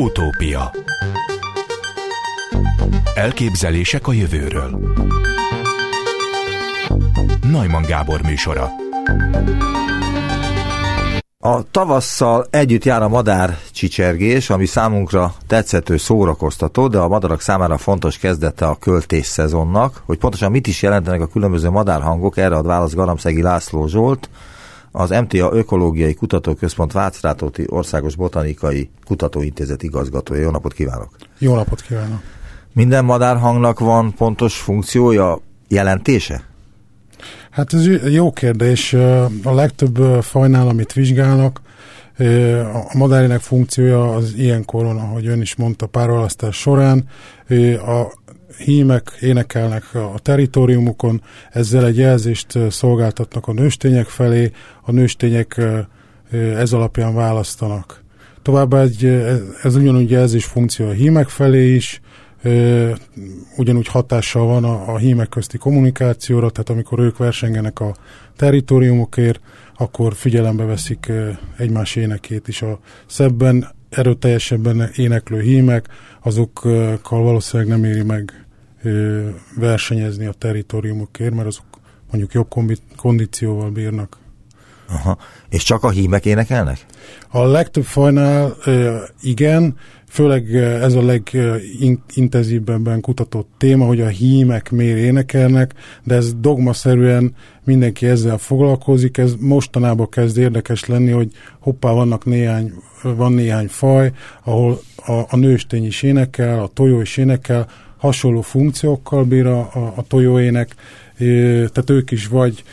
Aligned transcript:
Utópia 0.00 0.74
Elképzelések 3.14 4.06
a 4.06 4.12
jövőről 4.12 4.94
Najman 7.50 7.82
Gábor 7.82 8.22
műsora 8.22 8.70
A 11.38 11.70
tavasszal 11.70 12.46
együtt 12.50 12.84
jár 12.84 13.02
a 13.02 13.08
madár 13.08 13.58
csicsergés, 13.72 14.50
ami 14.50 14.66
számunkra 14.66 15.34
tetszető 15.46 15.96
szórakoztató, 15.96 16.88
de 16.88 16.98
a 16.98 17.08
madarak 17.08 17.40
számára 17.40 17.78
fontos 17.78 18.18
kezdete 18.18 18.66
a 18.66 18.76
költés 18.76 19.26
szezonnak. 19.26 20.02
Hogy 20.04 20.18
pontosan 20.18 20.50
mit 20.50 20.66
is 20.66 20.82
jelentenek 20.82 21.20
a 21.20 21.26
különböző 21.26 21.70
madárhangok, 21.70 22.36
erre 22.36 22.56
ad 22.56 22.66
választ 22.66 22.94
Garamszegi 22.94 23.42
László 23.42 23.86
Zsolt, 23.86 24.28
az 24.92 25.10
MTA 25.10 25.50
Ökológiai 25.52 26.14
Kutatóközpont 26.14 26.92
Vácrátóti 26.92 27.64
Országos 27.66 28.16
Botanikai 28.16 28.90
Kutatóintézet 29.04 29.82
igazgatója. 29.82 30.40
Jó 30.40 30.50
napot 30.50 30.72
kívánok! 30.72 31.16
Jó 31.38 31.54
napot 31.54 31.80
kívánok! 31.80 32.20
Minden 32.72 33.04
madárhangnak 33.04 33.78
van 33.78 34.14
pontos 34.14 34.56
funkciója, 34.56 35.40
jelentése? 35.68 36.42
Hát 37.50 37.74
ez 37.74 37.86
jó 38.12 38.32
kérdés. 38.32 38.92
A 39.42 39.54
legtöbb 39.54 40.22
fajnál, 40.22 40.68
amit 40.68 40.92
vizsgálnak, 40.92 41.60
a 42.92 42.96
madárének 42.96 43.40
funkciója 43.40 44.14
az 44.14 44.34
ilyenkoron, 44.36 44.96
ahogy 44.96 45.26
ön 45.26 45.40
is 45.40 45.56
mondta, 45.56 45.86
párválasztás 45.86 46.56
során. 46.56 47.08
A 47.86 48.12
hímek 48.56 49.12
énekelnek 49.20 49.94
a 49.94 50.14
teritoriumukon, 50.22 51.22
ezzel 51.50 51.86
egy 51.86 51.96
jelzést 51.96 52.58
szolgáltatnak 52.70 53.46
a 53.46 53.52
nőstények 53.52 54.06
felé, 54.06 54.50
a 54.82 54.92
nőstények 54.92 55.60
ez 56.32 56.72
alapján 56.72 57.14
választanak. 57.14 58.02
Továbbá 58.42 58.80
egy, 58.80 59.04
ez 59.62 59.76
ugyanúgy 59.76 60.10
jelzés 60.10 60.44
funkció 60.44 60.86
a 60.86 60.92
hímek 60.92 61.28
felé 61.28 61.74
is, 61.74 62.00
ugyanúgy 63.56 63.86
hatással 63.86 64.46
van 64.46 64.64
a, 64.64 64.92
a 64.92 64.96
hímek 64.96 65.28
közti 65.28 65.58
kommunikációra, 65.58 66.50
tehát 66.50 66.70
amikor 66.70 66.98
ők 66.98 67.16
versengenek 67.16 67.80
a 67.80 67.96
teritoriumokért, 68.36 69.40
akkor 69.76 70.14
figyelembe 70.14 70.64
veszik 70.64 71.12
egymás 71.56 71.96
énekét 71.96 72.48
is. 72.48 72.62
A 72.62 72.78
szebben, 73.06 73.68
erőteljesebben 73.90 74.90
éneklő 74.96 75.40
hímek, 75.40 75.86
azokkal 76.22 77.22
valószínűleg 77.22 77.68
nem 77.68 77.84
éri 77.84 78.02
meg 78.02 78.46
versenyezni 79.56 80.26
a 80.26 80.32
teritoriumokért, 80.32 81.34
mert 81.34 81.46
azok 81.46 81.64
mondjuk 82.10 82.32
jobb 82.32 82.48
kondícióval 82.96 83.70
bírnak. 83.70 84.18
Aha. 84.88 85.18
És 85.48 85.62
csak 85.62 85.82
a 85.82 85.90
hímek 85.90 86.24
énekelnek? 86.24 86.86
A 87.28 87.44
legtöbb 87.44 87.84
fajnál 87.84 88.56
igen, 89.20 89.76
főleg 90.08 90.54
ez 90.54 90.94
a 90.94 91.02
legintenzívebben 91.02 93.00
kutatott 93.00 93.48
téma, 93.58 93.84
hogy 93.84 94.00
a 94.00 94.06
hímek 94.06 94.70
miért 94.70 94.98
énekelnek, 94.98 95.74
de 96.04 96.14
ez 96.14 96.34
dogmaszerűen 96.34 97.34
mindenki 97.64 98.06
ezzel 98.06 98.38
foglalkozik, 98.38 99.18
ez 99.18 99.34
mostanában 99.40 100.08
kezd 100.08 100.38
érdekes 100.38 100.86
lenni, 100.86 101.10
hogy 101.10 101.30
hoppá, 101.60 101.90
vannak 101.90 102.24
néhány, 102.24 102.72
van 103.02 103.32
néhány 103.32 103.68
faj, 103.68 104.12
ahol 104.44 104.80
a, 104.96 105.12
a 105.12 105.36
nőstény 105.36 105.86
is 105.86 106.02
énekel, 106.02 106.62
a 106.62 106.70
tojó 106.74 107.00
is 107.00 107.16
énekel, 107.16 107.66
hasonló 107.96 108.40
funkciókkal 108.40 109.24
bír 109.24 109.46
a, 109.46 109.58
a, 109.58 109.92
a 109.96 110.02
tojóének, 110.02 110.74
tehát 111.18 111.90
ők 111.90 112.10
is 112.10 112.26
vagy 112.26 112.64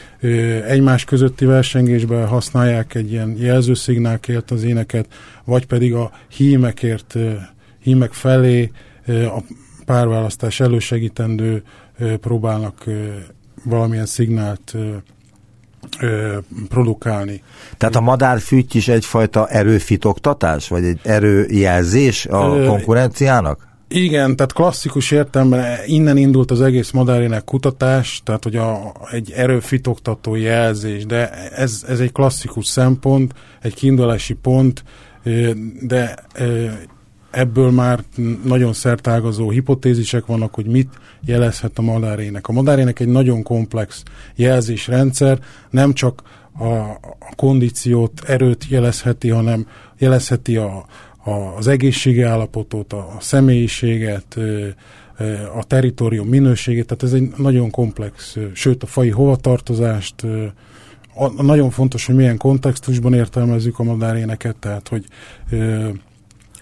egymás 0.67 1.03
közötti 1.03 1.45
versengésben 1.45 2.27
használják 2.27 2.95
egy 2.95 3.11
ilyen 3.11 3.35
jelzőszignálkért 3.37 4.51
az 4.51 4.63
éneket, 4.63 5.07
vagy 5.43 5.65
pedig 5.65 5.93
a 5.93 6.11
hímekért, 6.27 7.15
hímek 7.79 8.13
felé 8.13 8.71
a 9.07 9.43
párválasztás 9.85 10.59
elősegítendő 10.59 11.63
próbálnak 12.21 12.83
valamilyen 13.63 14.05
szignált 14.05 14.75
produkálni. 16.69 17.43
Tehát 17.77 17.95
a 17.95 18.01
madárfűty 18.01 18.77
is 18.77 18.87
egyfajta 18.87 19.47
erőfitoktatás, 19.47 20.67
vagy 20.67 20.83
egy 20.83 20.99
erőjelzés 21.03 22.25
a 22.25 22.65
konkurenciának? 22.67 23.73
Igen, 23.95 24.35
tehát 24.35 24.53
klasszikus 24.53 25.11
értelemben 25.11 25.77
innen 25.85 26.17
indult 26.17 26.51
az 26.51 26.61
egész 26.61 26.91
madárének 26.91 27.43
kutatás, 27.43 28.21
tehát 28.23 28.43
hogy 28.43 28.55
a, 28.55 28.93
egy 29.11 29.31
erőfitoktató 29.31 30.35
jelzés, 30.35 31.05
de 31.05 31.49
ez, 31.49 31.85
ez 31.87 31.99
egy 31.99 32.11
klasszikus 32.11 32.65
szempont, 32.65 33.33
egy 33.61 33.73
kiindulási 33.73 34.33
pont, 34.33 34.83
de 35.81 36.15
ebből 37.31 37.71
már 37.71 38.03
nagyon 38.43 38.73
szertágazó 38.73 39.49
hipotézisek 39.49 40.25
vannak, 40.25 40.53
hogy 40.53 40.65
mit 40.65 40.93
jelezhet 41.25 41.77
a 41.77 41.81
madárének. 41.81 42.47
A 42.47 42.51
madárének 42.51 42.99
egy 42.99 43.07
nagyon 43.07 43.43
komplex 43.43 44.03
jelzésrendszer, 44.35 45.39
nem 45.69 45.93
csak 45.93 46.21
a, 46.59 46.65
a 46.99 47.35
kondíciót, 47.35 48.21
erőt 48.27 48.65
jelezheti, 48.69 49.29
hanem 49.29 49.67
jelezheti 49.97 50.57
a, 50.57 50.85
az 51.57 51.67
egészségi 51.67 52.21
állapotot, 52.21 52.93
a 52.93 53.17
személyiséget, 53.19 54.37
a 55.57 55.63
teritorium 55.63 56.27
minőségét, 56.27 56.85
tehát 56.85 57.03
ez 57.03 57.13
egy 57.13 57.31
nagyon 57.37 57.69
komplex, 57.69 58.37
sőt 58.53 58.83
a 58.83 58.85
fai 58.85 59.09
hovatartozást, 59.09 60.15
nagyon 61.37 61.69
fontos, 61.69 62.05
hogy 62.05 62.15
milyen 62.15 62.37
kontextusban 62.37 63.13
értelmezzük 63.13 63.79
a 63.79 63.83
madáréneket, 63.83 64.55
tehát 64.55 64.87
hogy 64.87 65.05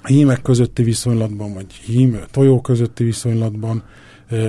hímek 0.03 0.41
közötti 0.41 0.83
viszonylatban, 0.83 1.53
vagy 1.53 1.73
hím, 1.73 2.19
tojó 2.31 2.61
közötti 2.61 3.03
viszonylatban, 3.03 3.83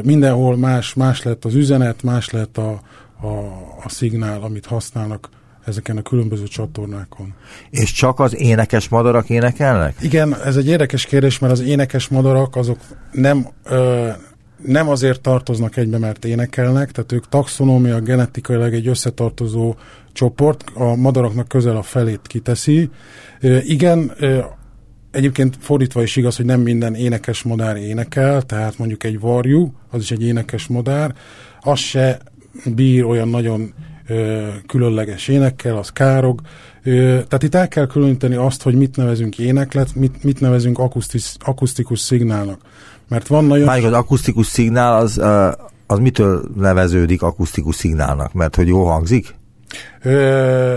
mindenhol 0.03 0.57
más, 0.57 0.95
más 0.95 1.23
lett 1.23 1.45
az 1.45 1.55
üzenet, 1.55 2.03
más 2.03 2.31
lett 2.31 2.59
a, 2.59 2.81
a, 3.21 3.29
a 3.85 3.89
szignál, 3.89 4.43
amit 4.43 4.67
használnak 4.67 5.29
ezeken 5.65 5.97
a 5.97 6.03
különböző 6.03 6.45
csatornákon. 6.45 7.35
És 7.71 7.93
csak 7.93 8.21
az 8.21 8.37
énekes 8.37 8.89
madarak 8.89 9.31
énekelnek? 9.31 9.97
Igen, 10.01 10.37
ez 10.45 10.57
egy 10.57 10.69
érdekes 10.69 11.07
kérdés, 11.07 11.39
mert 11.39 11.53
az 11.53 11.61
énekes 11.61 12.09
madarak 12.09 12.57
azok 12.57 12.79
nem, 13.13 13.47
ö, 13.65 14.09
nem 14.65 14.89
azért 14.89 15.21
tartoznak 15.21 15.77
egybe, 15.77 15.99
mert 15.99 16.25
énekelnek, 16.25 16.91
tehát 16.91 17.13
ők 17.13 17.29
taxonómia 17.29 18.01
genetikailag 18.01 18.75
egy 18.75 18.87
összetartozó 18.87 19.75
csoport, 20.13 20.65
a 20.75 20.95
madaraknak 20.95 21.49
közel 21.49 21.77
a 21.77 21.83
felét 21.83 22.21
kiteszi. 22.27 22.91
Ö, 23.41 23.59
igen, 23.63 24.13
ö, 24.19 24.39
Egyébként 25.11 25.57
fordítva 25.61 26.03
is 26.03 26.17
igaz, 26.17 26.37
hogy 26.37 26.45
nem 26.45 26.61
minden 26.61 26.95
énekes 26.95 27.43
madár 27.43 27.77
énekel, 27.77 28.43
tehát 28.43 28.79
mondjuk 28.79 29.05
egy 29.05 29.21
varjú, 29.21 29.73
az 29.91 30.03
is 30.03 30.11
egy 30.11 30.23
énekes 30.23 30.67
madár, 30.67 31.15
az 31.61 31.79
se 31.79 32.19
bír 32.75 33.05
olyan 33.05 33.29
nagyon 33.29 33.75
különleges 34.67 35.29
énekkel, 35.29 35.77
az 35.77 35.91
károg. 35.91 36.41
Tehát 36.83 37.43
itt 37.43 37.55
el 37.55 37.69
kell 37.69 37.87
különíteni 37.87 38.35
azt, 38.35 38.63
hogy 38.63 38.75
mit 38.75 38.97
nevezünk 38.97 39.39
éneklet, 39.39 39.95
mit, 39.95 40.23
mit 40.25 40.41
nevezünk 40.41 40.79
akusztis, 40.79 41.35
akusztikus 41.39 42.01
szignálnak. 42.01 42.61
Mert 43.09 43.27
van 43.27 43.45
nagyon... 43.45 43.67
Várjuk, 43.67 43.87
az 43.87 43.93
akusztikus 43.93 44.47
szignál 44.47 44.97
az, 44.97 45.21
az 45.87 45.99
mitől 45.99 46.45
neveződik 46.57 47.23
akusztikus 47.23 47.75
szignálnak? 47.75 48.33
Mert 48.33 48.55
hogy 48.57 48.69
jó 48.69 48.85
hangzik? 48.85 49.35
Ö, 50.03 50.75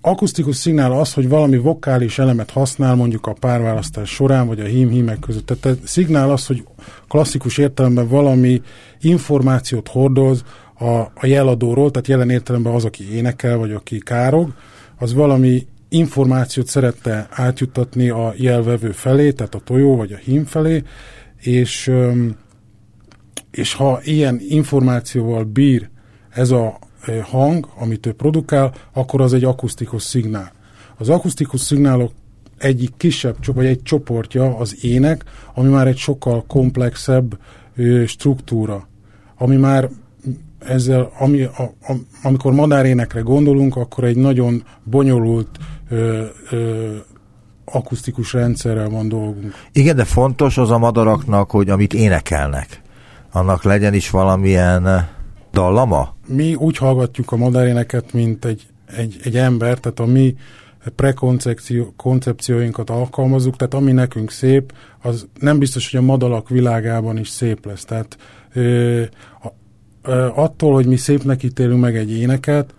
akusztikus 0.00 0.56
szignál 0.56 0.92
az, 0.92 1.12
hogy 1.12 1.28
valami 1.28 1.56
vokális 1.56 2.18
elemet 2.18 2.50
használ 2.50 2.94
mondjuk 2.94 3.26
a 3.26 3.32
párválasztás 3.32 4.10
során, 4.10 4.46
vagy 4.46 4.60
a 4.60 4.64
hím-hímek 4.64 5.18
között. 5.18 5.46
Tehát 5.46 5.78
a 5.78 5.86
szignál 5.86 6.30
az, 6.30 6.46
hogy 6.46 6.64
klasszikus 7.08 7.58
értelemben 7.58 8.08
valami 8.08 8.62
információt 9.00 9.88
hordoz 9.88 10.42
a, 10.78 10.98
a 10.98 11.26
jeladóról, 11.26 11.90
tehát 11.90 12.08
jelen 12.08 12.30
értelemben 12.30 12.74
az, 12.74 12.84
aki 12.84 13.14
énekel, 13.14 13.56
vagy 13.56 13.72
aki 13.72 13.98
károg, 13.98 14.54
az 14.98 15.14
valami 15.14 15.66
információt 15.88 16.66
szerette 16.66 17.28
átjuttatni 17.30 18.08
a 18.08 18.32
jelvevő 18.36 18.90
felé, 18.90 19.32
tehát 19.32 19.54
a 19.54 19.60
tojó 19.64 19.96
vagy 19.96 20.12
a 20.12 20.16
hím 20.16 20.44
felé, 20.44 20.82
és, 21.36 21.92
és 23.50 23.74
ha 23.74 24.00
ilyen 24.02 24.40
információval 24.48 25.44
bír 25.44 25.88
ez 26.30 26.50
a 26.50 26.78
hang, 27.22 27.68
amit 27.78 28.06
ő 28.06 28.12
produkál, 28.12 28.74
akkor 28.92 29.20
az 29.20 29.32
egy 29.32 29.44
akusztikus 29.44 30.02
szignál. 30.02 30.52
Az 30.96 31.08
akusztikus 31.08 31.60
szignálok 31.60 32.12
egyik 32.58 32.90
kisebb, 32.96 33.36
vagy 33.54 33.66
egy 33.66 33.82
csoportja 33.82 34.56
az 34.56 34.84
ének, 34.84 35.24
ami 35.54 35.68
már 35.68 35.86
egy 35.86 35.96
sokkal 35.96 36.44
komplexebb 36.46 37.38
struktúra, 38.06 38.88
ami 39.36 39.56
már 39.56 39.88
ezzel, 40.58 41.10
ami, 41.18 41.42
a, 41.42 41.62
a, 41.62 41.92
amikor 42.22 42.52
madárénekre 42.52 43.20
gondolunk, 43.20 43.76
akkor 43.76 44.04
egy 44.04 44.16
nagyon 44.16 44.64
bonyolult 44.84 45.48
ö, 45.88 46.24
ö, 46.50 46.96
akusztikus 47.64 48.32
rendszerrel 48.32 48.88
van 48.88 49.08
dolgunk. 49.08 49.54
Igen, 49.72 49.96
de 49.96 50.04
fontos 50.04 50.58
az 50.58 50.70
a 50.70 50.78
madaraknak, 50.78 51.50
hogy 51.50 51.70
amit 51.70 51.94
énekelnek, 51.94 52.82
annak 53.32 53.62
legyen 53.62 53.94
is 53.94 54.10
valamilyen 54.10 55.08
dallama? 55.52 56.14
Mi 56.26 56.54
úgy 56.54 56.76
hallgatjuk 56.76 57.32
a 57.32 57.36
madáréneket, 57.36 58.12
mint 58.12 58.44
egy, 58.44 58.66
egy, 58.96 59.20
egy 59.24 59.36
ember, 59.36 59.78
tehát 59.78 60.00
a 60.00 60.06
mi 60.06 60.36
prekoncepcióinkat 60.94 62.90
alkalmazzuk, 62.90 63.56
tehát 63.56 63.74
ami 63.74 63.92
nekünk 63.92 64.30
szép, 64.30 64.72
az 65.02 65.26
nem 65.40 65.58
biztos, 65.58 65.90
hogy 65.90 66.00
a 66.00 66.02
madalak 66.02 66.48
világában 66.48 67.18
is 67.18 67.28
szép 67.28 67.66
lesz. 67.66 67.84
Tehát 67.84 68.16
ö, 68.52 68.60
ö, 68.60 69.02
attól, 70.34 70.72
hogy 70.72 70.86
mi 70.86 70.96
szépnek 70.96 71.42
ítélünk 71.42 71.80
meg 71.80 71.96
egy 71.96 72.12
éneket, 72.12 72.74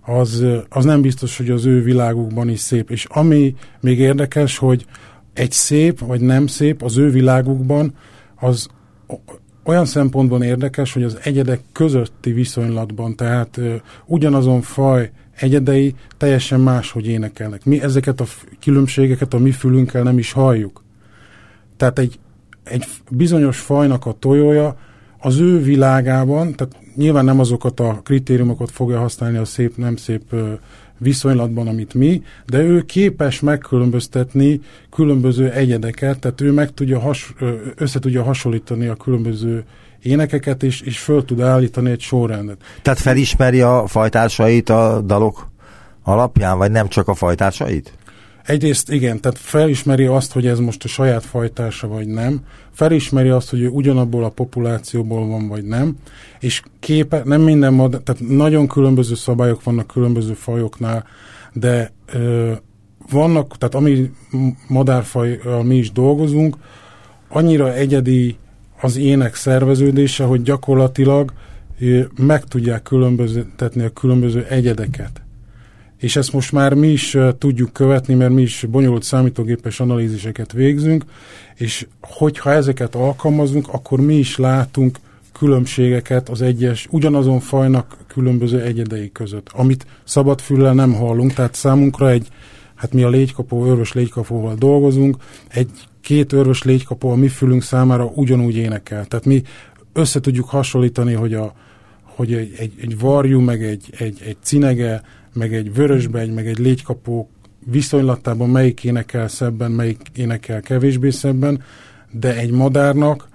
az, 0.00 0.44
az 0.68 0.84
nem 0.84 1.00
biztos, 1.00 1.36
hogy 1.36 1.50
az 1.50 1.64
ő 1.64 1.82
világukban 1.82 2.48
is 2.48 2.60
szép. 2.60 2.90
És 2.90 3.04
ami 3.04 3.54
még 3.80 3.98
érdekes, 3.98 4.58
hogy 4.58 4.86
egy 5.32 5.52
szép 5.52 5.98
vagy 5.98 6.20
nem 6.20 6.46
szép 6.46 6.82
az 6.82 6.96
ő 6.96 7.10
világukban, 7.10 7.94
az 8.34 8.68
olyan 9.64 9.84
szempontban 9.84 10.42
érdekes, 10.42 10.92
hogy 10.92 11.02
az 11.02 11.18
egyedek 11.22 11.60
közötti 11.72 12.32
viszonylatban, 12.32 13.16
tehát 13.16 13.56
ö, 13.56 13.74
ugyanazon 14.06 14.60
faj 14.60 15.10
egyedei 15.36 15.94
teljesen 16.16 16.60
máshogy 16.60 17.06
énekelnek. 17.06 17.64
Mi 17.64 17.82
ezeket 17.82 18.20
a 18.20 18.24
különbségeket 18.60 19.34
a 19.34 19.38
mi 19.38 19.50
fülünkkel 19.50 20.02
nem 20.02 20.18
is 20.18 20.32
halljuk. 20.32 20.84
Tehát 21.76 21.98
egy, 21.98 22.18
egy 22.64 22.84
bizonyos 23.10 23.58
fajnak 23.58 24.06
a 24.06 24.12
tojója 24.12 24.76
az 25.24 25.38
ő 25.38 25.62
világában, 25.62 26.54
tehát 26.54 26.76
nyilván 26.96 27.24
nem 27.24 27.40
azokat 27.40 27.80
a 27.80 28.00
kritériumokat 28.04 28.70
fogja 28.70 28.98
használni 28.98 29.36
a 29.36 29.44
szép, 29.44 29.76
nem 29.76 29.96
szép 29.96 30.34
viszonylatban, 30.98 31.68
amit 31.68 31.94
mi, 31.94 32.22
de 32.46 32.58
ő 32.58 32.82
képes 32.82 33.40
megkülönböztetni 33.40 34.60
különböző 34.90 35.50
egyedeket, 35.50 36.18
tehát 36.18 36.40
ő 36.40 36.52
meg 36.52 36.74
tudja 36.74 36.98
has, 36.98 37.34
össze 37.76 37.98
tudja 37.98 38.22
hasonlítani 38.22 38.86
a 38.86 38.94
különböző 38.94 39.64
énekeket, 40.02 40.62
és, 40.62 40.80
és 40.80 40.98
föl 40.98 41.24
tud 41.24 41.40
állítani 41.40 41.90
egy 41.90 42.00
sorrendet. 42.00 42.62
Tehát 42.82 42.98
felismeri 42.98 43.60
a 43.60 43.84
fajtársait 43.86 44.68
a 44.68 45.00
dalok 45.00 45.48
alapján, 46.02 46.58
vagy 46.58 46.70
nem 46.70 46.88
csak 46.88 47.08
a 47.08 47.14
fajtársait? 47.14 47.92
Egyrészt 48.46 48.90
igen, 48.90 49.20
tehát 49.20 49.38
felismeri 49.38 50.04
azt, 50.04 50.32
hogy 50.32 50.46
ez 50.46 50.58
most 50.58 50.84
a 50.84 50.88
saját 50.88 51.24
fajtársa 51.24 51.88
vagy 51.88 52.06
nem, 52.06 52.40
felismeri 52.70 53.28
azt, 53.28 53.50
hogy 53.50 53.60
ő 53.60 53.68
ugyanabból 53.68 54.24
a 54.24 54.28
populációból 54.28 55.26
van 55.26 55.48
vagy 55.48 55.64
nem, 55.64 55.96
és 56.40 56.62
képe, 56.80 57.22
nem 57.24 57.40
minden 57.40 57.74
mod, 57.74 58.02
tehát 58.04 58.22
nagyon 58.28 58.66
különböző 58.66 59.14
szabályok 59.14 59.62
vannak 59.62 59.86
különböző 59.86 60.32
fajoknál, 60.32 61.06
de 61.52 61.92
ö, 62.12 62.52
vannak, 63.10 63.58
tehát 63.58 63.74
ami 63.74 64.10
madárfajjal 64.68 65.62
mi 65.62 65.76
is 65.76 65.92
dolgozunk, 65.92 66.56
annyira 67.28 67.74
egyedi 67.74 68.36
az 68.80 68.96
ének 68.96 69.34
szerveződése, 69.34 70.24
hogy 70.24 70.42
gyakorlatilag 70.42 71.32
meg 72.16 72.44
tudják 72.44 72.82
különböztetni 72.82 73.84
a 73.84 73.90
különböző 73.90 74.46
egyedeket 74.48 75.23
és 76.04 76.16
ezt 76.16 76.32
most 76.32 76.52
már 76.52 76.74
mi 76.74 76.88
is 76.88 77.16
tudjuk 77.38 77.72
követni, 77.72 78.14
mert 78.14 78.32
mi 78.32 78.42
is 78.42 78.66
bonyolult 78.70 79.02
számítógépes 79.02 79.80
analíziseket 79.80 80.52
végzünk, 80.52 81.04
és 81.54 81.86
hogyha 82.00 82.52
ezeket 82.52 82.94
alkalmazunk, 82.94 83.68
akkor 83.68 84.00
mi 84.00 84.14
is 84.14 84.36
látunk 84.36 84.98
különbségeket 85.32 86.28
az 86.28 86.42
egyes, 86.42 86.86
ugyanazon 86.90 87.40
fajnak 87.40 87.96
különböző 88.06 88.60
egyedei 88.60 89.12
között, 89.12 89.48
amit 89.52 89.86
szabad 90.04 90.40
füllel 90.40 90.74
nem 90.74 90.94
hallunk, 90.94 91.32
tehát 91.32 91.54
számunkra 91.54 92.10
egy, 92.10 92.28
hát 92.74 92.92
mi 92.92 93.02
a 93.02 93.08
légykapó, 93.08 93.66
örvös 93.66 93.92
légykapóval 93.92 94.54
dolgozunk, 94.54 95.16
egy 95.48 95.70
két 96.00 96.32
örvös 96.32 96.62
légykapó 96.62 97.10
a 97.10 97.16
mi 97.16 97.28
fülünk 97.28 97.62
számára 97.62 98.04
ugyanúgy 98.14 98.56
énekel. 98.56 99.04
Tehát 99.04 99.24
mi 99.24 99.42
össze 99.92 100.20
tudjuk 100.20 100.48
hasonlítani, 100.48 101.12
hogy, 101.12 101.34
a, 101.34 101.54
hogy 102.02 102.32
egy, 102.32 102.54
egy, 102.58 102.72
egy 102.80 102.98
varjú, 102.98 103.40
meg 103.40 103.64
egy, 103.64 103.90
egy, 103.98 104.18
egy 104.24 104.36
cinege, 104.42 105.02
meg 105.34 105.54
egy 105.54 105.74
vörösbegy, 105.74 106.32
meg 106.32 106.46
egy 106.46 106.58
légykapó 106.58 107.28
viszonylatában 107.70 108.48
melyik 108.48 108.84
énekel 108.84 109.28
szebben, 109.28 109.70
melyik 109.70 110.00
énekel 110.14 110.60
kevésbé 110.60 111.10
szebben, 111.10 111.62
de 112.10 112.36
egy 112.36 112.50
madárnak 112.50 113.28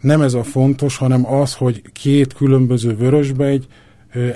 nem 0.00 0.20
ez 0.20 0.34
a 0.34 0.42
fontos, 0.42 0.96
hanem 0.96 1.32
az, 1.32 1.54
hogy 1.54 1.82
két 1.92 2.34
különböző 2.34 2.96
vörösbegy 2.96 3.66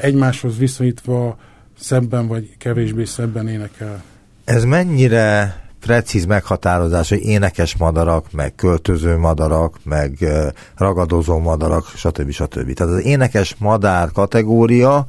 egymáshoz 0.01 0.59
viszonyítva 0.59 1.37
szebben 1.79 2.27
vagy 2.27 2.57
kevésbé 2.59 3.05
szebben 3.05 3.49
énekel. 3.49 4.03
Ez 4.45 4.65
mennyire 4.65 5.57
precíz 5.81 6.25
meghatározás, 6.25 7.09
hogy 7.09 7.23
énekes 7.23 7.77
madarak, 7.77 8.33
meg 8.33 8.55
költöző 8.55 9.17
madarak, 9.17 9.79
meg 9.83 10.19
ragadozó 10.77 11.39
madarak, 11.39 11.87
stb. 11.87 12.31
stb. 12.31 12.73
Tehát 12.73 12.93
az 12.93 13.05
énekes 13.05 13.55
madár 13.59 14.13
kategória 14.13 15.07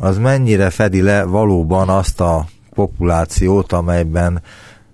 az 0.00 0.18
mennyire 0.18 0.70
fedi 0.70 1.02
le 1.02 1.24
valóban 1.24 1.88
azt 1.88 2.20
a 2.20 2.46
populációt, 2.74 3.72
amelyben 3.72 4.42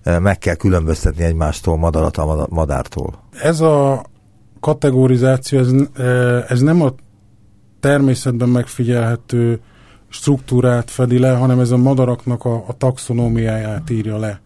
eh, 0.02 0.18
meg 0.18 0.38
kell 0.38 0.54
különböztetni 0.54 1.24
egymástól 1.24 1.76
madarat 1.76 2.16
a 2.16 2.46
madártól. 2.50 3.22
Ez 3.42 3.60
a 3.60 4.04
kategorizáció, 4.60 5.58
ez, 5.58 5.68
eh, 5.96 6.50
ez 6.50 6.60
nem 6.60 6.82
a 6.82 6.94
természetben 7.80 8.48
megfigyelhető 8.48 9.60
struktúrát 10.08 10.90
fedi 10.90 11.18
le, 11.18 11.30
hanem 11.30 11.60
ez 11.60 11.70
a 11.70 11.76
madaraknak 11.76 12.44
a, 12.44 12.54
a 12.66 12.72
taxonómiáját 12.78 13.90
írja 13.90 14.18
le. 14.18 14.40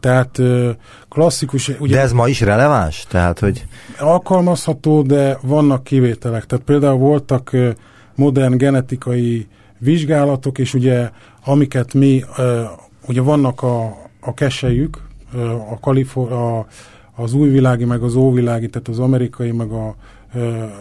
Tehát 0.00 0.38
eh, 0.38 0.74
klasszikus... 1.08 1.68
Ugye, 1.68 1.94
de 1.94 2.00
ez 2.00 2.12
ma 2.12 2.28
is 2.28 2.40
releváns? 2.40 3.06
Tehát, 3.08 3.38
hogy... 3.38 3.66
Alkalmazható, 3.98 5.02
de 5.02 5.38
vannak 5.42 5.84
kivételek. 5.84 6.46
Tehát 6.46 6.64
például 6.64 6.98
voltak 6.98 7.56
modern 8.14 8.56
genetikai 8.56 9.46
vizsgálatok, 9.84 10.58
és 10.58 10.74
ugye 10.74 11.10
amiket 11.44 11.94
mi, 11.94 12.24
ugye 13.08 13.20
vannak 13.20 13.62
a, 13.62 13.96
a 14.20 14.34
kesejük, 14.34 15.02
a, 15.70 15.80
Kalifor, 15.80 16.32
a, 16.32 16.66
az 17.14 17.32
újvilági, 17.32 17.84
meg 17.84 18.02
az 18.02 18.14
óvilági, 18.14 18.68
tehát 18.68 18.88
az 18.88 18.98
amerikai, 18.98 19.50
meg 19.50 19.70
a 19.70 19.94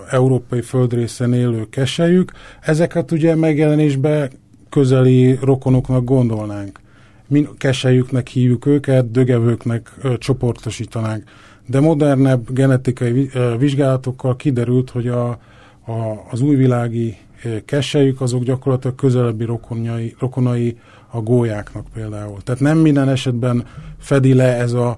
európai 0.09 0.61
földrészen 0.61 1.33
élő 1.33 1.69
kesejük, 1.69 2.31
ezeket 2.61 3.11
ugye 3.11 3.35
megjelenésbe 3.35 4.29
közeli 4.69 5.37
rokonoknak 5.41 6.03
gondolnánk. 6.03 6.79
Mi 7.27 7.47
kesejüknek 7.57 8.27
hívjuk 8.27 8.65
őket, 8.65 9.11
dögevőknek 9.11 9.91
ö, 10.01 10.17
csoportosítanánk. 10.17 11.23
De 11.67 11.79
modernebb 11.79 12.53
genetikai 12.53 13.29
vizsgálatokkal 13.57 14.35
kiderült, 14.35 14.89
hogy 14.89 15.07
a, 15.07 15.29
a, 15.85 16.25
az 16.29 16.41
újvilági 16.41 17.17
kesejük, 17.65 18.21
azok 18.21 18.43
gyakorlatilag 18.43 18.95
közelebbi 18.95 19.45
rokonai, 19.45 20.15
rokonai 20.19 20.77
a 21.11 21.21
gólyáknak 21.21 21.85
például. 21.93 22.41
Tehát 22.41 22.61
nem 22.61 22.77
minden 22.77 23.09
esetben 23.09 23.65
fedi 23.97 24.33
le 24.33 24.55
ez 24.55 24.73
a 24.73 24.97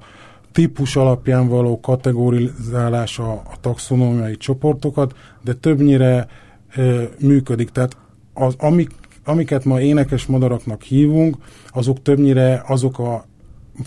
típus 0.51 0.95
alapján 0.95 1.47
való 1.47 1.79
kategorizálás 1.79 3.19
a, 3.19 3.41
taxonómiai 3.61 4.37
csoportokat, 4.37 5.15
de 5.43 5.53
többnyire 5.53 6.27
e, 6.69 7.09
működik. 7.19 7.69
Tehát 7.69 7.97
az, 8.33 8.55
amik, 8.57 8.91
amiket 9.25 9.65
ma 9.65 9.81
énekes 9.81 10.25
madaraknak 10.25 10.81
hívunk, 10.81 11.37
azok 11.69 12.01
többnyire 12.01 12.63
azok 12.67 12.99
a 12.99 13.25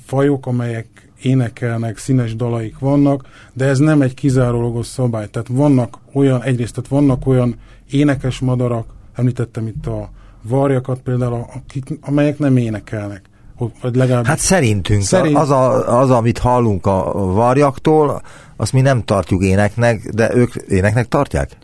fajok, 0.04 0.46
amelyek 0.46 1.10
énekelnek, 1.22 1.98
színes 1.98 2.36
dalaik 2.36 2.78
vannak, 2.78 3.28
de 3.52 3.64
ez 3.64 3.78
nem 3.78 4.02
egy 4.02 4.14
kizárólagos 4.14 4.86
szabály. 4.86 5.28
Tehát 5.28 5.48
vannak 5.48 5.98
olyan, 6.12 6.42
egyrészt, 6.42 6.74
tehát 6.74 6.90
vannak 6.90 7.26
olyan 7.26 7.56
énekes 7.90 8.38
madarak, 8.38 8.86
említettem 9.14 9.66
itt 9.66 9.86
a 9.86 10.10
varjakat 10.42 11.00
például, 11.00 11.46
akik, 11.54 11.98
amelyek 12.00 12.38
nem 12.38 12.56
énekelnek. 12.56 13.22
Vagy 13.80 13.96
legalább... 13.96 14.26
Hát 14.26 14.38
szerintünk 14.38 15.02
Szerint... 15.02 15.36
az, 15.36 15.50
a, 15.50 15.98
az, 16.00 16.10
amit 16.10 16.38
hallunk 16.38 16.86
a 16.86 17.12
varjaktól, 17.14 18.22
azt 18.56 18.72
mi 18.72 18.80
nem 18.80 19.04
tartjuk 19.04 19.42
éneknek, 19.42 20.08
de 20.08 20.34
ők 20.34 20.54
éneknek 20.54 21.08
tartják? 21.08 21.56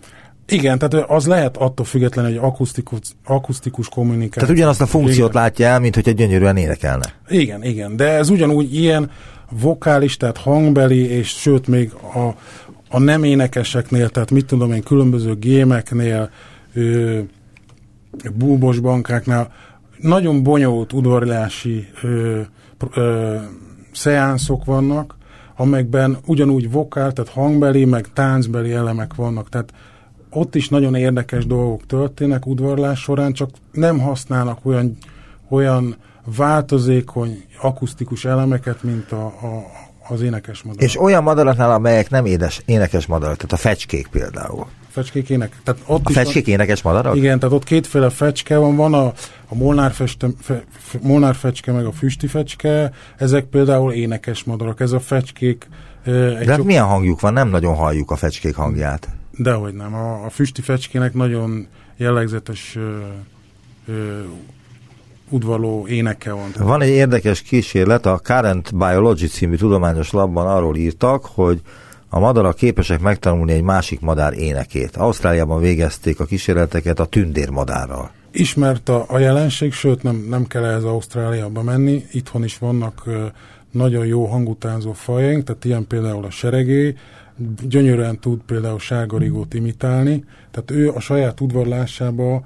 Igen, 0.48 0.78
tehát 0.78 1.10
az 1.10 1.26
lehet 1.26 1.56
attól 1.56 1.86
függetlenül 1.86 2.30
egy 2.30 2.36
akusztikus, 2.36 2.98
akusztikus 3.24 3.88
kommunikáció. 3.88 4.42
Tehát 4.42 4.56
ugyanazt 4.56 4.80
a 4.80 4.86
funkciót 4.86 5.28
igen. 5.28 5.42
látja 5.42 5.66
el, 5.66 5.80
mint 5.80 5.94
hogy 5.94 6.08
egy 6.08 6.14
gyönyörűen 6.14 6.56
énekelne. 6.56 7.14
Igen, 7.28 7.64
igen, 7.64 7.96
de 7.96 8.08
ez 8.08 8.28
ugyanúgy 8.28 8.74
ilyen 8.74 9.10
vokális, 9.50 10.16
tehát 10.16 10.36
hangbeli, 10.36 11.08
és 11.08 11.28
sőt 11.28 11.66
még 11.66 11.92
a, 12.14 12.34
a 12.94 12.98
nem 12.98 13.24
énekeseknél, 13.24 14.08
tehát 14.08 14.30
mit 14.30 14.46
tudom 14.46 14.72
én, 14.72 14.82
különböző 14.82 15.34
gémeknél, 15.34 16.30
ö, 16.74 17.20
búbos 18.34 18.78
bankáknál 18.78 19.52
nagyon 19.98 20.42
bonyolult 20.42 20.92
udvarlási 20.92 21.88
ö, 22.02 22.40
ö, 22.94 23.36
szeánszok 23.92 24.64
vannak, 24.64 25.16
amelyekben 25.56 26.18
ugyanúgy 26.26 26.70
vokál, 26.70 27.12
tehát 27.12 27.30
hangbeli, 27.30 27.84
meg 27.84 28.06
táncbeli 28.12 28.72
elemek 28.72 29.14
vannak, 29.14 29.48
tehát 29.48 29.72
ott 30.30 30.54
is 30.54 30.68
nagyon 30.68 30.94
érdekes 30.94 31.46
dolgok 31.46 31.86
történnek 31.86 32.46
udvarlás 32.46 33.00
során, 33.00 33.32
csak 33.32 33.50
nem 33.72 33.98
használnak 33.98 34.58
olyan, 34.62 34.96
olyan 35.48 35.96
változékony 36.36 37.44
akusztikus 37.62 38.24
elemeket, 38.24 38.82
mint 38.82 39.12
a, 39.12 39.26
a, 39.26 39.83
az 40.08 40.22
énekes 40.22 40.62
madarak. 40.62 40.84
És 40.88 41.00
olyan 41.00 41.22
madaraknál, 41.22 41.72
amelyek 41.72 42.10
nem 42.10 42.26
édes, 42.26 42.62
énekes 42.64 43.06
madarak, 43.06 43.36
tehát 43.36 43.52
a 43.52 43.56
fecskék 43.56 44.06
például. 44.06 44.66
fecskék 44.88 45.28
ének. 45.30 45.56
Tehát 45.64 45.80
ott 45.86 46.06
A 46.06 46.10
is 46.10 46.16
fecskék 46.16 46.46
énekes 46.46 46.82
madarak? 46.82 47.12
Van, 47.12 47.16
igen, 47.16 47.38
tehát 47.38 47.54
ott 47.54 47.64
kétféle 47.64 48.10
fecske 48.10 48.56
van, 48.56 48.76
van 48.76 48.94
a, 48.94 49.04
a 49.48 49.54
molnár, 49.54 49.92
feste, 49.92 50.26
fe, 50.40 50.62
molnár 51.00 51.34
fecske, 51.34 51.72
meg 51.72 51.84
a 51.86 51.92
füsti 51.92 52.26
fecske, 52.26 52.92
ezek 53.16 53.44
például 53.44 53.92
énekes 53.92 54.44
madarak, 54.44 54.80
ez 54.80 54.92
a 54.92 55.00
fecskék 55.00 55.66
egy 56.04 56.12
De 56.12 56.46
hát 56.46 56.56
sok- 56.56 56.64
milyen 56.66 56.84
hangjuk 56.84 57.20
van? 57.20 57.32
Nem 57.32 57.48
nagyon 57.48 57.74
halljuk 57.74 58.10
a 58.10 58.16
fecskék 58.16 58.54
hangját. 58.54 59.08
Dehogy 59.30 59.74
nem. 59.74 59.94
A, 59.94 60.24
a 60.24 60.30
füsti 60.30 60.60
fecskének 60.60 61.14
nagyon 61.14 61.66
jellegzetes 61.96 62.76
ö, 62.76 62.98
ö, 63.88 64.20
udvaló 65.34 65.86
éneke 65.88 66.32
van. 66.32 66.50
Van 66.58 66.82
egy 66.82 66.88
érdekes 66.88 67.42
kísérlet, 67.42 68.06
a 68.06 68.18
Current 68.18 68.76
Biology 68.76 69.26
című 69.28 69.56
tudományos 69.56 70.10
labban 70.10 70.46
arról 70.46 70.76
írtak, 70.76 71.24
hogy 71.24 71.60
a 72.08 72.18
madarak 72.18 72.56
képesek 72.56 73.00
megtanulni 73.00 73.52
egy 73.52 73.62
másik 73.62 74.00
madár 74.00 74.32
énekét. 74.32 74.96
Ausztráliában 74.96 75.60
végezték 75.60 76.20
a 76.20 76.24
kísérleteket 76.24 76.98
a 76.98 77.04
tündérmadárral. 77.04 78.10
Ismert 78.30 78.88
a, 78.88 79.04
a 79.08 79.18
jelenség, 79.18 79.72
sőt 79.72 80.02
nem, 80.02 80.26
nem 80.28 80.46
kell 80.46 80.64
ehhez 80.64 80.84
Ausztráliába 80.84 81.62
menni, 81.62 82.04
itthon 82.12 82.44
is 82.44 82.58
vannak 82.58 83.02
ö, 83.06 83.26
nagyon 83.70 84.06
jó 84.06 84.26
hangutánzó 84.26 84.92
fajaink, 84.92 85.44
tehát 85.44 85.64
ilyen 85.64 85.86
például 85.86 86.24
a 86.24 86.30
seregély, 86.30 86.94
gyönyörűen 87.68 88.18
tud 88.18 88.40
például 88.46 88.78
sárgarigót 88.78 89.54
imitálni, 89.54 90.24
tehát 90.50 90.70
ő 90.70 90.90
a 90.90 91.00
saját 91.00 91.40
udvarlásába 91.40 92.42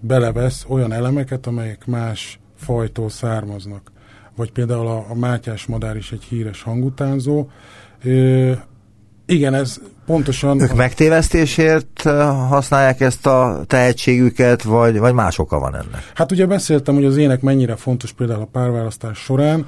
belevesz 0.00 0.64
olyan 0.68 0.92
elemeket, 0.92 1.46
amelyek 1.46 1.86
más 1.86 2.40
fajtól 2.56 3.10
származnak. 3.10 3.92
Vagy 4.36 4.52
például 4.52 4.86
a, 4.86 5.06
a 5.08 5.14
mátyás 5.14 5.66
madár 5.66 5.96
is 5.96 6.12
egy 6.12 6.22
híres 6.22 6.62
hangutánzó. 6.62 7.46
Ö, 8.04 8.52
igen, 9.26 9.54
ez 9.54 9.80
pontosan... 10.06 10.60
Ők 10.60 10.74
megtévesztésért 10.74 12.06
eh, 12.06 12.48
használják 12.48 13.00
ezt 13.00 13.26
a 13.26 13.62
tehetségüket, 13.66 14.62
vagy, 14.62 14.98
vagy 14.98 15.14
más 15.14 15.38
oka 15.38 15.58
van 15.58 15.74
ennek? 15.74 16.10
Hát 16.14 16.32
ugye 16.32 16.46
beszéltem, 16.46 16.94
hogy 16.94 17.04
az 17.04 17.16
ének 17.16 17.40
mennyire 17.40 17.76
fontos 17.76 18.12
például 18.12 18.40
a 18.40 18.48
párválasztás 18.52 19.18
során, 19.18 19.66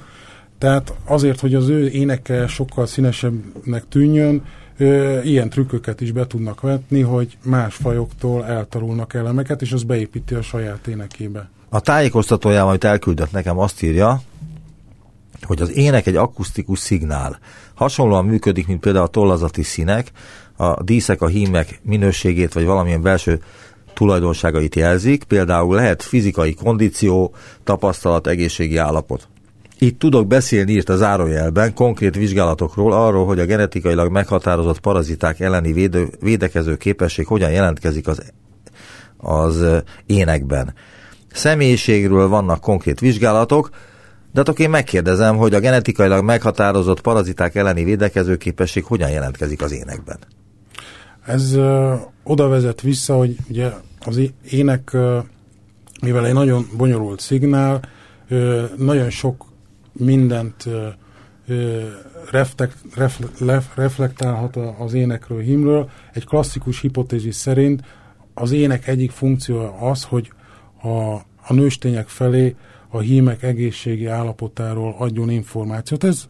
tehát 0.59 0.95
azért, 1.05 1.41
hogy 1.41 1.55
az 1.55 1.69
ő 1.69 1.89
éneke 1.89 2.47
sokkal 2.47 2.87
színesebbnek 2.87 3.89
tűnjön, 3.89 4.43
ö, 4.77 5.21
ilyen 5.21 5.49
trükköket 5.49 6.01
is 6.01 6.13
be 6.13 6.27
tudnak 6.27 6.61
vetni, 6.61 7.01
hogy 7.01 7.37
más 7.45 7.75
fajoktól 7.75 8.45
eltarulnak 8.45 9.15
elemeket, 9.15 9.63
és 9.63 9.73
az 9.73 9.83
beépíti 9.83 10.35
a 10.35 10.43
saját 10.43 10.87
énekébe. 10.87 11.51
A 11.69 11.81
tájékoztatójában, 11.81 12.69
amit 12.69 12.85
elküldött 12.85 13.33
nekem, 13.33 13.59
azt 13.59 13.83
írja, 13.83 14.21
hogy 15.43 15.63
az 15.63 15.77
ének 15.77 16.07
egy 16.07 16.17
akusztikus 16.17 16.79
szignál. 16.79 17.39
Hasonlóan 17.75 18.25
működik, 18.25 18.67
mint 18.67 18.81
például 18.81 19.05
a 19.05 19.09
tollazati 19.09 19.63
színek, 19.63 20.11
a 20.57 20.83
díszek, 20.83 21.23
a 21.23 21.27
hímek 21.27 21.81
minőségét, 21.83 22.53
vagy 22.53 22.65
valamilyen 22.65 23.03
belső 23.03 23.41
tulajdonságait 23.95 24.75
jelzik, 24.75 25.25
például 25.25 25.75
lehet 25.75 26.03
fizikai 26.03 26.55
kondíció, 26.55 27.35
tapasztalat, 27.65 28.27
egészségi 28.27 28.77
állapot. 28.77 29.29
Itt 29.83 29.99
tudok 29.99 30.27
beszélni, 30.27 30.73
írt 30.73 30.89
a 30.89 30.97
zárójelben, 30.97 31.75
konkrét 31.75 32.15
vizsgálatokról 32.15 32.93
arról, 32.93 33.27
hogy 33.27 33.39
a 33.39 33.45
genetikailag 33.45 34.11
meghatározott 34.11 34.81
paraziták 34.81 35.41
elleni 35.41 35.73
védő, 35.73 36.09
védekező 36.21 36.77
képesség 36.77 37.27
hogyan 37.27 37.51
jelentkezik 37.51 38.07
az, 38.09 38.23
az 39.17 39.65
énekben. 40.07 40.75
Személyiségről 41.33 42.29
vannak 42.29 42.61
konkrét 42.61 43.01
vizsgálatok, 43.01 43.69
de 44.33 44.39
hát 44.39 44.49
akkor 44.49 44.61
én 44.61 44.71
megkérdezem, 44.71 45.37
hogy 45.37 45.55
a 45.55 45.61
genetikailag 45.61 46.25
meghatározott 46.25 47.01
paraziták 47.01 47.55
elleni 47.55 47.85
védekező 47.85 48.37
képesség 48.37 48.85
hogyan 48.85 49.11
jelentkezik 49.11 49.63
az 49.63 49.73
énekben. 49.73 50.19
Ez 51.27 51.53
ö, 51.53 51.95
oda 52.23 52.49
vezet 52.49 52.81
vissza, 52.81 53.17
hogy 53.17 53.37
ugye 53.49 53.71
az 54.05 54.21
ének, 54.51 54.93
ö, 54.93 55.19
mivel 56.03 56.27
egy 56.27 56.35
nagyon 56.35 56.67
bonyolult 56.77 57.21
szignál, 57.21 57.81
ö, 58.29 58.65
nagyon 58.77 59.11
sok 59.11 59.51
mindent 59.93 60.67
ö, 60.67 60.89
ö, 61.47 61.87
reftek, 62.31 62.73
ref, 62.95 63.21
lef, 63.39 63.77
reflektálhat 63.77 64.57
az 64.79 64.93
énekről, 64.93 65.41
himről. 65.41 65.91
Egy 66.13 66.25
klasszikus 66.25 66.81
hipotézis 66.81 67.35
szerint 67.35 67.83
az 68.35 68.53
ének 68.53 68.87
egyik 68.87 69.11
funkciója 69.11 69.73
az, 69.73 70.05
hogy 70.05 70.33
a, 70.83 71.13
a 71.47 71.53
nőstények 71.53 72.09
felé 72.09 72.55
a 72.89 72.99
hímek 72.99 73.43
egészségi 73.43 74.07
állapotáról 74.07 74.95
adjon 74.99 75.31
információt. 75.31 76.05
Ez 76.05 76.27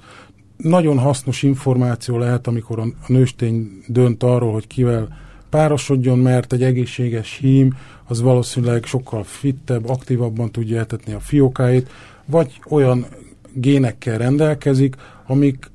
nagyon 0.56 0.98
hasznos 0.98 1.42
információ 1.42 2.18
lehet, 2.18 2.46
amikor 2.46 2.78
a 2.78 2.86
nőstény 3.06 3.82
dönt 3.86 4.22
arról, 4.22 4.52
hogy 4.52 4.66
kivel 4.66 5.20
párosodjon, 5.50 6.18
mert 6.18 6.52
egy 6.52 6.62
egészséges 6.62 7.38
hím 7.38 7.76
az 8.04 8.20
valószínűleg 8.20 8.84
sokkal 8.84 9.24
fittebb, 9.24 9.88
aktívabban 9.88 10.52
tudja 10.52 10.80
etetni 10.80 11.12
a 11.12 11.20
fiókáit, 11.20 11.90
vagy 12.24 12.60
olyan 12.68 13.06
génekkel 13.54 14.18
rendelkezik, 14.18 14.96
amik 15.26 15.70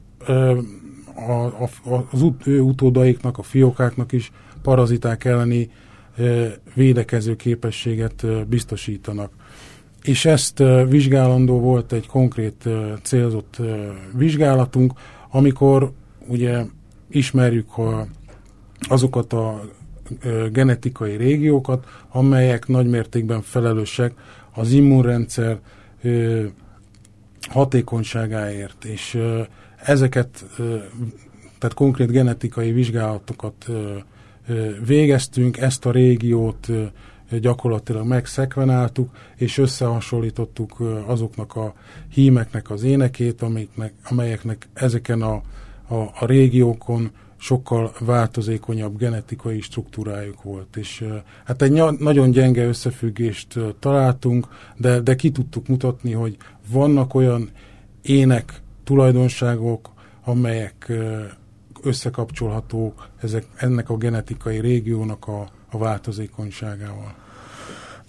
a, 1.16 1.46
a, 1.46 1.70
az 2.12 2.22
ut, 2.22 2.48
ő 2.48 2.60
utódaiknak, 2.60 3.38
a 3.38 3.44
fiókáknak 3.44 4.12
is 4.12 4.32
paraziták 4.62 5.26
elleni 5.26 5.70
védekező 6.74 7.36
képességet 7.36 8.48
biztosítanak. 8.48 9.32
És 10.04 10.26
ezt 10.26 10.60
ö, 10.60 10.86
vizsgálandó 10.90 11.60
volt 11.60 11.92
egy 11.92 12.08
konkrét 12.08 12.66
ö, 12.66 12.94
célzott 13.02 13.58
vizsgálatunk, 14.14 14.94
amikor 15.30 15.92
ugye 16.28 16.66
ismerjük 17.10 17.78
a, 17.78 18.08
azokat 18.80 19.34
a 19.34 19.62
genetikai 20.52 21.16
régiókat, 21.16 21.86
amelyek 22.12 22.68
nagymértékben 22.68 23.42
felelősek 23.42 24.14
az 24.54 24.72
immunrendszer 24.72 25.60
hatékonyságáért, 27.48 28.86
és 28.86 29.20
ezeket, 29.84 30.46
tehát 31.58 31.74
konkrét 31.76 32.12
genetikai 32.12 32.72
vizsgálatokat 32.72 33.66
végeztünk, 34.86 35.58
ezt 35.58 35.86
a 35.86 35.92
régiót 35.92 36.68
gyakorlatilag 37.30 38.08
megszekvenáltuk, 38.08 39.10
és 39.36 39.58
összehasonlítottuk 39.58 40.80
azoknak 41.06 41.56
a 41.56 41.74
hímeknek 42.14 42.70
az 42.70 42.84
énekét, 42.84 43.42
amiknek, 43.42 43.94
amelyeknek 44.10 44.68
ezeken 44.74 45.22
a, 45.22 45.42
a, 45.88 45.96
a 45.96 46.26
régiókon 46.26 47.12
sokkal 47.38 47.94
változékonyabb 48.00 48.98
genetikai 48.98 49.62
struktúrájuk 49.62 50.44
volt. 50.44 50.76
És 50.76 51.06
hát 51.46 51.62
egy 51.62 51.72
nagyon 52.00 52.32
gyenge 52.32 52.66
összefüggést 52.66 53.60
találtunk, 53.80 54.48
de, 54.78 55.00
de 55.00 55.16
ki 55.16 55.32
tudtuk 55.32 55.68
mutatni, 55.68 56.12
hogy 56.12 56.38
vannak 56.70 57.14
olyan 57.14 57.50
ének 58.02 58.62
tulajdonságok, 58.84 59.90
amelyek 60.24 60.92
összekapcsolhatók 61.84 63.08
ezek, 63.22 63.46
ennek 63.56 63.90
a 63.90 63.98
genetikai 63.98 64.60
régiónak 64.60 65.28
a, 65.28 65.50
a 65.72 65.78
változékonyságával. 65.78 67.16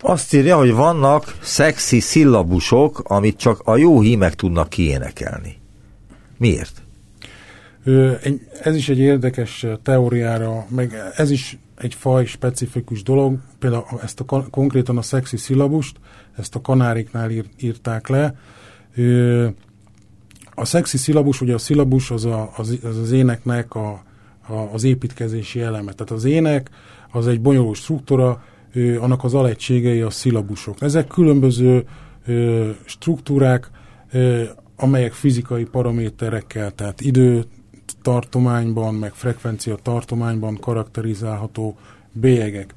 Azt 0.00 0.34
írja, 0.34 0.56
hogy 0.56 0.72
vannak 0.72 1.38
szexi 1.42 2.00
szillabusok, 2.00 3.00
amit 3.04 3.36
csak 3.36 3.60
a 3.64 3.76
jó 3.76 4.00
hímek 4.00 4.34
tudnak 4.34 4.68
kiénekelni. 4.68 5.56
Miért? 6.36 6.82
Ez 8.62 8.74
is 8.74 8.88
egy 8.88 8.98
érdekes 8.98 9.66
teóriára, 9.82 10.66
meg 10.68 11.12
ez 11.16 11.30
is 11.30 11.58
egy 11.78 11.94
faj 11.94 12.25
specifikus 12.25 13.02
dolog, 13.02 13.38
például 13.58 13.85
ezt 14.02 14.20
a, 14.20 14.25
kon- 14.25 14.50
konkrétan 14.50 14.97
a 14.97 15.02
szexi 15.02 15.37
szilabust, 15.37 15.97
ezt 16.37 16.54
a 16.54 16.61
kanáriknál 16.61 17.30
ír, 17.30 17.44
írták 17.61 18.08
le. 18.08 18.35
A 20.54 20.64
szexi 20.64 20.97
szilabus, 20.97 21.40
ugye 21.40 21.54
a 21.54 21.58
szilabus 21.58 22.11
az 22.11 22.25
a, 22.25 22.50
az, 22.56 22.78
az, 22.82 22.97
az 22.97 23.12
éneknek 23.12 23.75
a, 23.75 24.02
a, 24.49 24.54
az 24.73 24.85
építkezési 24.85 25.61
eleme. 25.61 25.92
Tehát 25.92 26.11
az 26.11 26.25
ének 26.25 26.70
az 27.12 27.26
egy 27.26 27.40
bonyolult 27.40 27.76
struktúra, 27.76 28.42
annak 29.00 29.25
az 29.25 29.35
alegységei 29.35 30.00
a 30.00 30.11
szilabusok. 30.11 30.82
Ezek 30.82 31.06
különböző 31.06 31.85
struktúrák, 32.85 33.70
amelyek 34.76 35.12
fizikai 35.12 35.64
paraméterekkel, 35.64 36.70
tehát 36.70 37.00
idő 37.00 37.44
tartományban, 38.08 38.94
meg 38.94 39.12
frekvencia 39.12 39.76
tartományban 39.82 40.58
karakterizálható 40.60 41.76
bélyegek. 42.12 42.74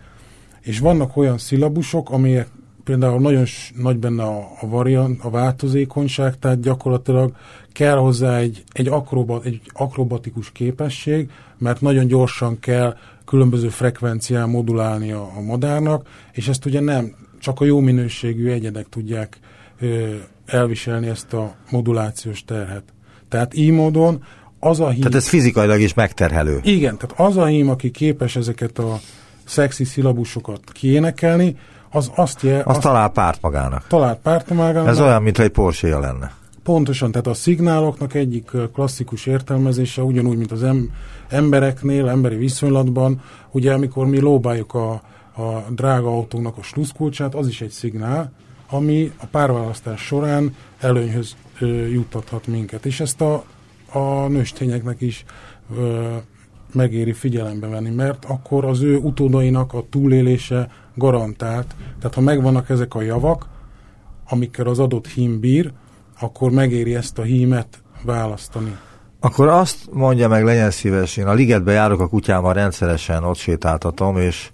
És 0.62 0.80
vannak 0.80 1.18
olyan 1.18 1.38
szilabusok, 1.38 2.10
amelyek 2.10 2.48
például 2.84 3.20
nagyon 3.20 3.46
nagy 3.76 3.98
benne 3.98 4.24
a, 4.24 4.38
a 4.62 4.68
variant, 4.68 5.24
a 5.24 5.30
változékonyság, 5.30 6.40
tehát 6.40 6.62
gyakorlatilag 6.62 7.36
kell 7.72 7.98
hozzá 7.98 8.38
egy, 8.38 8.64
egy, 8.72 8.88
akrobat, 8.88 9.46
egy 9.46 9.62
akrobatikus 9.74 10.52
képesség, 10.52 11.30
mert 11.58 11.82
nagyon 11.82 12.08
gyorsan 12.08 12.60
kell 12.60 12.98
különböző 13.26 13.70
frekvencián 13.70 14.50
modulálni 14.50 15.12
a, 15.12 15.32
a 15.36 15.42
madárnak, 15.42 16.08
és 16.32 16.48
ezt 16.48 16.66
ugye 16.66 16.80
nem 16.80 17.16
csak 17.40 17.60
a 17.60 17.66
jó 17.66 17.80
minőségű 17.80 18.50
egyedek 18.50 18.90
tudják 18.90 19.40
ö, 19.80 20.16
elviselni 20.46 21.08
ezt 21.08 21.34
a 21.34 21.56
modulációs 21.70 22.44
terhet. 22.44 22.84
Tehát 23.30 23.54
így 23.54 23.72
módon 23.72 24.24
az 24.64 24.80
a 24.80 24.90
hím... 24.90 25.00
Tehát 25.00 25.16
ez 25.16 25.28
fizikailag 25.28 25.80
is 25.80 25.94
megterhelő. 25.94 26.60
Igen, 26.64 26.98
tehát 26.98 27.20
az 27.20 27.38
a 27.38 27.46
hím, 27.46 27.70
aki 27.70 27.92
képes 27.92 28.36
ezeket 28.36 28.80
a 28.80 29.00
szexi 29.46 29.84
szilabusokat 29.84 30.60
kiénekelni, 30.72 31.58
az 31.90 32.12
azt 32.16 32.42
jel... 32.42 32.58
Azt, 32.58 32.68
azt 32.68 32.82
talál 32.82 33.10
párt 33.10 33.42
magának. 33.42 33.88
Talált 33.88 34.20
párt 34.20 34.50
magának. 34.50 34.88
Ez 34.88 35.00
olyan, 35.00 35.22
mintha 35.22 35.44
egy 35.44 35.50
porsche 35.50 35.98
lenne. 35.98 36.32
Pontosan, 36.64 37.12
tehát 37.12 37.28
a 37.28 37.34
szignáloknak 37.34 38.14
egyik 38.14 38.52
klasszikus 38.74 39.26
értelmezése, 39.26 40.02
ugyanúgy, 40.02 40.38
mint 40.38 40.52
az 40.52 40.64
em- 40.64 40.90
embereknél, 41.30 42.08
emberi 42.10 42.36
viszonylatban, 42.36 43.22
ugye 43.52 43.74
amikor 43.74 44.06
mi 44.06 44.20
lóbáljuk 44.20 44.74
a, 44.74 44.92
a 45.36 45.66
drága 45.70 46.08
autónak 46.08 46.58
a 46.58 46.64
sluszkulcsát, 46.64 47.36
az 47.36 47.48
is 47.48 47.62
egy 47.62 47.70
szignál, 47.70 48.32
ami 48.70 49.12
a 49.18 49.26
párválasztás 49.26 50.02
során 50.02 50.56
előnyhöz 50.80 51.36
ö, 51.60 51.66
juttathat 51.86 52.48
minket. 52.48 52.86
És 52.86 53.00
ezt 53.00 53.22
a, 53.22 53.44
a 53.94 54.28
nőstényeknek 54.28 55.02
is 55.02 55.26
ö, 55.78 56.16
megéri 56.74 57.14
figyelembe 57.14 57.68
venni, 57.68 57.90
mert 57.90 58.26
akkor 58.26 58.66
az 58.66 58.82
ő 58.82 58.98
utódainak 58.98 59.74
a 59.74 59.84
túlélése 59.90 60.70
garantált. 60.96 61.76
Tehát 62.00 62.16
ha 62.16 62.22
megvannak 62.22 62.70
ezek 62.70 62.96
a 62.96 63.02
javak, 63.02 63.46
amikkel 64.30 64.68
az 64.68 64.80
adott 64.80 65.08
hím 65.08 65.40
bír, 65.40 65.72
akkor 66.20 66.52
megéri 66.52 66.96
ezt 66.96 67.18
a 67.18 67.22
hímet 67.22 67.84
választani. 68.04 68.78
Akkor 69.20 69.48
azt 69.48 69.78
mondja 69.92 70.28
meg, 70.28 70.44
legyen 70.44 70.72
szíves, 70.72 71.18
én 71.18 71.28
a 71.28 71.34
ligetbe 71.34 71.72
járok 71.72 72.00
a 72.00 72.08
kutyámmal 72.08 72.54
rendszeresen, 72.54 73.24
ott 73.24 73.38
sétáltatom, 73.38 74.18
és 74.18 74.50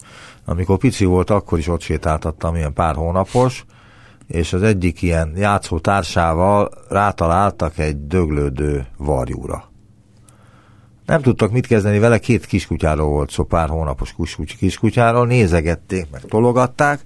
amikor 0.45 0.77
pici 0.77 1.05
volt, 1.05 1.29
akkor 1.29 1.57
is 1.57 1.67
ott 1.67 1.81
sétáltattam, 1.81 2.55
ilyen 2.55 2.73
pár 2.73 2.95
hónapos, 2.95 3.65
és 4.27 4.53
az 4.53 4.63
egyik 4.63 5.01
ilyen 5.01 5.33
játszó 5.35 5.79
társával 5.79 6.71
rátaláltak 6.89 7.77
egy 7.77 8.07
döglődő 8.07 8.85
varjúra. 8.97 9.71
Nem 11.05 11.21
tudtak 11.21 11.51
mit 11.51 11.67
kezdeni 11.67 11.99
vele, 11.99 12.19
két 12.19 12.45
kiskutyáról 12.45 13.09
volt 13.09 13.31
szó, 13.31 13.43
pár 13.43 13.69
hónapos 13.69 14.15
kiskutyáról, 14.57 15.27
nézegették, 15.27 16.07
meg 16.11 16.21
tologatták, 16.21 17.01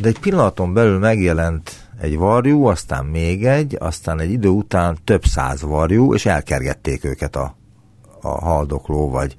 de 0.00 0.08
egy 0.08 0.18
pillanaton 0.18 0.72
belül 0.72 0.98
megjelent 0.98 1.88
egy 2.00 2.16
varjú, 2.16 2.64
aztán 2.64 3.04
még 3.04 3.44
egy, 3.46 3.76
aztán 3.80 4.20
egy 4.20 4.30
idő 4.30 4.48
után 4.48 4.98
több 5.04 5.24
száz 5.24 5.62
varjú, 5.62 6.14
és 6.14 6.26
elkergették 6.26 7.04
őket 7.04 7.36
a, 7.36 7.56
a 8.20 8.28
haldokló, 8.28 9.10
vagy 9.10 9.34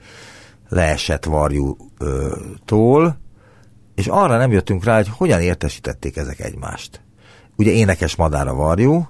leesett 0.70 1.26
varjútól, 1.26 3.18
és 3.96 4.08
arra 4.08 4.38
nem 4.38 4.52
jöttünk 4.52 4.84
rá, 4.84 4.96
hogy 4.96 5.10
hogyan 5.10 5.42
értesítették 5.42 6.18
ezek 6.18 6.40
egymást. 6.40 7.02
Ugye 7.56 7.72
énekes 7.72 8.16
madár 8.16 8.48
a 8.48 8.54
varjú, 8.54 9.08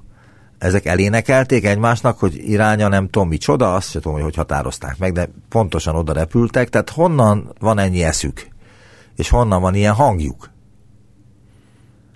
ezek 0.57 0.85
elénekelték 0.85 1.65
egymásnak, 1.65 2.19
hogy 2.19 2.49
iránya 2.49 2.87
nem 2.87 3.09
tudom 3.09 3.27
micsoda, 3.27 3.73
azt 3.73 3.89
sem 3.89 4.01
tudom, 4.01 4.21
hogy 4.21 4.35
határozták 4.35 4.97
meg, 4.97 5.13
de 5.13 5.29
pontosan 5.49 5.95
oda 5.95 6.13
repültek, 6.13 6.69
tehát 6.69 6.89
honnan 6.89 7.53
van 7.59 7.77
ennyi 7.77 8.03
eszük? 8.03 8.47
És 9.15 9.29
honnan 9.29 9.61
van 9.61 9.75
ilyen 9.75 9.93
hangjuk? 9.93 10.49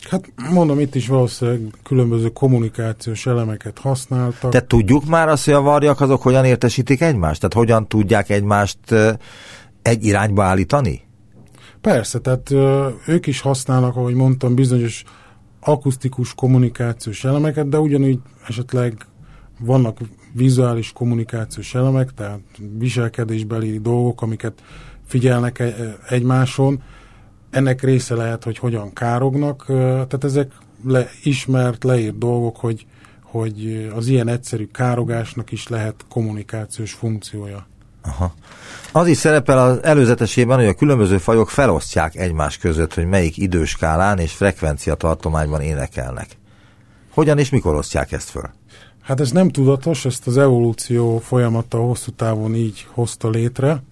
Hát 0.09 0.31
mondom, 0.51 0.79
itt 0.79 0.95
is 0.95 1.07
valószínűleg 1.07 1.61
különböző 1.83 2.29
kommunikációs 2.29 3.25
elemeket 3.25 3.79
használtak. 3.79 4.51
Tehát 4.51 4.67
tudjuk 4.67 5.05
már 5.05 5.27
azt, 5.27 5.45
hogy 5.45 5.53
a 5.53 5.61
varjak 5.61 6.01
azok 6.01 6.21
hogyan 6.21 6.45
értesítik 6.45 7.01
egymást? 7.01 7.39
Tehát 7.39 7.55
hogyan 7.55 7.87
tudják 7.87 8.29
egymást 8.29 8.77
egy 9.81 10.05
irányba 10.05 10.43
állítani? 10.43 11.08
Persze, 11.81 12.19
tehát 12.19 12.51
ők 13.07 13.27
is 13.27 13.41
használnak, 13.41 13.95
ahogy 13.95 14.13
mondtam, 14.13 14.55
bizonyos 14.55 15.03
akusztikus 15.59 16.35
kommunikációs 16.35 17.23
elemeket, 17.23 17.69
de 17.69 17.79
ugyanúgy 17.79 18.19
esetleg 18.47 19.05
vannak 19.59 19.97
vizuális 20.33 20.91
kommunikációs 20.91 21.75
elemek, 21.75 22.13
tehát 22.13 22.39
viselkedésbeli 22.77 23.79
dolgok, 23.79 24.21
amiket 24.21 24.63
figyelnek 25.05 25.63
egymáson, 26.09 26.83
ennek 27.49 27.81
része 27.81 28.15
lehet, 28.15 28.43
hogy 28.43 28.57
hogyan 28.57 28.93
kárognak, 28.93 29.63
tehát 29.67 30.23
ezek 30.23 30.51
le, 30.83 31.09
ismert, 31.23 31.83
leírt 31.83 32.17
dolgok, 32.17 32.57
hogy, 32.57 32.85
hogy 33.23 33.89
az 33.95 34.07
ilyen 34.07 34.27
egyszerű 34.27 34.67
károgásnak 34.71 35.51
is 35.51 35.67
lehet 35.67 36.05
kommunikációs 36.09 36.93
funkciója. 36.93 37.67
Aha. 38.01 38.33
Az 38.91 39.07
is 39.07 39.17
szerepel 39.17 39.57
az 39.57 39.83
előzetesében, 39.83 40.57
hogy 40.57 40.67
a 40.67 40.73
különböző 40.73 41.17
fajok 41.17 41.49
felosztják 41.49 42.15
egymás 42.15 42.57
között, 42.57 42.93
hogy 42.93 43.05
melyik 43.05 43.37
időskálán 43.37 44.19
és 44.19 44.31
frekvencia 44.31 44.95
tartományban 44.95 45.61
énekelnek. 45.61 46.27
Hogyan 47.13 47.37
és 47.37 47.49
mikor 47.49 47.75
osztják 47.75 48.11
ezt 48.11 48.29
föl? 48.29 48.49
Hát 49.01 49.19
ez 49.19 49.31
nem 49.31 49.49
tudatos, 49.49 50.05
ezt 50.05 50.27
az 50.27 50.37
evolúció 50.37 51.17
folyamata 51.17 51.77
hosszú 51.77 52.11
távon 52.11 52.55
így 52.55 52.87
hozta 52.91 53.29
létre. 53.29 53.83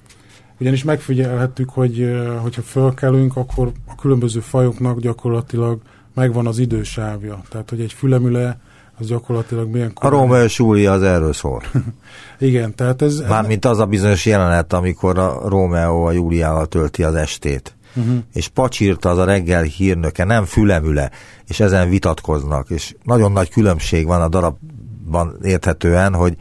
Ugyanis 0.60 0.84
megfigyelhettük, 0.84 1.70
hogy 1.70 2.18
hogyha 2.42 2.62
fölkelünk, 2.62 3.36
akkor 3.36 3.72
a 3.88 3.96
különböző 3.96 4.40
fajoknak 4.40 5.00
gyakorlatilag 5.00 5.82
megvan 6.14 6.48
az 6.48 6.58
idősávja. 6.58 7.42
Tehát, 7.50 7.70
hogy 7.70 7.82
egy 7.82 7.94
fülemüle 7.94 8.60
az 9.00 9.08
gyakorlatilag 9.08 9.70
milyen. 9.70 9.92
A 9.96 10.08
Rómeó 10.10 10.44
és 10.44 10.58
Júlia 10.58 10.92
az 10.92 11.02
erről 11.04 11.34
szól. 11.34 11.64
Igen, 12.40 12.76
tehát 12.76 13.02
ez... 13.02 13.20
Mármint 13.20 13.66
az 13.66 13.80
a 13.80 13.86
bizonyos 13.86 14.26
jelenet, 14.26 14.74
amikor 14.74 15.18
a 15.18 15.50
Rómeó 15.50 16.06
a 16.06 16.12
Júliával 16.12 16.66
tölti 16.66 17.04
az 17.04 17.16
estét. 17.16 17.76
Uh-huh. 17.96 18.18
És 18.34 18.48
pacsírta 18.48 19.10
az 19.10 19.18
a 19.18 19.26
reggel 19.26 19.64
hírnöke, 19.64 20.24
nem 20.24 20.46
fülemüle, 20.46 21.12
és 21.48 21.60
ezen 21.60 21.90
vitatkoznak, 21.90 22.70
és 22.70 22.96
nagyon 23.04 23.32
nagy 23.32 23.50
különbség 23.50 24.06
van 24.06 24.22
a 24.22 24.28
darabban 24.28 25.38
érthetően, 25.44 26.14
hogy, 26.14 26.36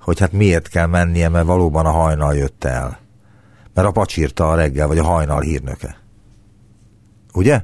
hogy 0.00 0.18
hát 0.18 0.32
miért 0.32 0.68
kell 0.68 0.86
mennie, 0.86 1.28
mert 1.28 1.46
valóban 1.46 1.86
a 1.86 1.90
hajnal 1.90 2.34
jött 2.34 2.64
el. 2.64 2.98
Mert 3.74 3.88
a 3.88 3.90
pacsírta 3.90 4.50
a 4.50 4.54
reggel, 4.54 4.86
vagy 4.86 4.98
a 4.98 5.04
hajnal 5.04 5.40
hírnöke. 5.40 5.96
Ugye? 7.34 7.62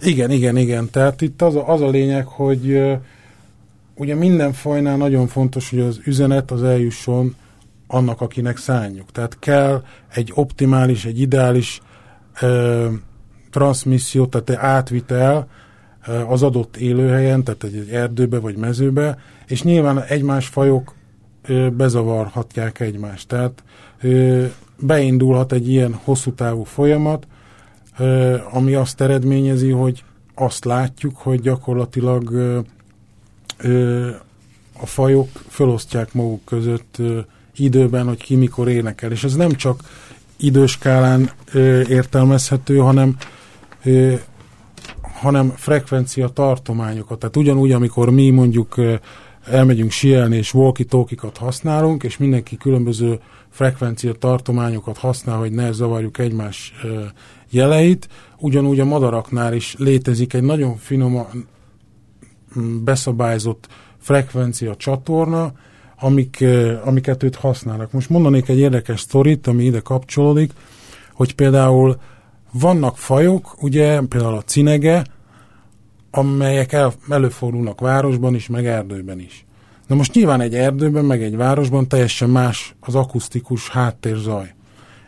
Igen, 0.00 0.30
igen, 0.30 0.56
igen. 0.56 0.90
Tehát 0.90 1.20
itt 1.20 1.42
az 1.42 1.54
a, 1.54 1.68
az 1.68 1.80
a 1.80 1.88
lényeg, 1.88 2.26
hogy 2.26 2.96
ugye 3.96 4.14
minden 4.14 4.52
fajnál 4.52 4.96
nagyon 4.96 5.26
fontos, 5.26 5.70
hogy 5.70 5.80
az 5.80 6.00
üzenet 6.04 6.50
az 6.50 6.62
eljusson 6.62 7.34
annak, 7.86 8.20
akinek 8.20 8.56
szánjuk. 8.56 9.12
Tehát 9.12 9.38
kell 9.38 9.82
egy 10.08 10.32
optimális, 10.34 11.04
egy 11.04 11.20
ideális 11.20 11.80
ö, 12.40 12.88
transmisszió, 13.50 14.26
tehát 14.26 14.62
átvitel 14.64 15.48
ö, 16.06 16.12
az 16.12 16.42
adott 16.42 16.76
élőhelyen, 16.76 17.44
tehát 17.44 17.64
egy, 17.64 17.76
egy 17.76 17.88
erdőbe 17.90 18.38
vagy 18.38 18.56
mezőbe, 18.56 19.18
és 19.46 19.62
nyilván 19.62 20.02
egymás 20.02 20.46
fajok 20.46 20.94
ö, 21.46 21.68
bezavarhatják 21.70 22.80
egymást. 22.80 23.28
Tehát 23.28 23.62
ö, 24.00 24.44
beindulhat 24.78 25.52
egy 25.52 25.68
ilyen 25.68 25.94
hosszú 26.04 26.32
távú 26.32 26.62
folyamat, 26.62 27.26
ö, 27.98 28.36
ami 28.50 28.74
azt 28.74 29.00
eredményezi, 29.00 29.70
hogy 29.70 30.04
azt 30.34 30.64
látjuk, 30.64 31.16
hogy 31.16 31.40
gyakorlatilag 31.40 32.30
ö, 32.30 32.58
a 34.80 34.86
fajok 34.86 35.28
felosztják 35.48 36.12
maguk 36.12 36.44
között 36.44 36.96
időben, 37.56 38.06
hogy 38.06 38.22
ki 38.22 38.36
mikor 38.36 38.68
énekel. 38.68 39.10
És 39.10 39.24
ez 39.24 39.34
nem 39.34 39.50
csak 39.50 39.80
időskálán 40.36 41.30
értelmezhető, 41.88 42.76
hanem 42.76 43.16
hanem 45.24 45.52
frekvencia 45.56 46.28
tartományokat. 46.28 47.18
Tehát 47.18 47.36
ugyanúgy, 47.36 47.72
amikor 47.72 48.10
mi 48.10 48.30
mondjuk 48.30 48.74
elmegyünk 49.44 49.90
sielni, 49.90 50.36
és 50.36 50.54
walkie-talkie-kat 50.54 51.36
használunk, 51.36 52.02
és 52.02 52.16
mindenki 52.16 52.56
különböző 52.56 53.20
frekvencia 53.50 54.12
tartományokat 54.12 54.98
használ, 54.98 55.38
hogy 55.38 55.52
ne 55.52 55.72
zavarjuk 55.72 56.18
egymás 56.18 56.72
jeleit, 57.50 58.08
ugyanúgy 58.38 58.80
a 58.80 58.84
madaraknál 58.84 59.54
is 59.54 59.74
létezik 59.78 60.32
egy 60.34 60.42
nagyon 60.42 60.76
finom 60.76 61.26
beszabályzott 62.84 63.68
frekvencia 63.98 64.76
csatorna, 64.76 65.52
amik, 65.98 66.44
amiket 66.84 67.22
őt 67.22 67.34
használnak. 67.34 67.92
Most 67.92 68.10
mondanék 68.10 68.48
egy 68.48 68.58
érdekes 68.58 69.00
sztorit, 69.00 69.46
ami 69.46 69.64
ide 69.64 69.80
kapcsolódik, 69.80 70.52
hogy 71.12 71.34
például 71.34 71.96
vannak 72.52 72.98
fajok, 72.98 73.62
ugye 73.62 74.00
például 74.00 74.34
a 74.34 74.42
cinege, 74.42 75.04
amelyek 76.10 76.72
el, 76.72 76.92
előfordulnak 77.08 77.80
városban 77.80 78.34
is, 78.34 78.48
meg 78.48 78.66
erdőben 78.66 79.18
is. 79.18 79.46
Na 79.86 79.94
most 79.94 80.14
nyilván 80.14 80.40
egy 80.40 80.54
erdőben, 80.54 81.04
meg 81.04 81.22
egy 81.22 81.36
városban 81.36 81.88
teljesen 81.88 82.30
más 82.30 82.74
az 82.80 82.94
akusztikus 82.94 83.68
háttérzaj. 83.68 84.54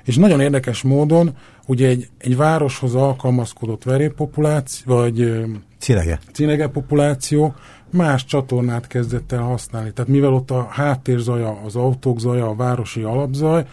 És 0.05 0.17
nagyon 0.17 0.41
érdekes 0.41 0.83
módon, 0.83 1.37
ugye 1.67 1.89
egy, 1.89 2.09
egy 2.19 2.37
városhoz 2.37 2.95
alkalmazkodott 2.95 3.83
verőpopuláció, 3.83 4.95
vagy 4.95 5.45
Cinege. 5.79 6.19
Cinege 6.33 6.69
populáció 6.69 7.55
más 7.91 8.25
csatornát 8.25 8.87
kezdett 8.87 9.33
el 9.33 9.43
használni. 9.43 9.93
Tehát 9.93 10.11
mivel 10.11 10.33
ott 10.33 10.51
a 10.51 10.67
háttérzaja, 10.71 11.61
az 11.65 11.77
autók 11.77 12.21
zaja, 12.21 12.47
a 12.47 12.55
városi 12.55 13.03
alapzaj, 13.03 13.65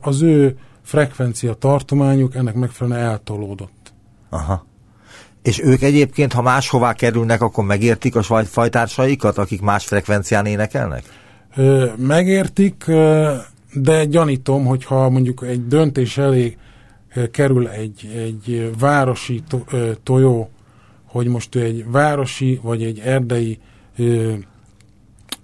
az 0.00 0.22
ő 0.22 0.58
frekvencia 0.82 1.54
tartományuk 1.54 2.34
ennek 2.34 2.54
megfelelően 2.54 3.04
eltolódott. 3.04 3.92
Aha. 4.30 4.66
És 5.42 5.62
ők 5.62 5.82
egyébként, 5.82 6.32
ha 6.32 6.42
máshová 6.42 6.92
kerülnek, 6.92 7.42
akkor 7.42 7.64
megértik 7.64 8.16
a 8.16 8.22
fajtársaikat, 8.44 9.38
akik 9.38 9.60
más 9.60 9.86
frekvencián 9.86 10.46
énekelnek? 10.46 11.02
Megértik, 11.96 12.84
de 13.72 14.04
gyanítom, 14.04 14.64
hogyha 14.64 15.10
mondjuk 15.10 15.42
egy 15.42 15.66
döntés 15.66 16.18
elég 16.18 16.58
kerül 17.30 17.68
egy, 17.68 18.10
egy 18.14 18.72
városi 18.78 19.42
to, 19.48 19.58
tojó, 20.02 20.50
hogy 21.04 21.26
most 21.26 21.54
ő 21.54 21.62
egy 21.62 21.90
városi 21.90 22.60
vagy 22.62 22.82
egy 22.82 22.98
erdei 22.98 23.58
ö, 23.96 24.32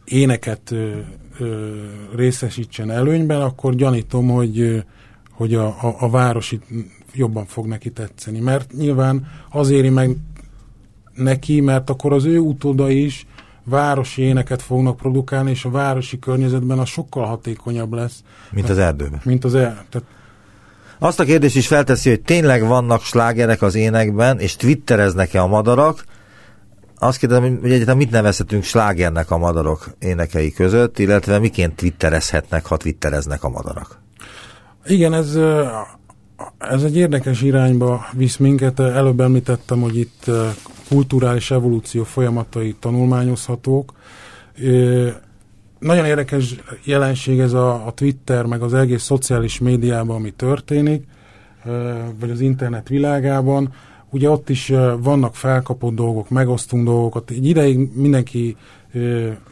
éneket 0.04 0.70
ö, 0.70 0.98
ö, 1.38 1.70
részesítsen 2.14 2.90
előnyben, 2.90 3.40
akkor 3.40 3.74
gyanítom, 3.74 4.28
hogy, 4.28 4.85
hogy 5.30 5.54
a, 5.54 5.66
a, 5.66 5.96
a 5.98 6.11
városi 6.11 6.61
jobban 7.14 7.46
fog 7.46 7.66
neki 7.66 7.90
tetszeni. 7.90 8.40
Mert 8.40 8.72
nyilván 8.72 9.26
az 9.50 9.70
éri 9.70 9.88
meg 9.88 10.16
neki, 11.14 11.61
mert 11.61 11.90
akkor 11.90 12.12
az 12.12 12.24
ő 12.24 12.38
utóda 12.38 12.90
is 12.90 13.26
városi 13.64 14.22
éneket 14.22 14.62
fognak 14.62 14.96
produkálni, 14.96 15.50
és 15.50 15.64
a 15.64 15.70
városi 15.70 16.18
környezetben 16.18 16.78
az 16.78 16.88
sokkal 16.88 17.24
hatékonyabb 17.24 17.92
lesz. 17.92 18.22
Mint 18.50 18.68
az 18.68 18.78
erdőben. 18.78 19.20
Mint 19.24 19.44
az 19.44 19.54
erdőben. 19.54 20.02
Azt 21.03 21.21
a 21.21 21.25
kérdést 21.25 21.57
is 21.57 21.67
felteszi, 21.67 22.09
hogy 22.09 22.21
tényleg 22.21 22.67
vannak 22.67 23.03
slágerek 23.03 23.62
az 23.62 23.75
énekben, 23.75 24.38
és 24.38 24.57
twittereznek-e 24.57 25.43
a 25.43 25.47
madarak. 25.47 26.05
Azt 26.99 27.19
kérdezem, 27.19 27.59
hogy 27.61 27.71
egyáltalán 27.71 27.97
mit 27.97 28.11
nevezhetünk 28.11 28.62
slágernek 28.62 29.31
a 29.31 29.38
madarok 29.38 29.95
énekei 29.99 30.53
között, 30.53 30.99
illetve 30.99 31.38
miként 31.38 31.75
twitterezhetnek, 31.75 32.67
ha 32.67 32.77
twittereznek 32.77 33.45
a 33.45 33.49
madarak? 33.49 34.01
Igen, 34.87 35.12
ez, 35.15 35.38
ez 36.59 36.83
egy 36.83 36.97
érdekes 36.97 37.43
irányba 37.43 38.07
visz 38.12 38.37
minket. 38.37 38.81
Előbb 38.81 39.21
említettem, 39.21 39.81
hogy 39.81 39.97
itt 39.97 40.31
kulturális 40.88 41.51
evolúció 41.51 42.05
folyamatai 42.05 42.77
tanulmányozhatók. 42.81 43.93
Nagyon 45.83 46.05
érdekes 46.05 46.55
jelenség 46.85 47.38
ez 47.38 47.53
a, 47.53 47.87
a 47.87 47.92
Twitter, 47.92 48.45
meg 48.45 48.62
az 48.62 48.75
egész 48.75 49.03
szociális 49.03 49.59
médiában, 49.59 50.16
ami 50.16 50.31
történik, 50.31 51.07
vagy 52.21 52.31
az 52.31 52.40
internet 52.40 52.88
világában. 52.88 53.73
Ugye 54.11 54.31
ott 54.31 54.49
is 54.49 54.73
vannak 54.99 55.35
felkapott 55.35 55.95
dolgok, 55.95 56.31
megosztunk 56.31 56.85
dolgokat. 56.85 57.31
Egy 57.31 57.47
ideig 57.47 57.90
mindenki 57.95 58.57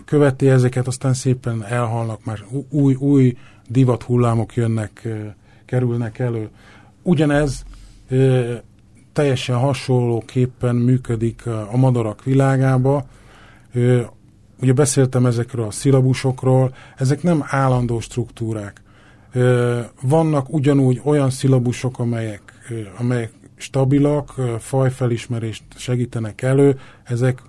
követi 0.05 0.49
ezeket, 0.49 0.87
aztán 0.87 1.15
szépen 1.15 1.65
elhalnak, 1.65 2.25
már 2.25 2.45
új, 2.69 2.95
új 2.95 3.37
divat 3.69 4.03
hullámok 4.03 4.55
jönnek, 4.55 5.09
kerülnek 5.67 6.19
elő. 6.19 6.49
Ugyanez 7.03 7.65
teljesen 9.13 9.57
hasonlóképpen 9.57 10.77
működik 10.77 11.47
a 11.47 11.77
madarak 11.77 12.25
világába. 12.25 13.07
Ugye 14.63 14.73
beszéltem 14.73 15.27
ezekről 15.27 15.67
a 15.67 15.71
szilabusokról, 15.71 16.75
ezek 16.97 17.23
nem 17.23 17.45
állandó 17.47 18.01
struktúrák. 18.01 18.83
Vannak 20.03 20.53
ugyanúgy 20.53 21.01
olyan 21.05 21.31
szilabusok, 21.31 21.99
amelyek, 21.99 22.43
amelyek 22.99 23.33
stabilak, 23.57 24.35
fajfelismerést 24.59 25.63
segítenek 25.77 26.43
elő, 26.43 26.79
ezek 27.05 27.43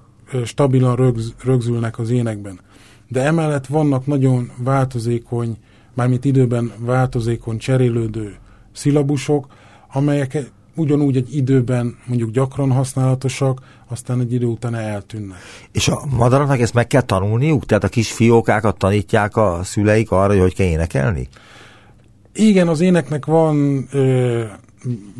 stabilan 0.45 0.95
rögz, 0.95 1.33
rögzülnek 1.43 1.99
az 1.99 2.09
énekben. 2.09 2.59
De 3.07 3.21
emellett 3.21 3.67
vannak 3.67 4.05
nagyon 4.05 4.51
változékony, 4.57 5.57
mármint 5.93 6.25
időben 6.25 6.71
változékony, 6.77 7.57
cserélődő 7.57 8.35
szilabusok, 8.71 9.47
amelyek 9.93 10.51
ugyanúgy 10.75 11.15
egy 11.15 11.35
időben 11.35 11.97
mondjuk 12.05 12.31
gyakran 12.31 12.71
használatosak, 12.71 13.61
aztán 13.89 14.19
egy 14.19 14.33
idő 14.33 14.45
után 14.45 14.75
eltűnnek. 14.75 15.37
És 15.71 15.87
a 15.87 16.05
madaraknak 16.17 16.59
ezt 16.59 16.73
meg 16.73 16.87
kell 16.87 17.01
tanulniuk? 17.01 17.65
Tehát 17.65 17.83
a 17.83 17.87
kis 17.87 18.11
fiókákat 18.11 18.77
tanítják 18.77 19.37
a 19.37 19.59
szüleik 19.63 20.11
arra, 20.11 20.27
hogy 20.27 20.39
hogy 20.39 20.55
kell 20.55 20.67
énekelni? 20.67 21.27
Igen, 22.33 22.67
az 22.67 22.81
éneknek 22.81 23.25
van 23.25 23.87
ö, 23.91 24.43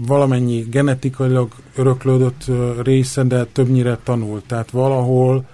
valamennyi 0.07 0.59
genetikailag 0.59 1.51
öröklődött 1.75 2.43
ö, 2.47 2.81
része, 2.81 3.23
de 3.23 3.45
többnyire 3.45 3.97
tanult. 4.03 4.43
Tehát 4.45 4.71
valahol 4.71 5.45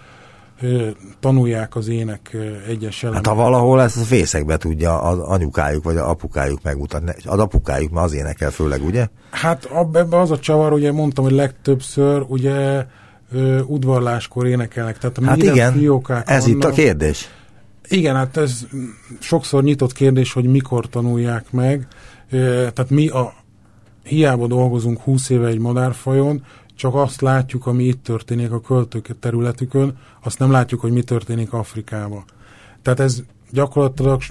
tanulják 1.19 1.75
az 1.75 1.87
ének 1.87 2.37
egyes 2.67 3.03
elemeket. 3.03 3.27
Hát 3.27 3.35
ha 3.35 3.43
valahol 3.43 3.81
ezt 3.81 3.97
a 3.97 4.03
fészekbe 4.03 4.57
tudja 4.57 5.01
az 5.01 5.19
anyukájuk 5.19 5.83
vagy 5.83 5.95
az 5.95 6.07
apukájuk 6.07 6.59
megmutatni, 6.63 7.11
az 7.25 7.39
apukájuk 7.39 7.91
ma 7.91 8.01
az 8.01 8.13
énekel 8.13 8.51
főleg, 8.51 8.83
ugye? 8.83 9.07
Hát 9.31 9.69
ebben 9.73 10.19
az 10.19 10.31
a 10.31 10.39
csavar, 10.39 10.73
ugye 10.73 10.91
mondtam, 10.91 11.23
hogy 11.23 11.33
legtöbbször 11.33 12.23
ugye 12.27 12.85
udvarláskor 13.65 14.47
énekelnek. 14.47 14.97
Tehát 14.97 15.19
hát 15.25 15.43
igen, 15.43 15.73
ez 16.25 16.43
vannak, 16.43 16.47
itt 16.47 16.63
a 16.63 16.69
kérdés. 16.69 17.29
Igen, 17.89 18.15
hát 18.15 18.37
ez 18.37 18.67
sokszor 19.19 19.63
nyitott 19.63 19.93
kérdés, 19.93 20.33
hogy 20.33 20.45
mikor 20.45 20.89
tanulják 20.89 21.51
meg. 21.51 21.87
Tehát 22.29 22.89
mi 22.89 23.07
a 23.07 23.33
hiába 24.03 24.47
dolgozunk 24.47 24.99
20 24.99 25.29
éve 25.29 25.47
egy 25.47 25.59
madárfajon, 25.59 26.43
csak 26.77 26.95
azt 26.95 27.21
látjuk, 27.21 27.65
ami 27.65 27.83
itt 27.83 28.03
történik 28.03 28.51
a 28.51 28.61
költők 28.61 29.19
területükön, 29.19 29.97
azt 30.23 30.39
nem 30.39 30.51
látjuk, 30.51 30.81
hogy 30.81 30.91
mi 30.91 31.01
történik 31.01 31.53
Afrikában. 31.53 32.23
Tehát 32.81 32.99
ez 32.99 33.23
gyakorlatilag 33.51 34.21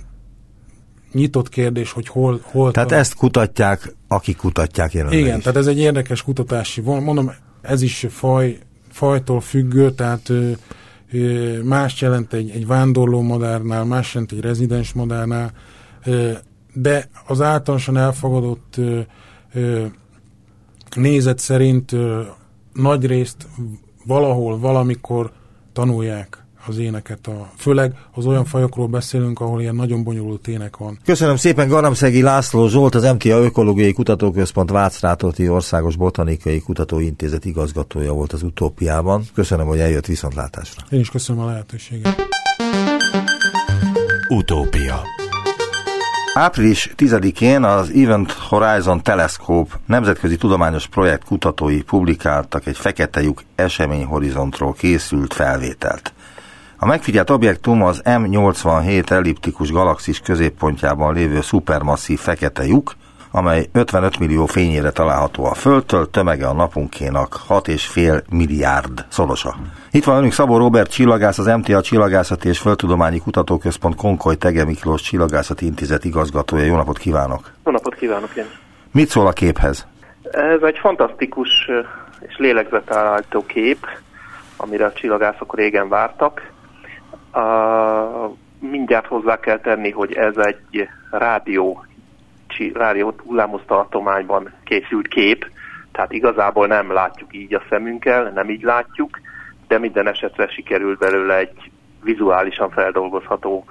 nyitott 1.12 1.48
kérdés, 1.48 1.92
hogy 1.92 2.08
hol... 2.08 2.40
hol 2.42 2.70
tehát 2.70 2.92
ezt 2.92 3.14
kutatják, 3.14 3.94
akik 4.08 4.36
kutatják 4.36 4.92
jelenleg 4.92 5.18
Igen, 5.18 5.36
is. 5.36 5.42
tehát 5.42 5.58
ez 5.58 5.66
egy 5.66 5.78
érdekes 5.78 6.22
kutatási, 6.22 6.80
mondom, 6.80 7.32
ez 7.62 7.82
is 7.82 8.06
faj, 8.08 8.58
fajtól 8.90 9.40
függő, 9.40 9.90
tehát 9.90 10.28
ö, 10.28 10.50
ö, 11.12 11.62
más 11.62 12.00
jelent 12.00 12.32
egy, 12.32 12.50
egy 12.50 12.66
vándorló 12.66 13.22
madárnál, 13.22 13.84
más 13.84 14.14
jelent 14.14 14.32
egy 14.32 14.40
rezidens 14.40 14.92
madárnál, 14.92 15.52
ö, 16.04 16.32
de 16.72 17.08
az 17.26 17.40
általánosan 17.40 17.96
elfogadott 17.96 18.74
ö, 18.76 19.00
ö, 19.52 19.84
nézet 20.94 21.38
szerint 21.38 21.92
ö, 21.92 22.22
nagy 22.72 23.06
részt 23.06 23.46
valahol, 24.04 24.58
valamikor 24.58 25.30
tanulják 25.72 26.46
az 26.66 26.78
éneket. 26.78 27.26
A, 27.26 27.50
főleg 27.56 27.94
az 28.12 28.26
olyan 28.26 28.44
fajokról 28.44 28.86
beszélünk, 28.86 29.40
ahol 29.40 29.60
ilyen 29.60 29.74
nagyon 29.74 30.04
bonyolult 30.04 30.48
ének 30.48 30.76
van. 30.76 30.98
Köszönöm 31.04 31.36
szépen 31.36 31.68
Garamszegi 31.68 32.22
László 32.22 32.68
Zsolt, 32.68 32.94
az 32.94 33.02
MTA 33.02 33.42
Ökológiai 33.42 33.92
Kutatóközpont 33.92 34.70
Vácrátoti 34.70 35.48
Országos 35.48 35.96
Botanikai 35.96 36.60
Kutatóintézet 36.60 37.44
igazgatója 37.44 38.12
volt 38.12 38.32
az 38.32 38.42
utópiában. 38.42 39.22
Köszönöm, 39.34 39.66
hogy 39.66 39.78
eljött 39.78 40.06
viszontlátásra. 40.06 40.82
Én 40.90 41.00
is 41.00 41.10
köszönöm 41.10 41.42
a 41.42 41.46
lehetőséget. 41.46 42.26
Utópia 44.28 45.02
Április 46.38 46.90
10-én 46.96 47.62
az 47.64 47.90
Event 47.90 48.32
Horizon 48.32 49.02
Telescope 49.02 49.74
nemzetközi 49.86 50.36
tudományos 50.36 50.86
projekt 50.86 51.24
kutatói 51.24 51.82
publikáltak 51.82 52.66
egy 52.66 52.76
fekete 52.76 53.22
lyuk 53.22 53.42
eseményhorizontról 53.54 54.72
készült 54.72 55.34
felvételt. 55.34 56.12
A 56.76 56.86
megfigyelt 56.86 57.30
objektum 57.30 57.82
az 57.82 58.02
M87 58.04 59.10
elliptikus 59.10 59.70
galaxis 59.70 60.20
középpontjában 60.20 61.14
lévő 61.14 61.40
szupermasszív 61.40 62.18
fekete 62.18 62.66
lyuk, 62.66 62.94
amely 63.36 63.66
55 63.72 64.18
millió 64.18 64.46
fényére 64.46 64.90
található 64.90 65.44
a 65.44 65.54
Földtől, 65.54 66.10
tömege 66.10 66.46
a 66.46 66.52
napunkénak 66.52 67.36
6,5 67.48 68.22
milliárd 68.30 69.04
szorosa. 69.08 69.54
Itt 69.90 70.04
van 70.04 70.16
önünk 70.16 70.32
Szabó 70.32 70.56
Robert 70.56 70.90
csillagász, 70.90 71.38
az 71.38 71.46
MTA 71.46 71.80
Csillagászati 71.80 72.48
és 72.48 72.58
Földtudományi 72.58 73.18
Kutatóközpont 73.18 73.96
Konkoly 73.96 74.36
Tege 74.36 74.64
Miklós 74.64 75.02
Csillagászati 75.02 75.66
Intézet 75.66 76.04
igazgatója. 76.04 76.64
Jó 76.64 76.76
napot 76.76 76.98
kívánok! 76.98 77.50
Jó 77.64 77.72
napot 77.72 77.94
kívánok 77.94 78.36
én! 78.36 78.44
Mit 78.92 79.08
szól 79.08 79.26
a 79.26 79.32
képhez? 79.32 79.86
Ez 80.30 80.62
egy 80.62 80.78
fantasztikus 80.78 81.48
és 82.20 82.36
lélegzetállító 82.36 83.46
kép, 83.46 83.86
amire 84.56 84.84
a 84.84 84.92
csillagászok 84.92 85.56
régen 85.56 85.88
vártak. 85.88 86.52
Uh, 87.34 88.36
mindjárt 88.58 89.06
hozzá 89.06 89.40
kell 89.40 89.58
tenni, 89.58 89.90
hogy 89.90 90.12
ez 90.12 90.36
egy 90.36 90.88
rádió 91.10 91.85
rádiót 92.72 93.20
hullámos 93.20 93.60
tartományban 93.66 94.52
készült 94.64 95.08
kép, 95.08 95.50
tehát 95.92 96.12
igazából 96.12 96.66
nem 96.66 96.92
látjuk 96.92 97.34
így 97.34 97.54
a 97.54 97.62
szemünkkel, 97.68 98.30
nem 98.30 98.50
így 98.50 98.62
látjuk, 98.62 99.20
de 99.68 99.78
minden 99.78 100.08
esetre 100.08 100.48
sikerült 100.48 100.98
belőle 100.98 101.36
egy 101.36 101.70
vizuálisan 102.02 102.70
feldolgozható 102.70 103.64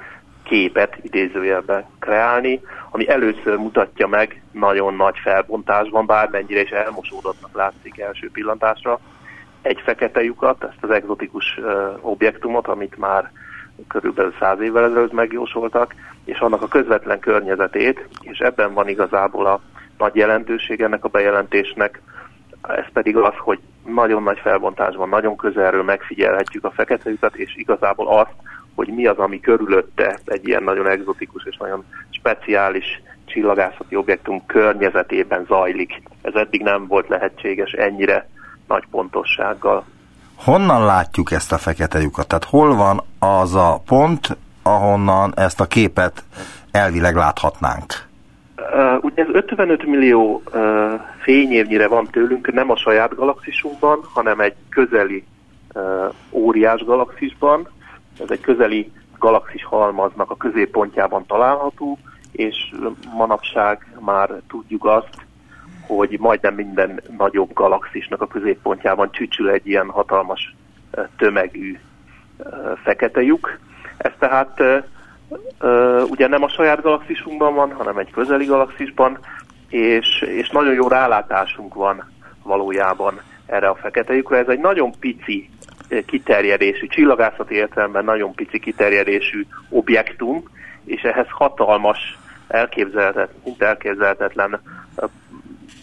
képet 0.44 0.98
idézőjelben 1.02 1.86
kreálni, 2.00 2.62
ami 2.90 3.10
először 3.10 3.58
mutatja 3.58 4.08
meg 4.08 4.42
nagyon 4.52 4.96
nagy 4.96 5.18
felbontásban, 5.24 6.06
bármennyire 6.06 6.62
is 6.62 6.70
elmosódottnak 6.70 7.56
látszik 7.56 8.00
első 8.00 8.30
pillantásra, 8.32 9.00
egy 9.62 9.82
fekete 9.84 10.24
lyukat, 10.24 10.64
ezt 10.64 10.84
az 10.84 10.90
egzotikus 10.90 11.60
objektumot, 12.02 12.68
amit 12.68 12.98
már 12.98 13.32
körülbelül 13.88 14.34
száz 14.40 14.60
évvel 14.60 14.84
ezelőtt 14.84 15.12
megjósoltak, 15.12 15.96
és 16.26 16.40
annak 16.40 16.62
a 16.62 16.68
közvetlen 16.68 17.20
környezetét, 17.20 18.08
és 18.22 18.38
ebben 18.38 18.74
van 18.74 18.88
igazából 18.88 19.46
a 19.46 19.62
nagy 19.98 20.16
jelentőség 20.16 20.82
ennek 20.82 21.04
a 21.04 21.10
bejelentésnek, 21.10 22.02
ez 22.62 22.92
pedig 22.94 23.18
az, 23.18 23.34
hogy 23.38 23.60
nagyon 23.86 24.24
nagy 24.24 24.40
felbontásban, 24.40 25.10
nagyon 25.10 25.36
közelről 25.36 25.84
megfigyelhetjük 25.84 26.64
a 26.64 26.72
fekete 26.72 27.10
lyukat, 27.10 27.36
és 27.36 27.56
igazából 27.56 28.08
azt, 28.08 28.34
hogy 28.76 28.88
mi 28.88 29.06
az, 29.06 29.18
ami 29.18 29.40
körülötte 29.40 30.20
egy 30.26 30.48
ilyen 30.48 30.64
nagyon 30.64 30.88
egzotikus 30.88 31.44
és 31.46 31.58
nagyon 31.58 31.86
speciális 32.10 33.02
csillagászati 33.26 33.96
objektum 33.96 34.46
környezetében 34.46 35.46
zajlik. 35.48 36.02
Ez 36.22 36.34
eddig 36.34 36.62
nem 36.62 36.88
volt 36.88 37.08
lehetséges 37.08 37.72
ennyire 37.72 38.30
nagy 38.68 38.84
pontossággal. 38.92 39.86
Honnan 40.36 40.86
látjuk 40.86 41.32
ezt 41.32 41.52
a 41.52 41.58
fekete 41.58 42.00
lyukat? 42.00 42.28
Tehát 42.28 42.44
hol 42.44 42.76
van 42.76 43.02
az 43.20 43.56
a 43.56 43.82
pont, 43.86 44.38
ahonnan 44.64 45.34
ezt 45.36 45.60
a 45.60 45.66
képet 45.66 46.24
elvileg 46.72 47.16
láthatnánk? 47.16 47.84
Uh, 48.58 49.04
ugye 49.04 49.24
ez 49.24 49.28
55 49.32 49.86
millió 49.86 50.42
uh, 50.54 50.62
fényévnyire 51.22 51.88
van 51.88 52.08
tőlünk, 52.12 52.54
nem 52.54 52.72
a 52.72 52.78
saját 52.78 53.16
galaxisunkban, 53.16 54.00
hanem 54.14 54.40
egy 54.40 54.56
közeli 54.70 55.24
uh, 55.74 56.14
óriás 56.32 56.84
galaxisban. 56.84 57.68
Ez 58.20 58.30
egy 58.30 58.42
közeli 58.42 58.92
galaxis 59.20 59.66
halmaznak 59.66 60.32
a 60.32 60.36
középpontjában 60.36 61.26
található, 61.26 61.98
és 62.32 62.56
manapság 63.18 63.88
már 64.00 64.30
tudjuk 64.48 64.86
azt, 64.86 65.25
hogy 65.88 66.20
majdnem 66.20 66.54
minden 66.54 67.02
nagyobb 67.18 67.54
galaxisnak 67.54 68.22
a 68.22 68.28
középpontjában 68.28 69.12
csücsül 69.12 69.50
egy 69.50 69.68
ilyen 69.68 69.90
hatalmas 69.90 70.56
tömegű 71.18 71.78
fekete 72.84 73.22
lyuk. 73.22 73.60
Ez 73.98 74.12
tehát 74.20 74.62
ugye 76.10 76.28
nem 76.28 76.44
a 76.44 76.50
saját 76.50 76.82
galaxisunkban 76.82 77.54
van, 77.54 77.74
hanem 77.74 77.98
egy 77.98 78.12
közeli 78.12 78.46
galaxisban, 78.46 79.20
és, 79.70 80.22
és 80.22 80.50
nagyon 80.50 80.74
jó 80.74 80.88
rálátásunk 80.88 81.74
van 81.74 82.12
valójában 82.44 83.22
erre 83.46 83.68
a 83.68 83.76
fekete 83.76 84.14
lyukra. 84.14 84.38
Ez 84.38 84.48
egy 84.48 84.60
nagyon 84.60 84.92
pici 85.00 85.50
kiterjedésű, 86.06 86.88
csillagászati 86.88 87.56
értelemben 87.56 88.04
nagyon 88.04 88.34
pici 88.34 88.60
kiterjedésű 88.60 89.46
objektum, 89.70 90.44
és 90.86 91.02
ehhez 91.02 91.28
hatalmas, 91.30 92.18
elképzelhetetlen, 92.48 93.56
elképzelhetetlen 93.58 94.62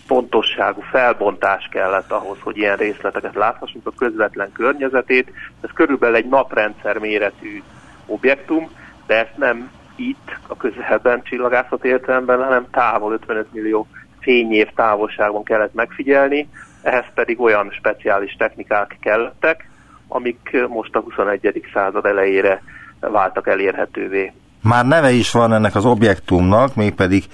pontosságú 0.07 0.81
felbontás 0.81 1.69
kellett 1.71 2.11
ahhoz, 2.11 2.39
hogy 2.41 2.57
ilyen 2.57 2.77
részleteket 2.77 3.35
láthassunk 3.35 3.87
a 3.87 3.93
közvetlen 3.97 4.53
környezetét. 4.53 5.33
Ez 5.61 5.71
körülbelül 5.75 6.17
egy 6.17 6.29
naprendszer 6.29 6.99
méretű 6.99 7.63
objektum, 8.07 8.71
de 9.07 9.19
ezt 9.19 9.37
nem 9.37 9.71
itt, 9.97 10.39
a 10.47 10.57
közelben 10.57 11.23
csillagászat 11.23 11.85
értelemben, 11.85 12.43
hanem 12.43 12.67
távol 12.71 13.13
55 13.13 13.53
millió 13.53 13.87
fényév 14.21 14.69
távolságban 14.75 15.45
kellett 15.45 15.75
megfigyelni, 15.75 16.49
ehhez 16.83 17.05
pedig 17.15 17.41
olyan 17.41 17.71
speciális 17.71 18.37
technikák 18.39 18.97
kellettek, 19.01 19.71
amik 20.09 20.67
most 20.69 20.95
a 20.95 21.01
21. 21.01 21.65
század 21.73 22.07
elejére 22.07 22.63
váltak 23.01 23.47
elérhetővé. 23.47 24.33
Már 24.63 24.87
neve 24.87 25.11
is 25.11 25.31
van 25.31 25.53
ennek 25.53 25.75
az 25.75 25.85
objektumnak, 25.85 26.75
mégpedig 26.75 27.25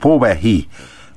Pobehi, 0.00 0.66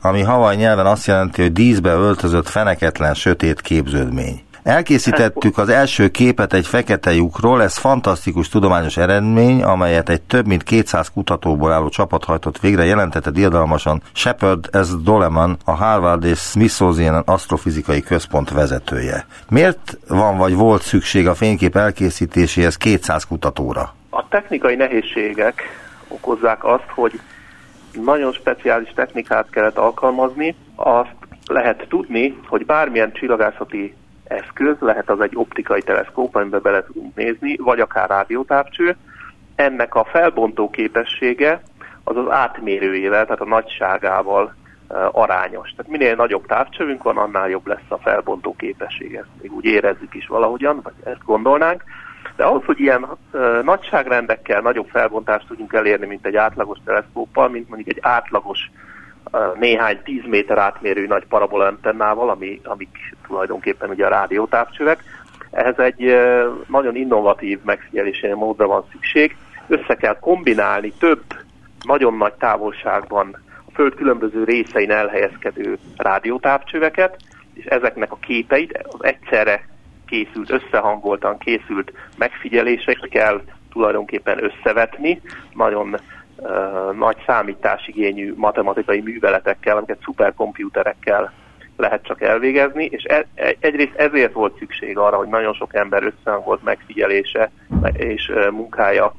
ami 0.06 0.22
havaj 0.22 0.56
nyelven 0.56 0.86
azt 0.86 1.08
jelenti, 1.08 1.42
hogy 1.42 1.54
díszbe 1.54 1.92
öltözött 1.92 2.48
feneketlen 2.48 3.14
sötét 3.14 3.62
képződmény. 3.62 4.42
Elkészítettük 4.64 5.58
az 5.58 5.70
első 5.70 6.10
képet 6.10 6.54
egy 6.54 6.68
fekete 6.68 7.14
lyukról, 7.14 7.62
ez 7.62 7.78
fantasztikus 7.78 8.50
tudományos 8.50 8.98
eredmény, 8.98 9.64
amelyet 9.64 10.10
egy 10.10 10.22
több 10.22 10.48
mint 10.48 10.64
200 10.64 11.12
kutatóból 11.12 11.72
álló 11.72 11.90
csapat 11.90 12.24
hajtott 12.24 12.60
végre, 12.60 12.86
jelentette 12.86 13.30
diadalmasan 13.30 14.02
Shepard 14.14 14.70
S. 14.84 14.88
Doleman, 15.04 15.58
a 15.66 15.72
Harvard 15.72 16.24
és 16.24 16.40
Smithsonian 16.40 17.24
Asztrofizikai 17.26 18.02
Központ 18.02 18.50
vezetője. 18.50 19.26
Miért 19.50 19.98
van 20.08 20.38
vagy 20.38 20.56
volt 20.56 20.82
szükség 20.82 21.28
a 21.28 21.36
fénykép 21.36 21.76
elkészítéséhez 21.76 22.78
200 22.78 23.24
kutatóra? 23.24 23.94
A 24.10 24.28
technikai 24.28 24.76
nehézségek 24.76 25.62
okozzák 26.08 26.64
azt, 26.64 26.88
hogy 26.96 27.20
nagyon 28.02 28.32
speciális 28.32 28.92
technikát 28.96 29.50
kellett 29.50 29.78
alkalmazni. 29.78 30.56
Azt 30.76 31.16
lehet 31.46 31.86
tudni, 31.90 32.38
hogy 32.48 32.66
bármilyen 32.66 33.12
csillagászati 33.12 33.94
eszköz, 34.24 34.76
lehet 34.80 35.10
az 35.10 35.20
egy 35.20 35.36
optikai 35.36 35.82
teleszkóp, 35.82 36.36
amiben 36.36 36.62
bele 36.62 36.84
tudunk 36.84 37.16
nézni, 37.16 37.58
vagy 37.58 37.80
akár 37.80 38.10
rádiótávcső. 38.10 38.96
Ennek 39.56 39.96
a 39.96 40.04
felbontó 40.04 40.70
képessége 40.70 41.62
az 42.04 42.18
az 42.18 42.30
átmérőjével, 42.30 43.24
tehát 43.24 43.42
a 43.42 43.46
nagyságával 43.46 44.56
uh, 44.90 44.98
arányos. 45.12 45.70
Tehát 45.70 45.92
minél 45.92 46.16
nagyobb 46.16 46.46
távcsövünk 46.46 47.04
van, 47.04 47.18
annál 47.18 47.50
jobb 47.50 47.68
lesz 47.68 47.88
a 47.88 47.98
felbontó 47.98 48.56
képessége. 48.56 49.20
Ezt 49.20 49.42
még 49.42 49.54
úgy 49.54 49.66
érezzük 49.66 50.14
is 50.14 50.28
valahogyan, 50.28 50.80
vagy 50.84 50.94
ezt 51.04 51.26
gondolnánk. 51.26 51.84
De 52.36 52.44
ahhoz, 52.44 52.64
hogy 52.66 52.80
ilyen 52.80 53.04
uh, 53.04 53.64
nagyságrendekkel 53.64 54.62
nagyobb 54.62 54.88
felbontást 54.88 55.48
tudjunk 55.48 55.74
elérni, 55.74 56.06
mint 56.06 56.26
egy 56.26 56.36
átlagos 56.36 56.78
teleszkóppal, 56.86 57.50
mint 57.50 57.70
mondjuk 57.70 57.90
egy 57.90 58.00
átlagos 58.02 58.72
uh, 59.32 59.58
néhány 59.60 60.00
tíz 60.04 60.24
méter 60.26 60.58
átmérő 60.58 61.08
nagy 61.08 61.26
parabola 61.26 61.66
antennával, 61.66 62.30
ami, 62.30 62.62
amik 62.64 63.16
tulajdonképpen 63.28 63.90
ugye 63.90 64.06
a 64.06 64.10
rádiótávcsövek, 64.10 65.04
ehhez 65.52 65.80
egy 65.80 66.04
uh, 66.04 66.44
nagyon 66.68 66.96
innovatív 66.96 67.60
megfigyelési 67.64 68.28
módra 68.28 68.68
van 68.68 68.86
szükség. 68.92 69.36
Össze 69.68 69.96
kell 69.96 70.20
kombinálni 70.20 70.92
több 70.92 71.24
nagyon 71.84 72.18
nagy 72.18 72.34
távolságban 72.34 73.42
a 73.66 73.72
Föld 73.74 73.96
különböző 73.96 74.44
részein 74.44 74.92
elhelyezkedő 74.92 75.78
rádiótávcsöveket, 75.98 77.16
és 77.54 77.66
ezeknek 77.66 78.12
a 78.12 78.18
képeit 78.22 78.78
az 78.84 79.04
egyszerre 79.04 79.73
készült, 80.06 80.52
összehangoltan 80.52 81.38
készült 81.38 81.92
megfigyelések 82.18 83.08
kell 83.10 83.42
tulajdonképpen 83.72 84.44
összevetni, 84.44 85.22
nagyon 85.54 85.96
uh, 86.36 86.96
nagy 86.98 87.18
számításigényű 87.26 88.34
matematikai 88.36 89.02
műveletekkel, 89.02 89.78
amiket 89.78 90.02
szuperkomputerekkel 90.04 91.32
lehet 91.78 92.04
csak 92.04 92.22
elvégezni, 92.22 92.86
és 92.86 93.04
e, 93.04 93.26
e, 93.36 93.56
egyrészt 93.60 93.96
ezért 93.96 94.34
volt 94.34 94.58
szükség 94.58 94.98
arra, 94.98 95.18
hogy 95.18 95.28
nagyon 95.28 95.54
sok 95.54 95.76
ember 95.76 96.04
összehangolt 96.04 96.64
megfigyelése 96.64 97.52
és 97.94 98.30
uh, 98.30 98.52
munkája 98.52 99.14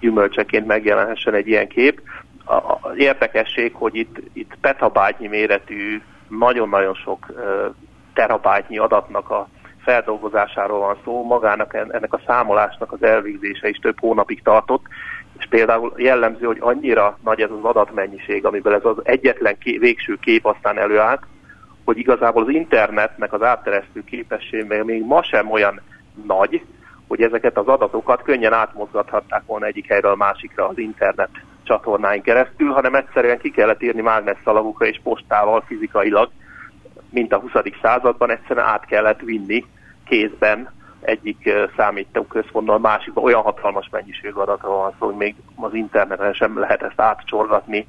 gyümölcseként 0.00 0.66
megjelenhessen 0.66 1.34
egy 1.34 1.48
ilyen 1.48 1.68
kép. 1.68 2.02
Az 2.44 2.96
érdekesség, 2.96 3.74
hogy 3.74 3.94
itt, 3.96 4.16
itt 4.32 4.56
petabájtnyi 4.60 5.26
méretű, 5.26 6.02
nagyon-nagyon 6.28 6.94
sok 6.94 7.26
uh, 7.28 7.74
terabájtnyi 8.14 8.78
adatnak 8.78 9.30
a 9.30 9.48
feldolgozásáról 9.90 10.78
van 10.78 10.96
szó, 11.04 11.24
magának 11.24 11.74
ennek 11.74 12.12
a 12.12 12.20
számolásnak 12.26 12.92
az 12.92 13.02
elvégzése 13.02 13.68
is 13.68 13.76
több 13.76 14.00
hónapig 14.00 14.42
tartott, 14.42 14.84
és 15.38 15.46
például 15.48 15.92
jellemző, 15.96 16.46
hogy 16.46 16.58
annyira 16.60 17.18
nagy 17.24 17.40
ez 17.40 17.50
az 17.50 17.64
adatmennyiség, 17.64 18.44
amiből 18.44 18.74
ez 18.74 18.84
az 18.84 18.96
egyetlen 19.02 19.58
ké- 19.58 19.78
végső 19.78 20.18
kép 20.20 20.46
aztán 20.46 20.78
előállt, 20.78 21.22
hogy 21.84 21.98
igazából 21.98 22.42
az 22.42 22.48
internetnek 22.48 23.32
az 23.32 23.42
átteresztő 23.42 24.04
képessége 24.04 24.84
még 24.84 25.04
ma 25.04 25.22
sem 25.22 25.50
olyan 25.50 25.80
nagy, 26.26 26.62
hogy 27.08 27.22
ezeket 27.22 27.56
az 27.56 27.66
adatokat 27.66 28.22
könnyen 28.22 28.52
átmozgathatták 28.52 29.42
volna 29.46 29.66
egyik 29.66 29.88
helyről 29.88 30.14
másikra 30.14 30.68
az 30.68 30.78
internet 30.78 31.30
csatornáin 31.62 32.22
keresztül, 32.22 32.72
hanem 32.72 32.94
egyszerűen 32.94 33.38
ki 33.38 33.50
kellett 33.50 33.82
írni 33.82 34.00
mágnesszalagokra 34.00 34.86
és 34.86 35.00
postával 35.02 35.64
fizikailag, 35.66 36.30
mint 37.10 37.32
a 37.32 37.38
20. 37.38 37.52
században 37.82 38.30
egyszerűen 38.30 38.66
át 38.66 38.84
kellett 38.84 39.20
vinni 39.20 39.64
kézben 40.10 40.72
egyik 41.00 41.50
számítóközpontban 41.76 42.76
a 42.76 42.88
másikban 42.88 43.24
olyan 43.24 43.42
hatalmas 43.42 43.88
mennyiségű 43.90 44.34
adatról 44.34 44.76
van 44.76 44.94
szó, 44.98 45.06
hogy 45.06 45.16
még 45.16 45.34
az 45.56 45.74
interneten 45.74 46.32
sem 46.32 46.58
lehet 46.58 46.82
ezt 46.82 47.00
átcsorgatni 47.00 47.86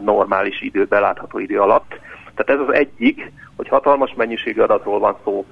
normális 0.00 0.60
idő, 0.60 0.84
belátható 0.84 1.38
idő 1.38 1.60
alatt. 1.60 2.00
Tehát 2.34 2.60
ez 2.62 2.68
az 2.68 2.74
egyik, 2.74 3.32
hogy 3.56 3.68
hatalmas 3.68 4.14
mennyiségű 4.16 4.60
adatról 4.60 4.98
van 4.98 5.16
szó, 5.24 5.46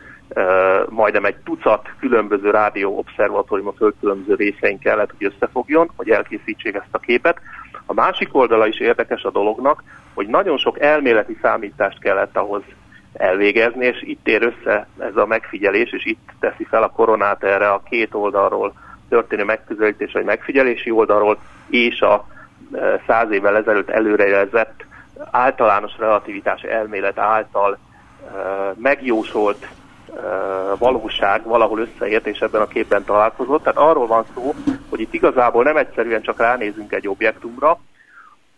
majdnem 0.89 1.25
egy 1.25 1.37
tucat 1.45 1.89
különböző 1.99 2.51
rádió 2.51 2.99
obszervatórium 2.99 3.69
a 3.69 3.73
föld 3.73 3.95
különböző 4.01 4.35
részein 4.35 4.79
kellett, 4.79 5.15
hogy 5.19 5.33
összefogjon, 5.35 5.91
hogy 5.97 6.11
elkészítsék 6.11 6.75
ezt 6.75 6.87
a 6.91 6.99
képet. 6.99 7.41
A 7.87 7.93
másik 7.93 8.35
oldala 8.35 8.67
is 8.67 8.81
érdekes 8.81 9.23
a 9.23 9.31
dolognak, 9.31 9.83
hogy 10.15 10.27
nagyon 10.27 10.59
sok 10.59 10.81
elméleti 10.81 11.39
számítást 11.43 11.99
kellett 11.99 12.37
ahhoz 12.37 12.63
elvégezni, 13.13 13.87
és 13.87 14.03
itt 14.03 14.29
ér 14.29 14.43
össze 14.43 14.87
ez 14.99 15.17
a 15.17 15.27
megfigyelés, 15.27 15.91
és 15.91 16.05
itt 16.05 16.29
teszi 16.41 16.65
fel 16.65 16.83
a 16.83 16.91
koronát 16.91 17.45
erre 17.45 17.71
a 17.71 17.83
két 17.85 18.15
oldalról 18.15 18.73
történő 19.09 19.45
megközelítés, 19.45 20.13
vagy 20.13 20.25
megfigyelési 20.25 20.91
oldalról, 20.91 21.39
és 21.69 22.01
a 22.01 22.27
e, 22.73 23.03
száz 23.07 23.31
évvel 23.31 23.57
ezelőtt 23.57 23.91
előrejelzett 23.91 24.85
általános 25.31 25.99
relativitás 25.99 26.63
elmélet 26.63 27.19
által 27.19 27.73
e, 27.73 27.79
megjósolt 28.77 29.63
e, 29.63 29.71
valóság 30.79 31.45
valahol 31.45 31.79
összeért, 31.79 32.27
és 32.27 32.39
ebben 32.39 32.61
a 32.61 32.67
képben 32.67 33.05
találkozott. 33.05 33.63
Tehát 33.63 33.79
arról 33.79 34.07
van 34.07 34.25
szó, 34.35 34.55
hogy 34.91 35.01
itt 35.01 35.15
igazából 35.15 35.65
nem 35.65 35.77
egyszerűen 35.77 36.23
csak 36.23 36.39
ránézünk 36.39 36.93
egy 36.93 37.09
objektumra, 37.09 37.79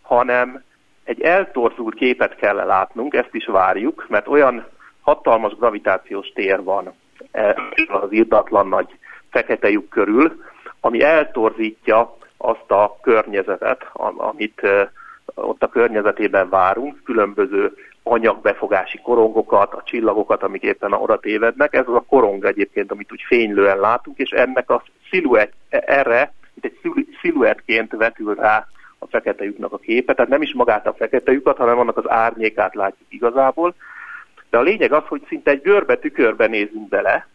hanem 0.01 0.63
egy 1.05 1.21
eltorzult 1.21 1.95
képet 1.95 2.35
kell 2.35 2.55
látnunk, 2.55 3.13
ezt 3.13 3.33
is 3.33 3.45
várjuk, 3.45 4.05
mert 4.09 4.27
olyan 4.27 4.65
hatalmas 5.01 5.53
gravitációs 5.53 6.27
tér 6.27 6.63
van 6.63 6.93
e, 7.31 7.55
az 7.87 8.11
irdatlan 8.11 8.67
nagy 8.67 8.97
fekete 9.29 9.69
lyuk 9.69 9.89
körül, 9.89 10.43
ami 10.79 11.01
eltorzítja 11.01 12.17
azt 12.37 12.71
a 12.71 12.97
környezetet, 13.01 13.89
amit 14.17 14.63
e, 14.63 14.91
ott 15.35 15.63
a 15.63 15.67
környezetében 15.67 16.49
várunk, 16.49 17.03
különböző 17.03 17.73
anyagbefogási 18.03 18.99
korongokat, 19.01 19.73
a 19.73 19.83
csillagokat, 19.85 20.43
amik 20.43 20.61
éppen 20.61 20.93
oda 20.93 21.19
tévednek. 21.19 21.73
Ez 21.73 21.87
az 21.87 21.95
a 21.95 22.05
korong 22.07 22.45
egyébként, 22.45 22.91
amit 22.91 23.11
úgy 23.11 23.23
fénylően 23.27 23.79
látunk, 23.79 24.17
és 24.17 24.29
ennek 24.29 24.69
a 24.69 24.83
sziluett, 25.09 25.53
erre, 25.69 26.33
mint 26.53 26.75
egy 26.83 27.07
sziluettként 27.21 27.91
vetül 27.91 28.35
rá 28.35 28.67
a 29.05 29.17
fekete 29.17 29.43
lyuknak 29.43 29.73
a 29.73 29.77
képe, 29.77 30.13
tehát 30.13 30.31
nem 30.31 30.41
is 30.41 30.53
magát 30.53 30.87
a 30.87 30.93
fekete 30.93 31.31
lyukat, 31.31 31.57
hanem 31.57 31.79
annak 31.79 31.97
az 31.97 32.09
árnyékát 32.09 32.75
látjuk 32.75 33.13
igazából. 33.13 33.75
De 34.49 34.57
a 34.57 34.61
lényeg 34.61 34.91
az, 34.91 35.03
hogy 35.07 35.21
szinte 35.27 35.51
egy 35.51 35.61
görbe 35.61 35.95
tükörbe 35.95 36.47
nézünk 36.47 36.89
bele, 36.89 37.27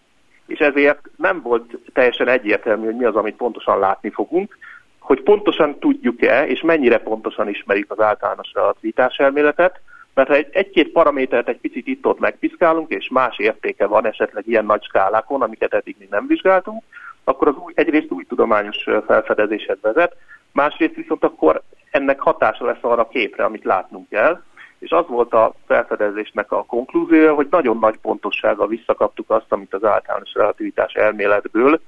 és 0.46 0.58
ezért 0.58 1.00
nem 1.16 1.42
volt 1.42 1.78
teljesen 1.92 2.28
egyértelmű, 2.28 2.84
hogy 2.84 2.96
mi 2.96 3.04
az, 3.04 3.16
amit 3.16 3.36
pontosan 3.36 3.78
látni 3.78 4.10
fogunk, 4.10 4.58
hogy 4.98 5.22
pontosan 5.22 5.78
tudjuk-e, 5.78 6.46
és 6.46 6.60
mennyire 6.60 6.98
pontosan 6.98 7.48
ismerjük 7.48 7.90
az 7.90 8.00
általános 8.00 8.50
relativitás 8.54 9.16
elméletet, 9.16 9.80
mert 10.14 10.28
ha 10.28 10.34
egy, 10.34 10.48
egy-két 10.50 10.92
paramétert 10.92 11.48
egy 11.48 11.60
picit 11.60 11.86
itt-ott 11.86 12.18
megpiszkálunk, 12.18 12.90
és 12.90 13.08
más 13.08 13.38
értéke 13.38 13.86
van 13.86 14.06
esetleg 14.06 14.46
ilyen 14.46 14.64
nagy 14.64 14.82
skálákon, 14.82 15.42
amiket 15.42 15.74
eddig 15.74 15.96
még 15.98 16.08
nem 16.08 16.26
vizsgáltunk, 16.26 16.82
akkor 17.24 17.48
az 17.48 17.54
új, 17.56 17.72
egyrészt 17.76 18.10
új 18.10 18.24
tudományos 18.24 18.86
felfedezéshez 19.06 19.78
vezet, 19.80 20.16
másrészt 20.52 20.94
viszont 20.94 21.24
akkor 21.24 21.62
ennek 21.90 22.20
hatása 22.20 22.64
lesz 22.64 22.78
arra 22.80 23.02
a 23.02 23.08
képre, 23.08 23.44
amit 23.44 23.64
látnunk 23.64 24.08
kell, 24.08 24.42
és 24.78 24.90
az 24.90 25.06
volt 25.06 25.32
a 25.32 25.52
felfedezésnek 25.66 26.52
a 26.52 26.64
konklúziója, 26.64 27.34
hogy 27.34 27.46
nagyon 27.50 27.78
nagy 27.78 27.96
pontossággal 27.96 28.66
visszakaptuk 28.66 29.30
azt, 29.30 29.46
amit 29.52 29.74
az 29.74 29.84
általános 29.84 30.32
relativitás 30.34 30.92
elméletből 30.92 31.80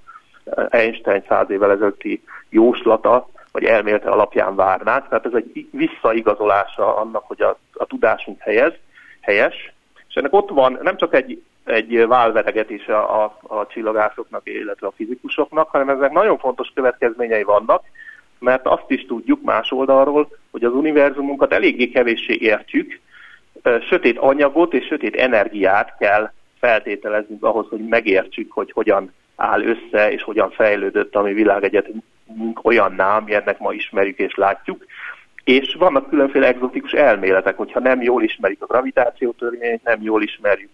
Einstein 0.68 1.25
száz 1.29 1.51
évvel 1.51 1.70
ezelőtti 1.70 2.22
jóslata, 2.48 3.29
vagy 3.53 3.64
elmélete 3.64 4.11
alapján 4.11 4.57
várnánk. 4.57 5.09
Tehát 5.09 5.27
ez 5.27 5.33
egy 5.35 5.68
visszaigazolása 5.70 6.96
annak, 6.96 7.25
hogy 7.27 7.42
a, 7.42 7.59
a 7.72 7.85
tudásunk 7.85 8.40
helyez, 8.40 8.72
helyes, 9.20 9.72
és 10.09 10.14
ennek 10.14 10.33
ott 10.33 10.51
van 10.51 10.79
nem 10.83 10.96
csak 10.96 11.14
egy, 11.14 11.42
egy 11.64 12.07
válveregetés 12.07 12.87
a, 12.87 13.22
a, 13.22 13.37
a 13.42 13.66
csillagászoknak, 13.66 14.40
illetve 14.44 14.87
a 14.87 14.92
fizikusoknak, 14.96 15.70
hanem 15.70 15.88
ezek 15.88 16.12
nagyon 16.12 16.38
fontos 16.38 16.70
következményei 16.75 17.42
vannak, 17.42 17.83
mert 18.42 18.66
azt 18.66 18.90
is 18.90 19.07
tudjuk 19.07 19.42
más 19.42 19.70
oldalról, 19.70 20.28
hogy 20.50 20.64
az 20.64 20.72
univerzumunkat 20.72 21.52
eléggé 21.52 21.88
kevéssé 21.88 22.37
értjük, 22.40 23.00
sötét 23.88 24.18
anyagot 24.18 24.74
és 24.74 24.87
sötét 24.87 25.16
energiát 25.16 25.96
kell 25.98 26.33
feltételeznünk 26.59 27.44
ahhoz, 27.44 27.66
hogy 27.68 27.81
megértsük, 27.88 28.52
hogy 28.52 28.72
hogyan 28.72 29.12
áll 29.37 29.62
össze, 29.62 30.12
és 30.12 30.22
hogyan 30.22 30.50
fejlődött 30.50 31.14
a 31.14 31.22
mi 31.22 31.33
világegyetemünk 31.33 32.61
olyanná, 32.62 33.16
ami 33.16 33.35
ennek 33.35 33.59
ma 33.59 33.72
ismerjük 33.72 34.18
és 34.18 34.35
látjuk. 34.35 34.85
És 35.44 35.74
vannak 35.78 36.09
különféle 36.09 36.46
egzotikus 36.46 36.92
elméletek, 36.92 37.57
hogyha 37.57 37.81
nem 37.81 38.02
jól 38.02 38.22
ismerjük 38.22 38.62
a 38.62 38.66
gravitáció 38.66 39.31
törvényét, 39.31 39.83
nem 39.85 40.02
jól 40.02 40.22
ismerjük 40.22 40.70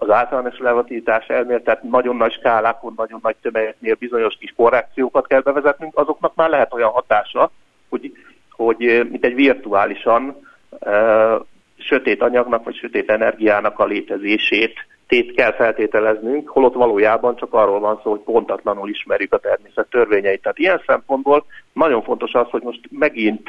az 0.00 0.10
általános 0.10 0.58
relativitás 0.58 1.26
elmélet, 1.26 1.64
tehát 1.64 1.82
nagyon 1.82 2.16
nagy 2.16 2.32
skálákon, 2.32 2.92
nagyon 2.96 3.18
nagy 3.22 3.36
tömegeknél 3.42 3.94
bizonyos 3.94 4.36
kis 4.40 4.52
korrekciókat 4.56 5.26
kell 5.26 5.40
bevezetnünk, 5.40 5.98
azoknak 5.98 6.34
már 6.34 6.48
lehet 6.48 6.72
olyan 6.72 6.90
hatása, 6.90 7.50
hogy, 7.88 8.12
hogy 8.50 9.06
mint 9.10 9.24
egy 9.24 9.34
virtuálisan 9.34 10.36
uh, 10.70 11.40
sötét 11.78 12.22
anyagnak 12.22 12.64
vagy 12.64 12.74
sötét 12.74 13.10
energiának 13.10 13.78
a 13.78 13.84
létezését 13.84 14.74
tét 15.06 15.34
kell 15.34 15.52
feltételeznünk, 15.52 16.48
holott 16.48 16.74
valójában 16.74 17.36
csak 17.36 17.54
arról 17.54 17.80
van 17.80 18.00
szó, 18.02 18.10
hogy 18.10 18.20
pontatlanul 18.20 18.88
ismerjük 18.88 19.32
a 19.32 19.38
természet 19.38 19.86
törvényeit. 19.90 20.42
Tehát 20.42 20.58
ilyen 20.58 20.82
szempontból 20.86 21.44
nagyon 21.72 22.02
fontos 22.02 22.32
az, 22.32 22.50
hogy 22.50 22.62
most 22.62 22.80
megint, 22.90 23.48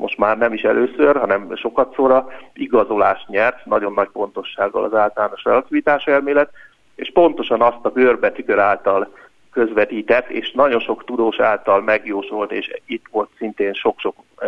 most 0.00 0.18
már 0.18 0.38
nem 0.38 0.52
is 0.52 0.62
először, 0.62 1.16
hanem 1.16 1.56
sokat 1.56 1.94
szóra 1.94 2.28
igazolást 2.52 3.28
nyert, 3.28 3.64
nagyon 3.64 3.92
nagy 3.92 4.08
pontossággal 4.12 4.84
az 4.84 4.94
általános 4.94 5.44
relativitás 5.44 6.06
elmélet, 6.06 6.50
és 6.94 7.10
pontosan 7.12 7.62
azt 7.62 7.84
a 7.84 7.90
görbetükör 7.90 8.58
által 8.58 9.12
közvetített, 9.52 10.28
és 10.28 10.52
nagyon 10.52 10.80
sok 10.80 11.04
tudós 11.04 11.40
által 11.40 11.80
megjósolt, 11.80 12.52
és 12.52 12.70
itt 12.86 13.04
volt 13.10 13.30
szintén 13.38 13.72
sok-sok 13.72 14.16
e, 14.36 14.46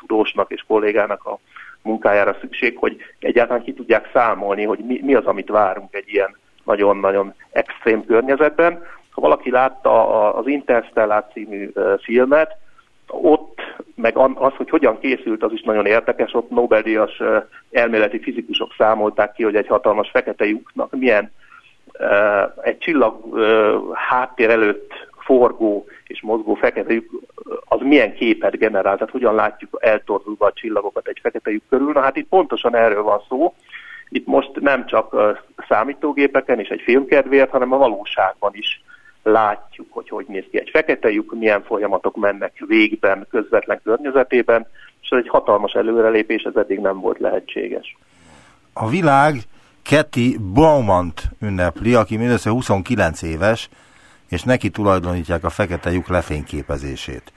tudósnak 0.00 0.50
és 0.50 0.64
kollégának 0.66 1.26
a 1.26 1.38
munkájára 1.82 2.36
szükség, 2.40 2.76
hogy 2.78 2.96
egyáltalán 3.18 3.62
ki 3.62 3.72
tudják 3.72 4.10
számolni, 4.12 4.64
hogy 4.64 4.78
mi, 4.78 5.00
mi 5.02 5.14
az, 5.14 5.24
amit 5.24 5.48
várunk 5.48 5.94
egy 5.94 6.08
ilyen 6.08 6.36
nagyon-nagyon 6.64 7.34
extrém 7.50 8.04
környezetben. 8.04 8.82
Ha 9.10 9.20
valaki 9.20 9.50
látta 9.50 10.32
az 10.34 10.46
Interstellar 10.46 11.26
című 11.32 11.72
filmet, 12.02 12.56
ott, 13.12 13.60
meg 13.94 14.16
az, 14.16 14.52
hogy 14.56 14.70
hogyan 14.70 14.98
készült, 14.98 15.42
az 15.42 15.52
is 15.52 15.62
nagyon 15.62 15.86
érdekes, 15.86 16.34
ott 16.34 16.50
Nobel-díjas 16.50 17.22
elméleti 17.70 18.20
fizikusok 18.20 18.74
számolták 18.78 19.32
ki, 19.32 19.42
hogy 19.42 19.56
egy 19.56 19.66
hatalmas 19.66 20.10
fekete 20.10 20.44
lyuknak 20.44 20.90
milyen 20.90 21.32
egy 22.62 22.78
csillag 22.78 23.38
háttér 23.92 24.50
előtt 24.50 24.92
forgó 25.18 25.86
és 26.06 26.22
mozgó 26.22 26.54
fekete 26.54 26.92
lyuk, 26.92 27.10
az 27.64 27.80
milyen 27.80 28.14
képet 28.14 28.58
generál, 28.58 28.94
tehát 28.94 29.12
hogyan 29.12 29.34
látjuk 29.34 29.78
eltorzulva 29.80 30.46
a 30.46 30.52
csillagokat 30.52 31.08
egy 31.08 31.18
fekete 31.22 31.50
lyuk 31.50 31.62
körül. 31.68 31.92
Na 31.92 32.00
hát 32.00 32.16
itt 32.16 32.28
pontosan 32.28 32.76
erről 32.76 33.02
van 33.02 33.22
szó. 33.28 33.54
Itt 34.08 34.26
most 34.26 34.60
nem 34.60 34.86
csak 34.86 35.16
számítógépeken 35.68 36.58
és 36.58 36.68
egy 36.68 36.80
filmkedvéért, 36.80 37.50
hanem 37.50 37.72
a 37.72 37.76
valóságban 37.76 38.50
is 38.54 38.82
látjuk, 39.22 39.86
hogy 39.90 40.08
hogy 40.08 40.26
néz 40.28 40.44
ki 40.50 40.58
egy 40.58 40.70
fekete 40.72 41.10
lyuk, 41.10 41.34
milyen 41.38 41.62
folyamatok 41.62 42.16
mennek 42.16 42.64
végben, 42.66 43.26
közvetlen 43.30 43.80
környezetében, 43.84 44.66
és 45.02 45.08
ez 45.08 45.18
egy 45.18 45.28
hatalmas 45.28 45.72
előrelépés, 45.72 46.42
ez 46.42 46.56
eddig 46.56 46.78
nem 46.78 47.00
volt 47.00 47.18
lehetséges. 47.18 47.96
A 48.72 48.88
világ 48.88 49.34
Keti 49.82 50.36
Baumant 50.54 51.22
ünnepli, 51.40 51.94
aki 51.94 52.16
mindössze 52.16 52.50
29 52.50 53.22
éves, 53.22 53.68
és 54.28 54.42
neki 54.42 54.70
tulajdonítják 54.70 55.44
a 55.44 55.50
fekete 55.50 55.90
lyuk 55.90 56.08
lefényképezését. 56.08 57.32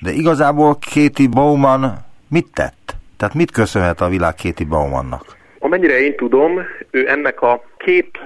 De 0.00 0.10
igazából 0.10 0.78
Kéti 0.78 1.26
Bauman 1.26 2.04
mit 2.28 2.46
tett? 2.52 2.96
Tehát 3.16 3.34
mit 3.34 3.50
köszönhet 3.50 4.00
a 4.00 4.08
világ 4.08 4.34
Kéti 4.34 4.64
Baumannak? 4.64 5.35
Amennyire 5.66 6.00
én 6.00 6.16
tudom, 6.16 6.66
ő 6.90 7.08
ennek 7.08 7.42
a 7.42 7.64
kép 7.76 8.18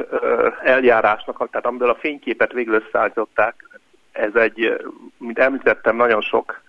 eljárásnak, 0.62 1.50
tehát 1.50 1.66
amiből 1.66 1.90
a 1.90 1.98
fényképet 2.00 2.52
végül 2.52 2.74
összeállították, 2.74 3.54
ez 4.12 4.34
egy, 4.34 4.82
mint 5.18 5.38
említettem, 5.38 5.96
nagyon 5.96 6.20
sok 6.20 6.60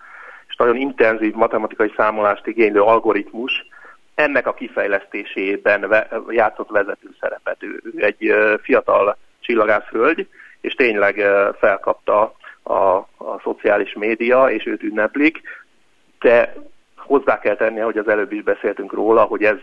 és 0.48 0.56
nagyon 0.56 0.76
intenzív 0.76 1.34
matematikai 1.34 1.94
számolást 1.96 2.48
igénylő 2.48 2.82
algoritmus, 2.82 3.68
ennek 4.16 4.48
a 4.48 4.54
kifejlesztésében 4.54 6.08
játszott 6.30 6.70
vezető 6.70 7.10
szerepet. 7.20 7.64
Ő 7.64 7.82
egy 7.96 8.34
fiatal 8.62 9.18
csillagászhölgy, 9.40 10.28
és 10.62 10.74
tényleg 10.74 11.16
felkapta 11.60 12.36
a, 12.64 12.74
a 12.74 13.40
szociális 13.44 13.94
média, 13.94 14.50
és 14.50 14.66
őt 14.66 14.84
ünneplik, 14.84 15.42
de 16.20 16.54
hozzá 16.96 17.40
kell 17.40 17.56
tenni, 17.56 17.80
hogy 17.80 17.98
az 17.98 18.08
előbb 18.08 18.32
is 18.32 18.44
beszéltünk 18.44 18.94
róla, 18.94 19.22
hogy 19.22 19.44
ez 19.44 19.58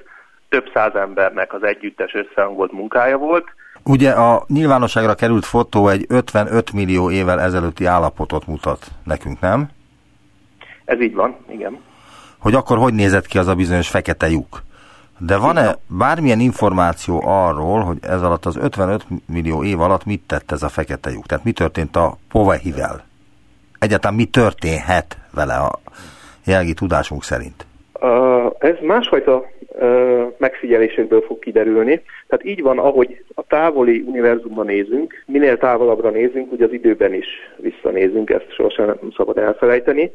több 0.49 0.71
száz 0.75 0.95
embernek 0.95 1.53
az 1.53 1.63
együttes 1.63 2.15
összehangolt 2.15 2.73
munkája 2.73 3.17
volt. 3.17 3.47
Ugye 3.85 4.11
a 4.11 4.45
nyilvánosságra 4.47 5.15
került 5.15 5.45
fotó 5.45 5.89
egy 5.89 6.05
55 6.09 6.73
millió 6.73 7.11
évvel 7.11 7.41
ezelőtti 7.41 7.85
állapotot 7.85 8.47
mutat 8.47 8.87
nekünk, 9.05 9.41
nem? 9.41 9.71
Ez 10.85 11.01
így 11.01 11.15
van, 11.15 11.37
igen. 11.51 11.79
Hogy 12.39 12.55
akkor 12.55 12.79
hogy 12.79 12.95
nézett 12.95 13.27
ki 13.27 13.39
az 13.39 13.47
a 13.47 13.55
bizonyos 13.55 13.89
fekete 13.89 14.29
lyuk? 14.29 14.63
De 15.19 15.37
van-e 15.37 15.77
bármilyen 15.87 16.41
információ 16.41 17.23
arról, 17.27 17.81
hogy 17.81 17.99
ez 18.01 18.23
alatt 18.23 18.47
az 18.47 18.57
55 18.57 19.05
millió 19.27 19.65
év 19.65 19.81
alatt 19.81 20.05
mit 20.05 20.23
tett 20.27 20.53
ez 20.53 20.63
a 20.63 20.69
fekete 20.69 21.11
lyuk? 21.11 21.27
Tehát 21.27 21.45
mi 21.45 21.53
történt 21.53 21.97
a 21.97 22.17
Povehivel? 22.29 23.05
Egyáltalán 23.79 24.17
mi 24.17 24.25
történhet 24.25 25.19
vele 25.31 25.55
a 25.55 25.81
jelenlegi 26.45 26.75
tudásunk 26.75 27.25
szerint? 27.25 27.67
Ez 28.59 28.75
másfajta 28.83 29.51
megfigyelésekből 30.37 31.21
fog 31.21 31.39
kiderülni. 31.39 32.03
Tehát 32.27 32.45
így 32.45 32.63
van, 32.63 32.79
ahogy 32.79 33.25
a 33.35 33.43
távoli 33.43 34.05
univerzumban 34.07 34.67
nézünk, 34.67 35.23
minél 35.27 35.59
távolabbra 35.59 36.11
nézünk, 36.11 36.53
ugye 36.53 36.65
az 36.65 36.73
időben 36.73 37.15
is 37.15 37.27
visszanézünk, 37.57 38.31
ezt 38.31 38.53
sosem 38.53 38.87
nem 38.87 39.11
szabad 39.17 39.39
elfelejteni. 39.39 40.13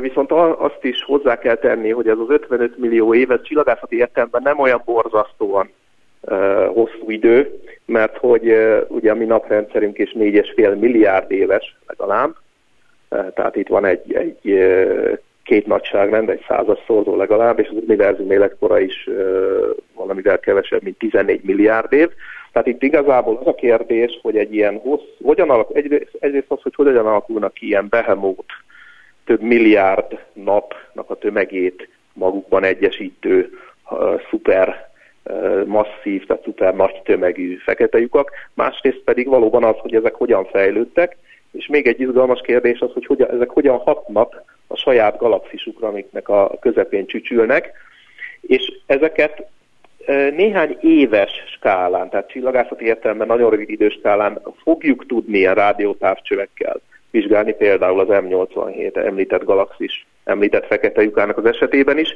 Viszont 0.00 0.32
azt 0.58 0.84
is 0.84 1.02
hozzá 1.02 1.38
kell 1.38 1.54
tenni, 1.54 1.90
hogy 1.90 2.08
ez 2.08 2.18
az 2.18 2.28
55 2.28 2.78
millió 2.78 3.14
évet 3.14 3.44
csillagászati 3.44 3.96
értelemben 3.96 4.42
nem 4.44 4.58
olyan 4.58 4.82
borzasztóan 4.84 5.70
hosszú 6.66 7.10
idő, 7.10 7.60
mert 7.84 8.16
hogy 8.16 8.56
ugye 8.88 9.10
a 9.10 9.14
mi 9.14 9.24
naprendszerünk 9.24 9.98
is 9.98 10.12
4,5 10.18 10.78
milliárd 10.78 11.30
éves 11.30 11.76
legalább, 11.86 12.34
tehát 13.08 13.56
itt 13.56 13.68
van 13.68 13.84
egy, 13.84 14.12
egy 14.12 14.48
két 15.50 15.66
nagyságrend, 15.66 16.28
egy 16.28 16.44
százas 16.48 16.78
szorzó 16.86 17.16
legalább, 17.16 17.58
és 17.58 17.68
az 17.68 17.82
univerzum 17.82 18.30
életkora 18.30 18.78
is 18.78 19.08
valamivel 19.94 20.38
kevesebb, 20.38 20.82
mint 20.82 20.98
14 20.98 21.40
milliárd 21.42 21.92
év. 21.92 22.08
Tehát 22.52 22.68
itt 22.68 22.82
igazából 22.82 23.36
az 23.40 23.46
a 23.46 23.54
kérdés, 23.54 24.18
hogy 24.22 24.36
egy 24.36 24.54
ilyen 24.54 24.78
hossz, 24.78 25.08
hogyan 25.22 25.50
alakul, 25.50 25.76
egyrészt, 25.76 26.16
egyrészt 26.20 26.50
az, 26.50 26.62
hogy 26.62 26.74
hogyan 26.74 27.06
alakulnak 27.06 27.54
ki 27.54 27.66
ilyen 27.66 27.86
behemót 27.88 28.44
több 29.24 29.40
milliárd 29.40 30.18
napnak 30.32 31.10
a 31.10 31.14
tömegét 31.14 31.88
magukban 32.12 32.64
egyesítő 32.64 33.50
uh, 33.90 34.20
szuper 34.30 34.90
uh, 35.24 35.64
masszív, 35.64 36.26
tehát 36.26 36.42
szuper 36.42 36.74
nagy 36.74 37.02
tömegű 37.04 37.56
fekete 37.56 37.98
lyukak, 37.98 38.30
másrészt 38.54 39.02
pedig 39.04 39.28
valóban 39.28 39.64
az, 39.64 39.76
hogy 39.78 39.94
ezek 39.94 40.14
hogyan 40.14 40.44
fejlődtek, 40.44 41.16
és 41.52 41.66
még 41.66 41.86
egy 41.86 42.00
izgalmas 42.00 42.40
kérdés 42.40 42.80
az, 42.80 42.92
hogy 42.92 43.06
hogyan, 43.06 43.30
ezek 43.30 43.50
hogyan 43.50 43.78
hatnak 43.78 44.49
a 44.72 44.76
saját 44.76 45.18
galaxisukra, 45.18 45.88
amiknek 45.88 46.28
a 46.28 46.58
közepén 46.60 47.06
csücsülnek, 47.06 47.72
és 48.40 48.72
ezeket 48.86 49.46
néhány 50.36 50.76
éves 50.80 51.30
skálán, 51.46 52.10
tehát 52.10 52.30
csillagászati 52.30 52.84
értelemben 52.84 53.26
nagyon 53.26 53.50
rövid 53.50 53.70
időskálán 53.70 54.42
fogjuk 54.62 55.06
tudni 55.06 55.38
ilyen 55.38 55.54
rádiótávcsövekkel 55.54 56.80
vizsgálni, 57.10 57.52
például 57.54 58.00
az 58.00 58.06
M87 58.10 58.96
említett 58.96 59.44
galaxis, 59.44 60.06
említett 60.24 60.66
fekete 60.66 61.02
lyukának 61.02 61.38
az 61.38 61.44
esetében 61.44 61.98
is, 61.98 62.14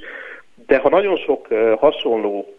de 0.67 0.79
ha 0.79 0.89
nagyon 0.89 1.17
sok 1.17 1.47
hasonló 1.79 2.55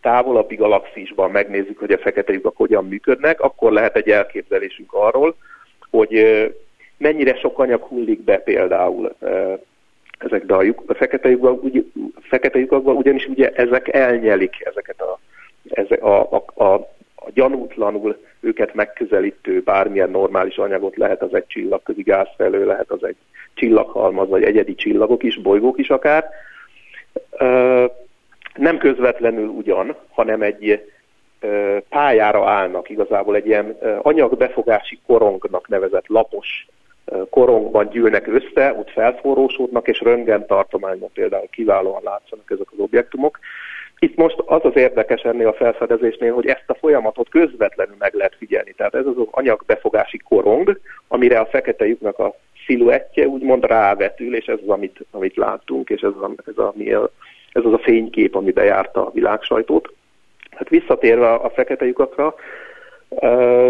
távolabbi 0.00 0.54
galaxisban 0.54 1.30
megnézzük, 1.30 1.78
hogy 1.78 1.92
a 1.92 1.98
fekete 1.98 2.32
lyukak 2.32 2.56
hogyan 2.56 2.84
működnek, 2.84 3.40
akkor 3.40 3.72
lehet 3.72 3.96
egy 3.96 4.08
elképzelésünk 4.08 4.92
arról, 4.92 5.34
hogy 5.90 6.14
mennyire 7.00 7.34
sok 7.36 7.58
anyag 7.58 7.82
hullik 7.82 8.20
be 8.20 8.38
például 8.38 9.14
ezekbe 10.18 10.54
a, 10.54 10.62
lyuk, 10.62 10.82
a 10.86 10.94
fekete, 10.94 11.28
lyukakba, 11.28 11.68
ugy, 11.68 11.92
fekete 12.20 12.58
lyukakba, 12.58 12.92
ugyanis 12.92 13.26
ugye 13.26 13.50
ezek 13.50 13.88
elnyelik 13.94 14.56
ezeket 14.64 15.00
a, 15.00 15.18
ezek 15.68 16.02
a, 16.02 16.32
a, 16.32 16.62
a, 16.64 16.74
a 17.16 17.30
gyanútlanul 17.34 18.16
őket 18.40 18.74
megközelítő 18.74 19.60
bármilyen 19.60 20.10
normális 20.10 20.56
anyagot, 20.56 20.96
lehet 20.96 21.22
az 21.22 21.34
egy 21.34 21.46
csillagközi 21.46 22.02
gázfelő, 22.02 22.64
lehet 22.64 22.90
az 22.90 23.04
egy 23.04 23.16
csillaghalmaz, 23.54 24.28
vagy 24.28 24.42
egyedi 24.42 24.74
csillagok 24.74 25.22
is, 25.22 25.36
bolygók 25.36 25.78
is 25.78 25.90
akár. 25.90 26.24
Nem 28.54 28.78
közvetlenül 28.78 29.48
ugyan, 29.48 29.96
hanem 30.10 30.42
egy 30.42 30.88
pályára 31.88 32.50
állnak 32.50 32.90
igazából 32.90 33.34
egy 33.36 33.46
ilyen 33.46 33.78
anyagbefogási 34.02 34.98
korongnak 35.06 35.68
nevezett 35.68 36.06
lapos 36.06 36.66
korongban 37.30 37.88
gyűlnek 37.88 38.26
össze, 38.26 38.74
ott 38.78 38.90
felforrósódnak, 38.90 39.88
és 39.88 40.00
röntgen 40.00 40.46
tartományban 40.46 41.10
például 41.14 41.48
kiválóan 41.50 42.02
látszanak 42.04 42.50
ezek 42.50 42.66
az 42.72 42.78
objektumok. 42.78 43.38
Itt 43.98 44.16
most 44.16 44.36
az 44.46 44.60
az 44.64 44.76
érdekes 44.76 45.20
ennél 45.22 45.48
a 45.48 45.52
felfedezésnél, 45.52 46.34
hogy 46.34 46.46
ezt 46.46 46.64
a 46.66 46.74
folyamatot 46.74 47.28
közvetlenül 47.28 47.94
meg 47.98 48.14
lehet 48.14 48.34
figyelni. 48.38 48.72
Tehát 48.72 48.94
ez 48.94 49.06
az 49.06 49.14
anyagbefogási 49.30 50.18
korong, 50.18 50.80
amire 51.08 51.38
a 51.38 51.46
fekete 51.46 51.86
lyuknak 51.86 52.18
a 52.18 52.34
sziluettje 52.66 53.26
úgymond 53.26 53.64
rávetül, 53.64 54.36
és 54.36 54.46
ez 54.46 54.58
az, 54.62 54.68
amit, 54.68 55.04
amit 55.10 55.36
láttunk, 55.36 55.90
és 55.90 56.00
ez, 56.00 56.10
a, 56.10 56.30
ez, 56.46 56.58
a, 56.58 56.74
ez 57.52 57.64
az 57.64 57.72
a 57.72 57.78
fénykép, 57.78 58.34
ami 58.34 58.50
bejárta 58.50 59.06
a 59.06 59.10
világsajtót. 59.10 59.92
Hát 60.50 60.68
visszatérve 60.68 61.32
a 61.32 61.50
fekete 61.50 61.84
lyukakra, 61.84 62.34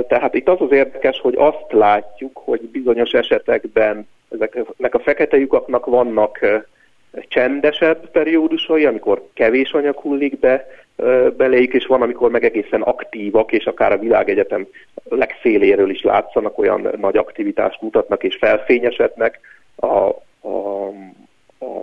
tehát 0.09 0.35
itt 0.35 0.49
az 0.49 0.61
az 0.61 0.73
érdekes, 0.73 1.21
hogy 1.21 1.35
azt 1.37 1.73
látjuk, 1.73 2.41
hogy 2.45 2.61
bizonyos 2.61 3.13
esetekben 3.13 4.09
ezeknek 4.31 4.95
a 4.95 4.99
fekete 4.99 5.37
lyukaknak 5.37 5.87
vannak 5.87 6.39
csendesebb 7.29 8.11
periódusai, 8.11 8.85
amikor 8.85 9.23
kevés 9.35 9.73
anyag 9.73 9.97
hullik 9.97 10.39
be 10.39 10.67
beléjük, 11.37 11.73
és 11.73 11.87
van, 11.87 12.03
amikor 12.03 12.31
meg 12.31 12.45
egészen 12.45 12.83
aktívak, 12.83 13.53
és 13.53 13.65
akár 13.65 13.93
a 13.93 13.99
világegyetem 13.99 14.67
legszéléről 15.09 15.91
is 15.91 16.03
látszanak, 16.03 16.59
olyan 16.59 16.89
nagy 17.01 17.17
aktivitást 17.17 17.83
mutatnak, 17.83 18.23
és 18.23 18.37
felfényesednek. 18.37 19.41
A, 19.77 19.87
a, 19.87 20.89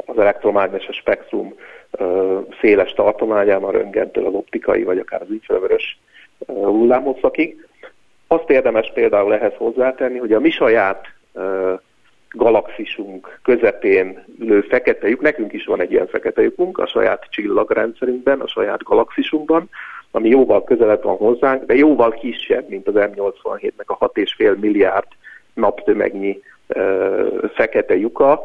az 0.06 0.20
elektromágneses 0.20 0.96
spektrum 0.96 1.54
széles 2.62 2.92
tartományában, 2.92 3.70
a 3.70 3.78
röntgentől 3.78 4.26
az 4.26 4.34
optikai, 4.34 4.84
vagy 4.84 4.98
akár 4.98 5.22
az 5.22 5.30
infravörös 5.32 6.00
hullámhosszakig. 6.46 7.68
Azt 8.28 8.50
érdemes 8.50 8.92
például 8.94 9.34
ehhez 9.34 9.54
hozzátenni, 9.58 10.18
hogy 10.18 10.34
a 10.34 10.40
mi 10.40 10.50
saját 10.50 11.06
galaxisunk 12.30 13.40
közepén 13.44 14.24
ülő 14.40 14.62
fekete 14.62 15.08
lyuk, 15.08 15.22
nekünk 15.22 15.54
is 15.54 15.66
van 15.66 15.82
egy 15.82 15.92
ilyen 15.92 16.08
fekete 16.08 16.42
lyukunk 16.42 16.78
a 16.78 16.88
saját 16.88 17.26
csillagrendszerünkben, 17.30 18.40
a 18.40 18.48
saját 18.48 18.84
galaxisunkban, 18.84 19.70
ami 20.12 20.30
jóval 20.30 20.64
közelebb 20.64 21.04
van 21.04 21.18
hozzánk, 21.18 21.64
de 21.64 21.76
jóval 21.76 22.12
kisebb, 22.12 22.70
mint 22.70 22.88
az 22.88 22.94
M87-nek 22.96 23.86
a 23.86 23.98
6,5 23.98 24.60
milliárd 24.60 25.08
naptömegnyi 25.54 26.42
ö, 26.68 27.46
fekete 27.54 27.96
lyuka, 27.96 28.44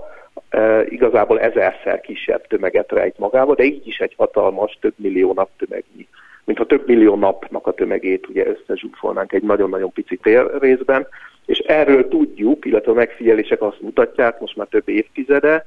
e, 0.48 0.84
igazából 0.84 1.40
ezerszer 1.40 2.00
kisebb 2.00 2.46
tömeget 2.46 2.92
rejt 2.92 3.18
magába, 3.18 3.54
de 3.54 3.64
így 3.64 3.86
is 3.86 4.00
egy 4.00 4.14
hatalmas, 4.16 4.78
több 4.80 4.94
millió 4.96 5.32
naptömegnyi 5.32 6.08
mintha 6.44 6.66
több 6.66 6.86
millió 6.86 7.16
napnak 7.16 7.66
a 7.66 7.72
tömegét 7.72 8.28
ugye 8.28 8.46
összezsúfolnánk 8.46 9.32
egy 9.32 9.42
nagyon-nagyon 9.42 9.92
pici 9.92 10.16
térrészben, 10.16 11.06
és 11.46 11.58
erről 11.58 12.08
tudjuk, 12.08 12.64
illetve 12.64 12.90
a 12.90 12.94
megfigyelések 12.94 13.62
azt 13.62 13.80
mutatják 13.80 14.40
most 14.40 14.56
már 14.56 14.66
több 14.66 14.88
évtizede, 14.88 15.66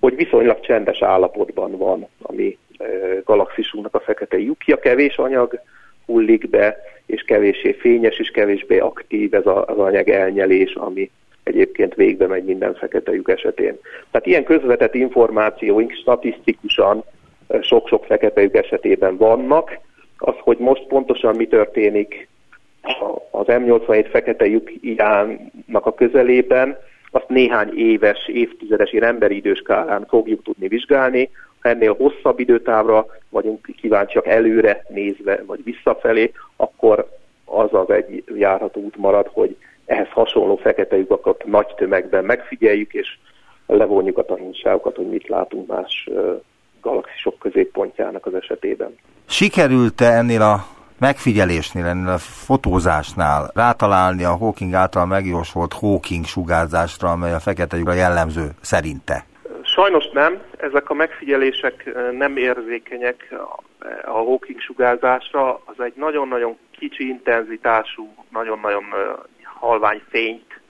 hogy 0.00 0.16
viszonylag 0.16 0.60
csendes 0.60 1.02
állapotban 1.02 1.76
van 1.76 2.06
a 2.22 2.32
mi 2.32 2.58
e, 2.78 2.84
galaxisunknak 3.24 3.94
a 3.94 4.00
fekete 4.00 4.38
lyukja, 4.38 4.78
kevés 4.78 5.16
anyag 5.16 5.60
hullik 6.06 6.50
be, 6.50 6.76
és 7.06 7.22
kevéssé 7.22 7.72
fényes, 7.72 8.18
és 8.18 8.30
kevésbé 8.30 8.78
aktív 8.78 9.34
ez 9.34 9.46
a, 9.46 9.64
az 9.64 9.78
anyag 9.78 10.08
elnyelés, 10.08 10.74
ami 10.74 11.10
egyébként 11.42 11.94
végbe 11.94 12.26
megy 12.26 12.44
minden 12.44 12.74
fekete 12.74 13.12
lyuk 13.12 13.30
esetén. 13.30 13.78
Tehát 14.10 14.26
ilyen 14.26 14.44
közvetett 14.44 14.94
információink 14.94 15.92
statisztikusan 15.92 17.04
e, 17.48 17.62
sok-sok 17.62 18.04
fekete 18.04 18.40
lyuk 18.40 18.56
esetében 18.56 19.16
vannak, 19.16 19.78
az, 20.24 20.34
hogy 20.38 20.58
most 20.58 20.86
pontosan 20.86 21.36
mi 21.36 21.46
történik 21.46 22.28
az 23.30 23.44
M87 23.46 24.06
fekete 24.10 24.46
lyuk 24.46 24.70
a 25.72 25.94
közelében, 25.94 26.76
azt 27.10 27.28
néhány 27.28 27.78
éves, 27.78 28.28
évtizedes 28.28 28.92
ilyen 28.92 29.04
emberi 29.04 29.36
időskálán 29.36 30.06
fogjuk 30.08 30.42
tudni 30.42 30.68
vizsgálni. 30.68 31.30
Ha 31.60 31.68
ennél 31.68 31.94
hosszabb 31.94 32.38
időtávra 32.38 33.06
vagyunk 33.28 33.68
kíváncsiak 33.80 34.26
előre 34.26 34.84
nézve, 34.88 35.42
vagy 35.46 35.64
visszafelé, 35.64 36.32
akkor 36.56 37.08
az 37.44 37.74
az 37.74 37.90
egy 37.90 38.24
járható 38.36 38.80
út 38.80 38.96
marad, 38.96 39.26
hogy 39.32 39.56
ehhez 39.86 40.08
hasonló 40.08 40.56
fekete 40.56 40.96
lyukakat 40.96 41.44
nagy 41.44 41.66
tömegben 41.76 42.24
megfigyeljük, 42.24 42.92
és 42.92 43.18
levonjuk 43.66 44.18
a 44.18 44.24
tanulságokat, 44.24 44.96
hogy 44.96 45.08
mit 45.08 45.28
látunk 45.28 45.66
más 45.66 46.08
galaxisok 46.84 47.38
középpontjának 47.38 48.26
az 48.26 48.34
esetében. 48.34 48.94
Sikerült-e 49.28 50.04
ennél 50.04 50.42
a 50.42 50.66
megfigyelésnél, 50.98 51.84
ennél 51.84 52.08
a 52.08 52.18
fotózásnál 52.18 53.50
rátalálni 53.54 54.24
a 54.24 54.36
Hawking 54.36 54.72
által 54.74 55.06
megjósolt 55.06 55.72
Hawking 55.72 56.24
sugárzásra, 56.24 57.10
amely 57.10 57.32
a 57.32 57.40
fekete 57.40 57.76
lyukra 57.76 57.92
jellemző 57.92 58.48
szerinte? 58.60 59.24
Sajnos 59.62 60.04
nem. 60.12 60.42
Ezek 60.56 60.90
a 60.90 60.94
megfigyelések 60.94 61.90
nem 62.18 62.36
érzékenyek 62.36 63.34
a 64.04 64.10
Hawking 64.10 64.60
sugárzásra. 64.60 65.60
Az 65.64 65.84
egy 65.84 65.92
nagyon-nagyon 65.96 66.56
kicsi 66.70 67.08
intenzitású, 67.08 68.14
nagyon-nagyon 68.30 68.84
halvány 69.42 70.02
fényt, 70.08 70.60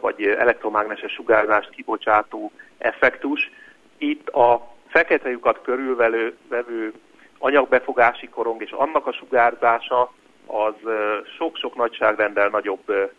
vagy 0.00 0.22
elektromágneses 0.38 1.12
sugárzást 1.12 1.70
kibocsátó 1.70 2.52
effektus. 2.78 3.50
Itt 3.98 4.28
a 4.28 4.73
fekete 4.94 5.30
lyukat 5.30 5.60
körülvevő 5.62 6.92
anyagbefogási 7.38 8.28
korong 8.28 8.62
és 8.62 8.70
annak 8.70 9.06
a 9.06 9.12
sugárzása 9.12 10.12
az 10.46 10.74
sok-sok 11.36 11.76
nagyságrendel 11.76 12.48
nagyobb 12.48 13.12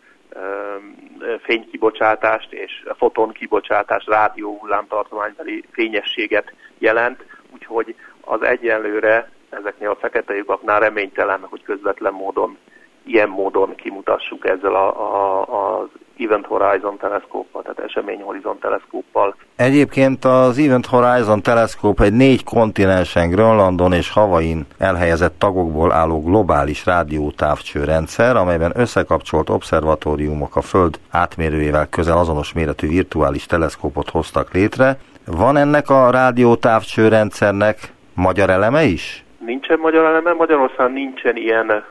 fénykibocsátást 1.42 2.52
és 2.52 2.84
fotonkibocsátást, 2.96 4.08
rádió 4.08 4.58
hullámtartománybeli 4.58 5.64
fényességet 5.70 6.52
jelent, 6.78 7.24
úgyhogy 7.54 7.94
az 8.20 8.42
egyenlőre 8.42 9.30
ezeknél 9.50 9.90
a 9.90 9.96
fekete 9.96 10.34
lyukaknál 10.34 10.80
reménytelen, 10.80 11.40
hogy 11.40 11.62
közvetlen 11.62 12.12
módon, 12.12 12.58
ilyen 13.06 13.28
módon 13.28 13.74
kimutassuk 13.74 14.48
ezzel 14.48 14.74
a, 14.74 14.88
a, 14.88 15.42
az 15.42 15.88
Event 16.18 16.46
Horizon 16.46 16.96
teleszkóppal, 16.98 17.62
tehát 17.62 17.78
esemény 17.78 18.22
horizon 18.22 18.58
teleszkóppal. 18.58 19.36
Egyébként 19.56 20.24
az 20.24 20.58
Event 20.58 20.86
Horizon 20.86 21.42
teleszkóp 21.42 22.00
egy 22.00 22.12
négy 22.12 22.44
kontinensen, 22.44 23.30
Grönlandon 23.30 23.92
és 23.92 24.10
Havain 24.10 24.66
elhelyezett 24.78 25.38
tagokból 25.38 25.92
álló 25.92 26.22
globális 26.22 26.86
rádiótávcsőrendszer, 26.86 28.36
amelyben 28.36 28.72
összekapcsolt 28.74 29.50
obszervatóriumok 29.50 30.56
a 30.56 30.60
Föld 30.60 30.98
átmérőjével 31.10 31.88
közel 31.88 32.18
azonos 32.18 32.52
méretű 32.52 32.88
virtuális 32.88 33.46
teleszkópot 33.46 34.10
hoztak 34.10 34.52
létre. 34.52 34.98
Van 35.26 35.56
ennek 35.56 35.90
a 35.90 36.10
rádiótávcsőrendszernek 36.10 37.92
magyar 38.14 38.50
eleme 38.50 38.82
is? 38.82 39.24
Nincsen 39.38 39.78
magyar 39.78 40.04
eleme, 40.04 40.32
Magyarországon 40.32 40.92
nincsen 40.92 41.36
ilyen 41.36 41.84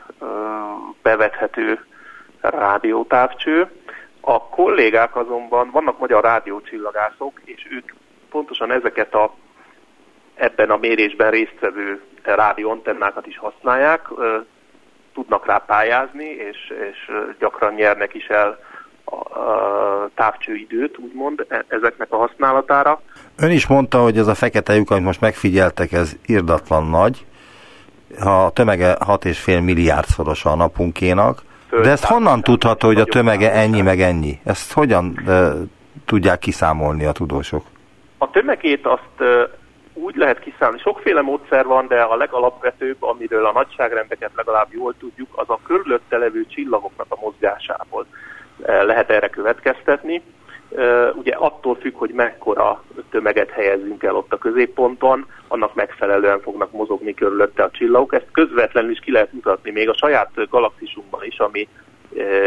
bevethető 1.02 1.84
rádiótávcső 2.40 3.70
A 4.20 4.42
kollégák 4.42 5.16
azonban, 5.16 5.70
vannak 5.70 5.98
magyar 5.98 6.22
rádiócsillagászok, 6.22 7.40
és 7.44 7.66
ők 7.70 7.92
pontosan 8.30 8.72
ezeket 8.72 9.14
a 9.14 9.34
ebben 10.34 10.70
a 10.70 10.76
mérésben 10.76 11.30
résztvevő 11.30 12.02
rádióantennákat 12.22 13.26
is 13.26 13.38
használják, 13.38 14.08
tudnak 15.14 15.46
rá 15.46 15.58
pályázni, 15.58 16.24
és, 16.24 16.72
és 16.90 17.12
gyakran 17.38 17.74
nyernek 17.74 18.14
is 18.14 18.26
el 18.26 18.58
a, 19.04 19.38
távcsőidőt, 20.14 20.98
úgymond, 20.98 21.46
e, 21.48 21.64
ezeknek 21.68 22.12
a 22.12 22.16
használatára. 22.16 23.00
Ön 23.36 23.50
is 23.50 23.66
mondta, 23.66 23.98
hogy 23.98 24.18
ez 24.18 24.26
a 24.26 24.34
fekete 24.34 24.74
lyuk, 24.74 24.90
amit 24.90 25.04
most 25.04 25.20
megfigyeltek, 25.20 25.92
ez 25.92 26.16
irdatlan 26.26 26.86
nagy. 26.86 27.26
Ha 28.20 28.44
a 28.44 28.50
tömege 28.50 28.96
6,5 29.06 29.64
milliárd 29.64 30.06
szorosa 30.06 30.50
a 30.50 30.56
napunkénak, 30.56 31.42
de 31.70 31.90
ezt 31.90 32.04
honnan 32.04 32.40
tudható, 32.40 32.86
hogy 32.86 33.00
a 33.00 33.04
tömege 33.04 33.52
ennyi 33.52 33.80
meg 33.80 34.00
ennyi? 34.00 34.38
Ezt 34.44 34.72
hogyan 34.72 35.18
e, 35.26 35.52
tudják 36.04 36.38
kiszámolni 36.38 37.04
a 37.04 37.12
tudósok? 37.12 37.64
A 38.18 38.30
tömegét 38.30 38.86
azt 38.86 39.20
e, 39.20 39.48
úgy 39.94 40.16
lehet 40.16 40.38
kiszámolni, 40.38 40.80
sokféle 40.80 41.20
módszer 41.20 41.64
van, 41.64 41.86
de 41.86 42.00
a 42.00 42.16
legalapvetőbb, 42.16 43.02
amiről 43.02 43.46
a 43.46 43.52
nagyságrendeket 43.52 44.30
legalább 44.34 44.68
jól 44.70 44.94
tudjuk, 44.98 45.28
az 45.32 45.50
a 45.50 45.58
körülötte 45.66 46.16
levő 46.16 46.46
csillagoknak 46.48 47.06
a 47.08 47.18
mozgásából 47.20 48.06
e, 48.62 48.82
lehet 48.82 49.10
erre 49.10 49.28
következtetni. 49.28 50.22
Ugye 51.14 51.34
attól 51.34 51.74
függ, 51.74 51.94
hogy 51.96 52.10
mekkora 52.10 52.84
tömeget 53.10 53.50
helyezünk 53.50 54.02
el 54.02 54.16
ott 54.16 54.32
a 54.32 54.38
középponton, 54.38 55.26
annak 55.48 55.74
megfelelően 55.74 56.40
fognak 56.40 56.72
mozogni 56.72 57.14
körülötte 57.14 57.62
a 57.62 57.70
csillagok. 57.70 58.14
Ezt 58.14 58.30
közvetlenül 58.32 58.90
is 58.90 58.98
ki 58.98 59.12
lehet 59.12 59.32
mutatni 59.32 59.70
még 59.70 59.88
a 59.88 59.94
saját 59.94 60.48
galaxisunkban 60.50 61.24
is, 61.24 61.38
ami 61.38 61.68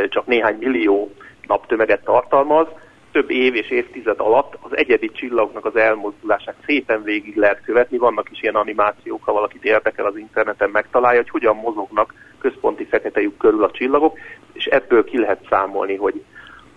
csak 0.09 0.25
néhány 0.25 0.57
millió 0.59 1.11
naptömeget 1.47 2.03
tartalmaz, 2.03 2.67
több 3.11 3.29
év 3.29 3.55
és 3.55 3.69
évtized 3.69 4.19
alatt 4.19 4.57
az 4.61 4.77
egyedi 4.77 5.11
csillagnak 5.11 5.65
az 5.65 5.75
elmozdulását 5.75 6.55
szépen 6.65 7.03
végig 7.03 7.35
lehet 7.35 7.61
követni. 7.63 7.97
Vannak 7.97 8.31
is 8.31 8.41
ilyen 8.41 8.55
animációk, 8.55 9.23
ha 9.23 9.33
valakit 9.33 9.63
érdekel 9.63 10.05
az 10.05 10.17
interneten 10.17 10.69
megtalálja, 10.69 11.19
hogy 11.19 11.29
hogyan 11.29 11.55
mozognak 11.55 12.13
központi 12.39 12.85
fekete 12.85 13.21
körül 13.37 13.63
a 13.63 13.71
csillagok, 13.71 14.17
és 14.53 14.65
ebből 14.65 15.03
ki 15.03 15.19
lehet 15.19 15.45
számolni, 15.49 15.95
hogy, 15.95 16.23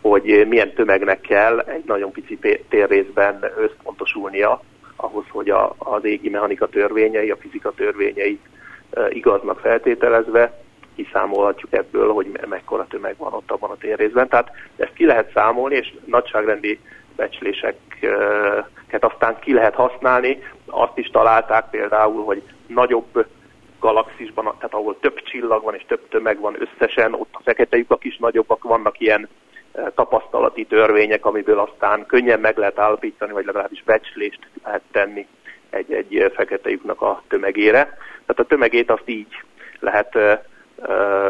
hogy 0.03 0.47
milyen 0.49 0.73
tömegnek 0.75 1.21
kell 1.21 1.59
egy 1.59 1.85
nagyon 1.87 2.13
pici 2.13 2.39
térrészben 2.69 3.53
összpontosulnia 3.57 4.61
ahhoz, 4.97 5.25
hogy 5.29 5.51
a, 5.51 5.75
az 5.79 6.05
égi 6.05 6.29
mechanika 6.29 6.69
törvényei, 6.69 7.31
a 7.31 7.37
fizika 7.37 7.73
törvényei 7.73 8.41
e, 8.91 9.11
igaznak 9.11 9.59
feltételezve 9.59 10.61
kiszámolhatjuk 10.97 11.73
ebből, 11.73 12.13
hogy 12.13 12.39
mekkora 12.49 12.87
tömeg 12.87 13.15
van 13.17 13.33
ott 13.33 13.51
abban 13.51 13.71
a 13.71 13.77
térrészben. 13.77 14.29
Tehát 14.29 14.51
ezt 14.77 14.93
ki 14.93 15.07
lehet 15.07 15.31
számolni, 15.35 15.77
és 15.77 15.95
nagyságrendi 16.05 16.79
becsléseket 17.17 19.05
aztán 19.05 19.39
ki 19.41 19.53
lehet 19.53 19.75
használni. 19.75 20.43
Azt 20.67 20.99
is 20.99 21.09
találták 21.09 21.71
például, 21.71 22.25
hogy 22.25 22.43
nagyobb 22.67 23.27
galaxisban, 23.81 24.45
tehát 24.45 24.75
ahol 24.75 24.99
több 25.01 25.23
csillag 25.23 25.63
van 25.63 25.75
és 25.75 25.85
több 25.89 26.09
tömeg 26.09 26.41
van 26.41 26.57
összesen, 26.59 27.15
ott 27.15 27.33
a 27.33 27.41
fekete 27.45 27.77
lyukak 27.77 28.05
is 28.05 28.17
nagyobbak, 28.17 28.63
vannak 28.63 29.01
ilyen 29.01 29.29
tapasztalati 29.95 30.65
törvények, 30.65 31.25
amiből 31.25 31.59
aztán 31.59 32.07
könnyen 32.07 32.41
meg 32.41 32.57
lehet 32.57 32.79
állapítani, 32.79 33.33
vagy 33.33 33.45
legalábbis 33.45 33.83
becslést 33.83 34.49
lehet 34.65 34.83
tenni 34.93 35.27
egy-egy 35.71 36.33
fekete 36.35 36.71
lyuknak 36.71 37.03
a 37.03 37.23
tömegére. 37.29 37.83
Tehát 38.27 38.39
a 38.39 38.45
tömegét 38.45 38.91
azt 38.91 39.09
így 39.09 39.43
lehet 39.81 40.19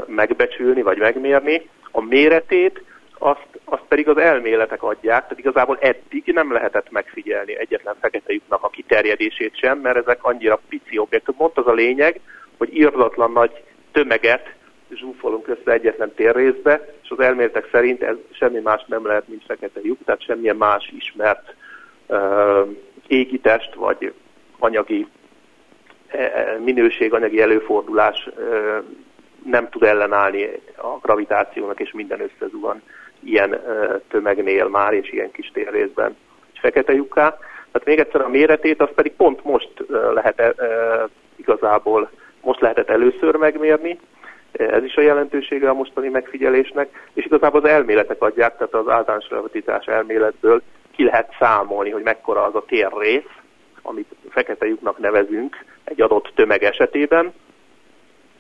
megbecsülni 0.07 0.83
vagy 0.83 0.99
megmérni. 0.99 1.69
A 1.91 2.01
méretét 2.01 2.83
azt, 3.19 3.47
azt 3.65 3.83
pedig 3.89 4.09
az 4.09 4.17
elméletek 4.17 4.83
adják, 4.83 5.23
tehát 5.23 5.39
igazából 5.39 5.79
eddig 5.81 6.23
nem 6.25 6.53
lehetett 6.53 6.91
megfigyelni 6.91 7.59
egyetlen 7.59 7.95
fekete 8.01 8.33
lyuknak 8.33 8.63
a 8.63 8.69
kiterjedését 8.69 9.57
sem, 9.57 9.79
mert 9.79 9.97
ezek 9.97 10.19
annyira 10.25 10.61
pici 10.69 10.99
objektumok. 10.99 11.41
Pont 11.41 11.59
az 11.59 11.73
a 11.73 11.77
lényeg, 11.77 12.21
hogy 12.59 12.77
írdatlan 12.77 13.33
nagy 13.33 13.63
tömeget 13.93 14.55
zsúfolunk 14.95 15.49
össze 15.49 15.73
egyetlen 15.73 16.15
térrészbe, 16.15 16.95
és 17.03 17.11
az 17.11 17.21
elméletek 17.21 17.69
szerint 17.71 18.03
ez 18.03 18.17
semmi 18.31 18.59
más 18.59 18.85
nem 18.87 19.07
lehet, 19.07 19.29
mint 19.29 19.45
fekete 19.47 19.81
lyuk, 19.83 19.99
tehát 20.05 20.23
semmilyen 20.23 20.57
más 20.57 20.93
ismert 20.97 21.55
uh, 22.07 22.69
égitest 23.07 23.75
vagy 23.75 24.13
anyagi 24.59 25.07
minőség, 26.65 27.13
anyagi 27.13 27.41
előfordulás 27.41 28.29
nem 29.45 29.69
tud 29.69 29.83
ellenállni 29.83 30.49
a 30.77 30.99
gravitációnak, 31.03 31.81
és 31.81 31.93
minden 31.93 32.21
összezuhan 32.21 32.83
ilyen 33.25 33.61
tömegnél 34.09 34.69
már, 34.69 34.93
és 34.93 35.13
ilyen 35.13 35.31
kis 35.31 35.51
térrészben 35.53 36.17
egy 36.53 36.59
fekete 36.59 36.93
lyukká. 36.93 37.29
Tehát 37.73 37.87
még 37.87 37.99
egyszer 37.99 38.21
a 38.21 38.29
méretét, 38.29 38.81
az 38.81 38.89
pedig 38.95 39.13
pont 39.13 39.45
most 39.45 39.73
lehet 40.15 40.55
igazából, 41.37 42.11
most 42.41 42.61
lehetett 42.61 42.91
először 42.91 43.37
megmérni, 43.37 43.99
ez 44.53 44.85
is 44.85 44.97
a 44.97 45.01
jelentősége 45.01 45.69
a 45.69 45.75
mostani 45.75 46.09
megfigyelésnek, 46.09 47.09
és 47.15 47.25
igazából 47.25 47.61
az 47.61 47.69
elméletek 47.69 48.23
adják, 48.23 48.57
tehát 48.57 48.75
az 48.75 48.89
általános 48.89 49.31
relativitás 49.31 49.87
elméletből 49.87 50.63
ki 50.91 51.05
lehet 51.05 51.35
számolni, 51.39 51.91
hogy 51.91 52.03
mekkora 52.03 52.45
az 52.45 52.55
a 52.55 52.65
térrész, 52.65 53.29
amit 53.83 54.15
fekete 54.31 54.67
lyuknak 54.67 54.99
nevezünk 54.99 55.65
egy 55.85 56.01
adott 56.01 56.33
tömeg 56.35 56.63
esetében, 56.63 57.33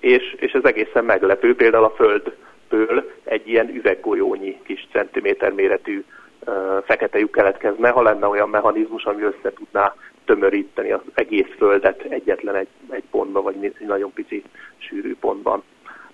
és, 0.00 0.34
és 0.38 0.52
ez 0.52 0.64
egészen 0.64 1.04
meglepő, 1.04 1.54
például 1.54 1.84
a 1.84 1.94
Földből 1.96 3.12
egy 3.24 3.48
ilyen 3.48 3.68
üveggolyónyi 3.68 4.60
kis 4.62 4.88
centiméter 4.92 5.52
méretű 5.52 6.04
uh, 6.46 6.82
fekete 6.84 7.18
lyuk 7.18 7.30
keletkezne, 7.32 7.88
ha 7.88 8.02
lenne 8.02 8.26
olyan 8.26 8.48
mechanizmus, 8.48 9.04
ami 9.04 9.22
össze 9.22 9.52
tudná 9.52 9.94
tömöríteni 10.24 10.92
az 10.92 11.00
egész 11.14 11.54
Földet 11.56 12.02
egyetlen 12.02 12.54
egy, 12.54 12.68
egy 12.90 13.04
pontban, 13.10 13.42
vagy 13.42 13.64
egy 13.64 13.86
nagyon 13.86 14.12
pici 14.12 14.42
sűrű 14.78 15.16
pontban. 15.20 15.62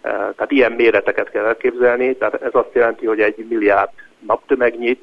Tehát 0.03 0.51
ilyen 0.51 0.73
méreteket 0.73 1.31
kell 1.31 1.45
elképzelni, 1.45 2.17
tehát 2.17 2.43
ez 2.43 2.55
azt 2.55 2.75
jelenti, 2.75 3.07
hogy 3.07 3.21
egy 3.21 3.47
milliárd 3.49 3.91
naptömegnyi 4.27 4.99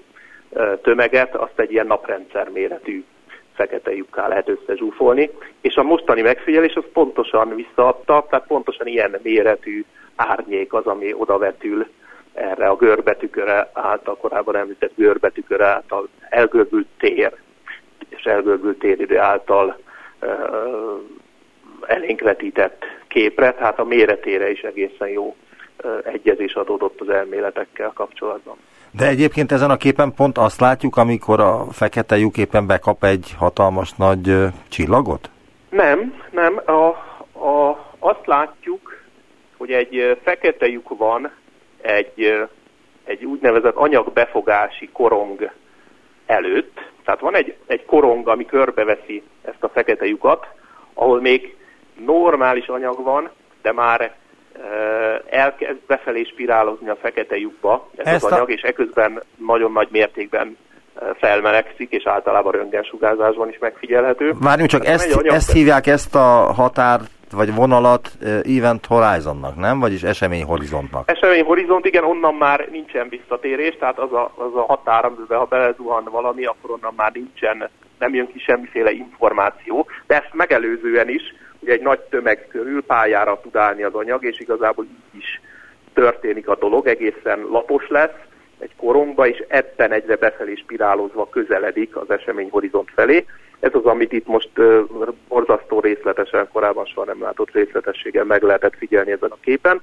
tömeget, 0.82 1.36
azt 1.36 1.60
egy 1.60 1.72
ilyen 1.72 1.88
naprendszer 1.88 2.50
méretű 2.50 3.04
fekete 3.54 3.96
lyukká 3.96 4.28
lehet 4.28 4.50
összezsúfolni, 4.50 5.30
és 5.62 5.76
a 5.76 5.84
mostani 5.84 6.22
megfigyelés 6.22 6.74
az 6.74 6.84
pontosan 6.94 7.56
visszaadta, 7.56 8.26
tehát 8.30 8.48
pontosan 8.48 8.88
ilyen 8.88 9.20
méretű 9.24 9.84
árnyék 10.16 10.74
az, 10.74 10.86
ami 10.86 11.14
odavetül 11.14 11.88
erre 12.34 12.68
a 12.68 12.76
görbetűköre 12.76 13.70
által, 13.74 14.18
korábban 14.18 14.56
említett 14.56 14.96
görbetűköre 14.96 15.66
által 15.66 16.08
elgörbült 16.30 16.88
tér, 16.98 17.34
és 18.10 18.24
elgörbült 18.24 18.80
téridő 18.80 19.20
által 19.20 19.78
elénk 21.88 22.22
vetített 22.22 22.84
képre, 23.08 23.54
tehát 23.54 23.80
a 23.80 23.84
méretére 23.84 24.52
is 24.52 24.62
egészen 24.62 25.08
jó 25.08 25.36
egyezés 26.04 26.54
adódott 26.54 27.02
az 27.02 27.10
elméletekkel 27.10 27.92
kapcsolatban. 27.94 28.56
De 28.92 29.08
egyébként 29.08 29.52
ezen 29.52 29.70
a 29.70 29.78
képen 29.78 30.14
pont 30.14 30.38
azt 30.38 30.60
látjuk, 30.60 30.98
amikor 30.98 31.40
a 31.40 31.66
fekete 31.72 32.18
lyuk 32.18 32.38
éppen 32.38 32.68
bekap 32.68 33.04
egy 33.04 33.34
hatalmas 33.38 33.94
nagy 33.94 34.36
csillagot? 34.70 35.30
Nem, 35.70 36.14
nem. 36.32 36.62
A, 36.66 36.88
a, 37.48 37.86
azt 38.00 38.26
látjuk, 38.26 39.04
hogy 39.58 39.72
egy 39.72 40.18
fekete 40.24 40.68
lyuk 40.68 40.98
van 40.98 41.32
egy, 41.82 42.48
egy 43.04 43.26
úgynevezett 43.26 43.76
anyagbefogási 43.76 44.90
korong 44.94 45.52
előtt. 46.26 46.80
Tehát 47.06 47.20
van 47.20 47.36
egy, 47.36 47.56
egy 47.68 47.86
korong, 47.86 48.28
ami 48.28 48.46
körbeveszi 48.46 49.24
ezt 49.42 49.64
a 49.64 49.70
fekete 49.70 50.06
lyukat, 50.06 50.48
ahol 50.94 51.22
még 51.22 51.56
normális 52.06 52.68
anyag 52.68 53.04
van, 53.04 53.30
de 53.62 53.72
már 53.72 54.16
elkezd 55.30 55.80
befelé 55.88 56.24
spirálozni 56.24 56.90
a 56.90 56.96
fekete 56.96 57.38
lyukba 57.38 57.90
ez 57.96 58.06
Ezt 58.06 58.24
az 58.24 58.32
anyag, 58.32 58.50
a... 58.50 58.52
és 58.52 58.62
eközben 58.62 59.24
nagyon 59.36 59.72
nagy 59.72 59.88
mértékben 59.92 60.58
felmelegszik, 61.20 61.92
és 61.92 62.08
általában 62.08 62.52
röntgensugárzásban 62.52 63.50
is 63.50 63.58
megfigyelhető. 63.58 64.34
Várjunk 64.40 64.70
csak, 64.70 64.86
ezt, 64.86 65.16
anyag... 65.16 65.34
ezt 65.34 65.52
hívják 65.52 65.88
ezt 65.88 66.16
a 66.16 66.54
határt, 66.54 67.12
vagy 67.32 67.56
vonalat 67.56 68.12
Event 68.58 68.86
Horizonnak, 68.86 69.56
nem? 69.56 69.80
Vagyis 69.80 70.04
esemény 70.04 70.44
horizontnak. 70.44 71.12
Esemény 71.12 71.44
horizont, 71.44 71.86
igen, 71.86 72.04
onnan 72.04 72.34
már 72.34 72.68
nincsen 72.72 73.10
visszatérés, 73.10 73.76
tehát 73.80 74.00
az 74.00 74.14
a, 74.14 74.32
az 74.36 74.56
a 74.56 74.62
határ, 74.62 75.06
amiben 75.06 75.38
ha 75.38 75.46
belezuhan 75.46 76.04
valami, 76.12 76.46
akkor 76.46 76.72
onnan 76.72 76.94
már 76.96 77.12
nincsen, 77.12 77.70
nem 78.00 78.14
jön 78.14 78.28
ki 78.28 78.40
semmiféle 78.40 78.92
információ, 78.92 79.88
de 80.08 80.16
ezt 80.16 80.34
megelőzően 80.34 81.10
is 81.10 81.22
ugye 81.66 81.74
egy 81.74 81.82
nagy 81.82 82.00
tömeg 82.00 82.48
körül 82.48 82.84
pályára 82.84 83.40
tud 83.42 83.56
állni 83.56 83.84
az 83.84 83.94
anyag, 83.94 84.24
és 84.24 84.40
igazából 84.40 84.86
így 84.86 85.20
is 85.22 85.42
történik 85.94 86.48
a 86.48 86.56
dolog, 86.56 86.88
egészen 86.88 87.40
lapos 87.40 87.88
lesz 87.88 88.20
egy 88.60 88.76
korongba, 88.78 89.28
és 89.28 89.44
ebben 89.48 89.92
egyre 89.92 90.16
befelé 90.16 90.56
spirálozva 90.56 91.30
közeledik 91.30 91.96
az 91.96 92.10
esemény 92.10 92.50
horizont 92.50 92.90
felé. 92.96 93.26
Ez 93.60 93.72
az, 93.74 93.86
amit 93.86 94.12
itt 94.12 94.28
most 94.28 94.50
uh, 94.58 94.80
borzasztó 95.28 95.80
részletesen, 95.80 96.50
korábban 96.54 96.86
soha 96.86 97.06
nem 97.06 97.22
látott 97.22 97.52
részletességgel 97.52 98.24
meg 98.24 98.42
lehetett 98.42 98.76
figyelni 98.78 99.12
ezen 99.12 99.32
a 99.32 99.38
képen. 99.42 99.82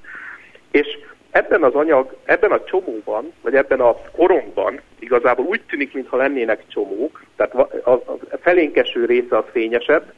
És 0.71 0.87
ebben 1.31 1.63
az 1.63 1.73
anyag, 1.73 2.15
ebben 2.23 2.51
a 2.51 2.63
csomóban, 2.63 3.33
vagy 3.41 3.55
ebben 3.55 3.79
a 3.79 3.95
korongban 4.11 4.81
igazából 4.99 5.45
úgy 5.45 5.61
tűnik, 5.61 5.93
mintha 5.93 6.17
lennének 6.17 6.63
csomók, 6.67 7.23
tehát 7.35 7.53
a, 7.53 7.91
a 7.91 8.17
felénkeső 8.41 9.05
része 9.05 9.37
az 9.37 9.45
fényesebb, 9.51 10.13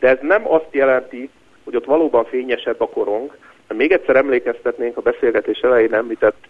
de 0.00 0.08
ez 0.08 0.18
nem 0.20 0.52
azt 0.52 0.68
jelenti, 0.70 1.30
hogy 1.64 1.76
ott 1.76 1.84
valóban 1.84 2.24
fényesebb 2.24 2.80
a 2.80 2.88
korong. 2.88 3.36
Még 3.68 3.92
egyszer 3.92 4.16
emlékeztetnénk 4.16 4.96
a 4.96 5.00
beszélgetés 5.00 5.58
elején 5.58 5.94
említett 5.94 6.44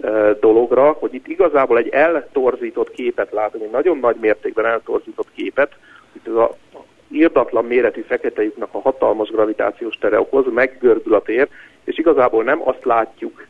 e, 0.00 0.32
dologra, 0.40 0.90
hogy 0.90 1.14
itt 1.14 1.26
igazából 1.26 1.78
egy 1.78 1.88
eltorzított 1.88 2.90
képet 2.90 3.32
látunk, 3.32 3.64
egy 3.64 3.70
nagyon 3.70 3.98
nagy 3.98 4.16
mértékben 4.20 4.66
eltorzított 4.66 5.28
képet, 5.34 5.72
itt 6.12 6.26
az 6.26 6.36
a 6.36 6.54
írdatlan 7.08 7.64
méretű 7.64 8.00
fekete 8.00 8.42
lyuknak 8.42 8.68
a 8.72 8.80
hatalmas 8.80 9.28
gravitációs 9.28 9.98
tere 9.98 10.20
okoz, 10.20 10.44
meggörbül 10.52 11.14
a 11.14 11.22
tér, 11.22 11.48
és 11.84 11.98
igazából 11.98 12.44
nem 12.44 12.68
azt 12.68 12.84
látjuk, 12.84 13.46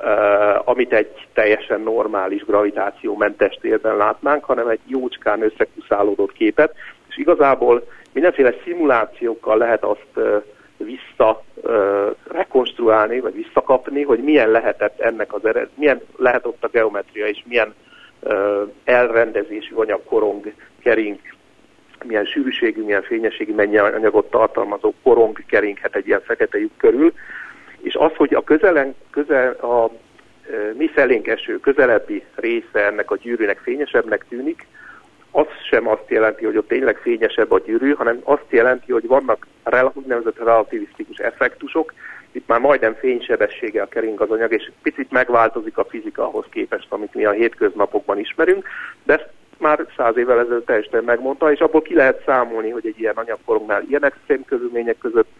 uh, 0.00 0.68
amit 0.68 0.92
egy 0.92 1.26
teljesen 1.32 1.80
normális 1.80 2.44
gravitációmentes 2.44 3.58
térben 3.60 3.96
látnánk, 3.96 4.44
hanem 4.44 4.68
egy 4.68 4.80
jócskán 4.86 5.42
összekuszálódott 5.42 6.32
képet, 6.32 6.74
és 7.08 7.16
igazából 7.16 7.82
mindenféle 8.16 8.54
szimulációkkal 8.64 9.58
lehet 9.58 9.84
azt 9.84 10.40
vissza 10.76 11.42
rekonstruálni, 12.30 13.20
vagy 13.20 13.34
visszakapni, 13.34 14.02
hogy 14.02 14.18
milyen 14.18 14.50
lehetett 14.50 15.00
ennek 15.00 15.32
az 15.34 15.44
ered, 15.44 15.68
milyen 15.74 16.00
lehet 16.16 16.46
ott 16.46 16.64
a 16.64 16.68
geometria, 16.68 17.26
és 17.26 17.42
milyen 17.46 17.74
elrendezésű 18.84 19.74
anyagkorong 19.74 20.52
kering 20.82 21.18
milyen 22.04 22.24
sűrűségű, 22.24 22.82
milyen 22.82 23.02
fényességű, 23.02 23.54
mennyi 23.54 23.78
anyagot 23.78 24.30
tartalmazó 24.30 24.94
korong 25.02 25.38
keringhet 25.46 25.96
egy 25.96 26.06
ilyen 26.06 26.22
fekete 26.24 26.58
lyuk 26.58 26.76
körül, 26.76 27.12
és 27.82 27.94
az, 27.94 28.10
hogy 28.16 28.34
a 28.34 28.44
közelen, 28.44 28.94
közel, 29.10 29.52
a 29.52 29.90
mi 30.76 30.88
felénk 30.88 31.26
eső 31.26 31.60
közelebbi 31.60 32.24
része 32.34 32.86
ennek 32.86 33.10
a 33.10 33.16
gyűrűnek 33.16 33.58
fényesebbnek 33.58 34.24
tűnik, 34.28 34.66
az 35.36 35.46
sem 35.68 35.88
azt 35.88 36.08
jelenti, 36.08 36.44
hogy 36.44 36.56
ott 36.56 36.68
tényleg 36.68 36.96
fényesebb 36.96 37.50
a 37.50 37.60
gyűrű, 37.60 37.92
hanem 37.92 38.20
azt 38.24 38.46
jelenti, 38.48 38.92
hogy 38.92 39.06
vannak 39.06 39.46
úgynevezett 39.92 40.38
relativisztikus 40.38 41.16
effektusok, 41.16 41.92
itt 42.32 42.46
már 42.46 42.60
majdnem 42.60 42.94
fénysebességgel 42.94 43.88
kering 43.88 44.20
az 44.20 44.30
anyag, 44.30 44.52
és 44.52 44.70
picit 44.82 45.10
megváltozik 45.10 45.78
a 45.78 45.84
fizika 45.84 46.26
ahhoz 46.26 46.44
képest, 46.50 46.86
amit 46.88 47.14
mi 47.14 47.24
a 47.24 47.30
hétköznapokban 47.30 48.18
ismerünk, 48.18 48.68
de 49.04 49.12
ezt 49.12 49.28
már 49.58 49.86
száz 49.96 50.16
évvel 50.16 50.38
ezelőtt 50.38 50.66
teljesen 50.66 51.04
megmondta, 51.04 51.52
és 51.52 51.58
abból 51.58 51.82
ki 51.82 51.94
lehet 51.94 52.22
számolni, 52.26 52.70
hogy 52.70 52.86
egy 52.86 53.00
ilyen 53.00 53.14
anyagkorongnál 53.16 53.82
ilyen 53.88 54.04
extrém 54.04 54.44
körülmények 54.44 54.98
között 54.98 55.30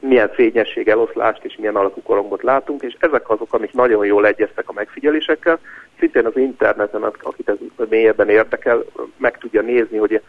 milyen 0.00 0.28
fényesség 0.28 0.88
eloszlást 0.88 1.44
és 1.44 1.56
milyen 1.56 1.76
alakú 1.76 2.02
korongot 2.02 2.42
látunk, 2.42 2.82
és 2.82 2.96
ezek 2.98 3.30
azok, 3.30 3.52
amik 3.52 3.72
nagyon 3.72 4.06
jól 4.06 4.26
egyeztek 4.26 4.68
a 4.68 4.72
megfigyelésekkel. 4.72 5.58
Szintén 5.98 6.26
az 6.26 6.36
interneten, 6.36 7.02
akit 7.02 7.48
ez 7.48 7.86
mélyebben 7.88 8.28
érdekel, 8.28 8.84
meg 9.16 9.38
tudja 9.38 9.60
nézni, 9.60 9.98
hogy 9.98 10.20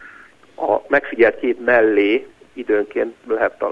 a 0.56 0.76
megfigyelt 0.88 1.38
kép 1.38 1.64
mellé 1.64 2.26
időnként 2.52 3.14
lehet, 3.26 3.64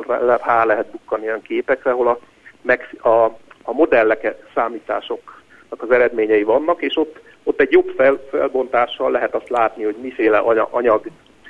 rá 0.44 0.64
lehet 0.64 0.90
bukkani 0.90 1.26
olyan 1.26 1.42
képekre, 1.42 1.90
ahol 1.90 2.08
a, 2.08 2.18
meg, 2.62 2.96
a, 3.02 3.24
a 3.62 3.72
modellek 3.72 4.34
számításoknak 4.54 5.82
az 5.82 5.90
eredményei 5.90 6.42
vannak, 6.42 6.82
és 6.82 6.96
ott 6.96 7.20
ott 7.42 7.60
egy 7.60 7.72
jobb 7.72 7.92
fel, 7.96 8.20
felbontással 8.30 9.10
lehet 9.10 9.34
azt 9.34 9.48
látni, 9.48 9.84
hogy 9.84 9.96
miféle 10.02 10.38
anyag 10.70 11.06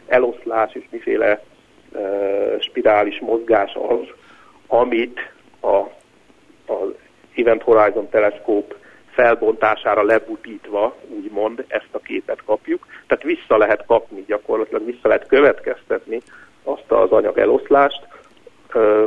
eloszlás 0.06 0.74
és 0.74 0.84
miféle 0.90 1.42
uh, 1.92 2.60
spirális 2.60 3.20
mozgás 3.20 3.74
az, 3.74 4.19
amit 4.70 5.32
a, 5.60 5.76
az 6.72 6.88
Event 7.36 7.62
Horizon 7.62 8.08
teleszkóp 8.08 8.74
felbontására 9.10 10.02
lebutítva, 10.02 10.96
úgymond, 11.08 11.64
ezt 11.68 11.88
a 11.90 11.98
képet 11.98 12.42
kapjuk. 12.44 12.86
Tehát 13.06 13.24
vissza 13.24 13.56
lehet 13.56 13.84
kapni, 13.86 14.24
gyakorlatilag 14.26 14.84
vissza 14.84 15.08
lehet 15.08 15.26
következtetni 15.26 16.20
azt 16.62 16.92
az 16.92 17.10
anyag 17.10 17.38
eloszlást, 17.38 18.06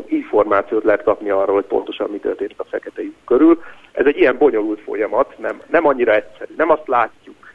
információt 0.06 0.84
lehet 0.84 1.04
kapni 1.04 1.30
arról, 1.30 1.56
hogy 1.56 1.66
pontosan 1.66 2.10
mi 2.10 2.18
történt 2.18 2.54
a 2.58 2.64
fekete 2.64 3.02
lyuk 3.02 3.16
körül. 3.26 3.64
Ez 3.92 4.06
egy 4.06 4.18
ilyen 4.18 4.38
bonyolult 4.38 4.82
folyamat, 4.82 5.38
nem, 5.38 5.62
nem 5.70 5.88
annyira 5.88 6.14
egyszerű. 6.14 6.54
Nem 6.58 6.70
azt 6.70 6.88
látjuk, 6.88 7.54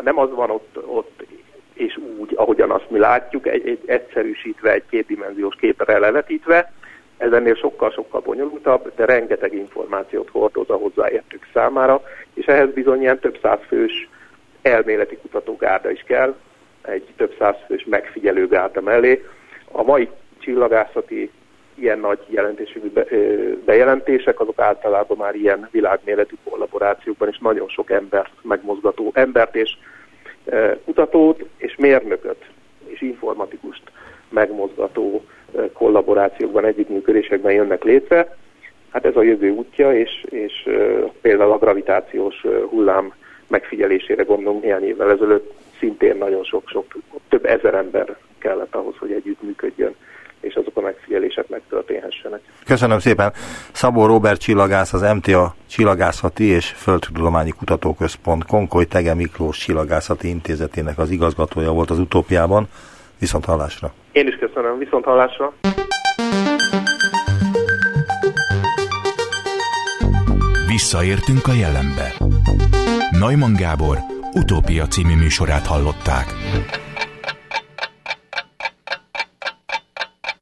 nem 0.00 0.18
az 0.18 0.30
van 0.34 0.50
ott, 0.50 0.78
ott 0.86 1.24
és 1.72 1.98
úgy, 2.18 2.32
ahogyan 2.36 2.70
azt 2.70 2.90
mi 2.90 2.98
látjuk, 2.98 3.46
egy, 3.46 3.68
egy 3.68 3.80
egyszerűsítve, 3.86 4.72
egy 4.72 4.84
kétdimenziós 4.90 5.54
képre 5.54 5.98
levetítve. 5.98 6.72
Ez 7.22 7.32
ennél 7.32 7.54
sokkal-sokkal 7.54 8.20
bonyolultabb, 8.20 8.92
de 8.96 9.04
rengeteg 9.04 9.54
információt 9.54 10.28
hordoz 10.28 10.70
a 10.70 10.74
hozzáértők 10.74 11.48
számára, 11.52 12.02
és 12.34 12.46
ehhez 12.46 12.72
bizony 12.72 13.00
ilyen 13.00 13.18
több 13.18 13.38
száz 13.42 13.58
fős 13.66 14.08
elméleti 14.62 15.16
kutatógárda 15.16 15.90
is 15.90 16.02
kell, 16.06 16.34
egy 16.82 17.08
több 17.16 17.34
száz 17.38 17.54
fős 17.66 17.84
megfigyelőgárda 17.84 18.80
mellé. 18.80 19.24
A 19.72 19.82
mai 19.82 20.08
csillagászati 20.38 21.30
ilyen 21.74 21.98
nagy 21.98 22.18
jelentésű 22.26 22.80
bejelentések, 23.64 24.40
azok 24.40 24.58
általában 24.60 25.16
már 25.16 25.34
ilyen 25.34 25.68
világméretű 25.70 26.34
kollaborációkban, 26.44 27.28
és 27.28 27.38
nagyon 27.38 27.68
sok 27.68 27.90
embert 27.90 28.32
megmozgató, 28.42 29.10
embert 29.14 29.56
és 29.56 29.76
kutatót, 30.84 31.44
és 31.56 31.76
mérnököt, 31.76 32.44
és 32.86 33.00
informatikust 33.00 33.82
megmozgató 34.28 35.24
kollaborációkban, 35.72 36.64
együttműködésekben 36.64 37.52
jönnek 37.52 37.84
létre. 37.84 38.36
Hát 38.90 39.04
ez 39.04 39.16
a 39.16 39.22
jövő 39.22 39.50
útja, 39.50 39.98
és, 39.98 40.24
és 40.30 40.68
például 41.20 41.52
a 41.52 41.58
gravitációs 41.58 42.46
hullám 42.70 43.12
megfigyelésére 43.46 44.22
gondolom 44.22 44.60
néhány 44.60 44.84
évvel 44.84 45.10
ezelőtt 45.10 45.52
szintén 45.78 46.16
nagyon 46.16 46.44
sok-sok, 46.44 46.96
több 47.28 47.44
ezer 47.44 47.74
ember 47.74 48.16
kellett 48.38 48.74
ahhoz, 48.74 48.96
hogy 48.98 49.12
együttműködjön 49.12 49.94
és 50.42 50.54
azok 50.54 50.76
a 50.76 50.80
megfigyelések 50.80 51.48
megtörténhessenek. 51.48 52.40
Köszönöm 52.64 52.98
szépen. 52.98 53.32
Szabó 53.72 54.06
Robert 54.06 54.40
csillagász, 54.40 54.92
az 54.92 55.00
MTA 55.00 55.54
Csillagászati 55.66 56.44
és 56.44 56.66
Földtudományi 56.66 57.50
Kutatóközpont 57.50 58.44
Konkoly 58.44 58.84
Tege 58.84 59.14
Miklós 59.14 59.58
Csillagászati 59.58 60.28
Intézetének 60.28 60.98
az 60.98 61.10
igazgatója 61.10 61.72
volt 61.72 61.90
az 61.90 61.98
utópiában. 61.98 62.68
Viszont 63.22 63.44
hallásra. 63.44 63.92
Én 64.12 64.26
is 64.26 64.36
köszönöm. 64.36 64.78
Viszont 64.78 65.04
hallásra. 65.04 65.52
Visszaértünk 70.66 71.46
a 71.46 71.52
jelenbe. 71.52 72.12
Neumann 73.10 73.54
Gábor 73.54 73.98
utópia 74.32 74.86
című 74.86 75.14
műsorát 75.14 75.66
hallották. 75.66 76.26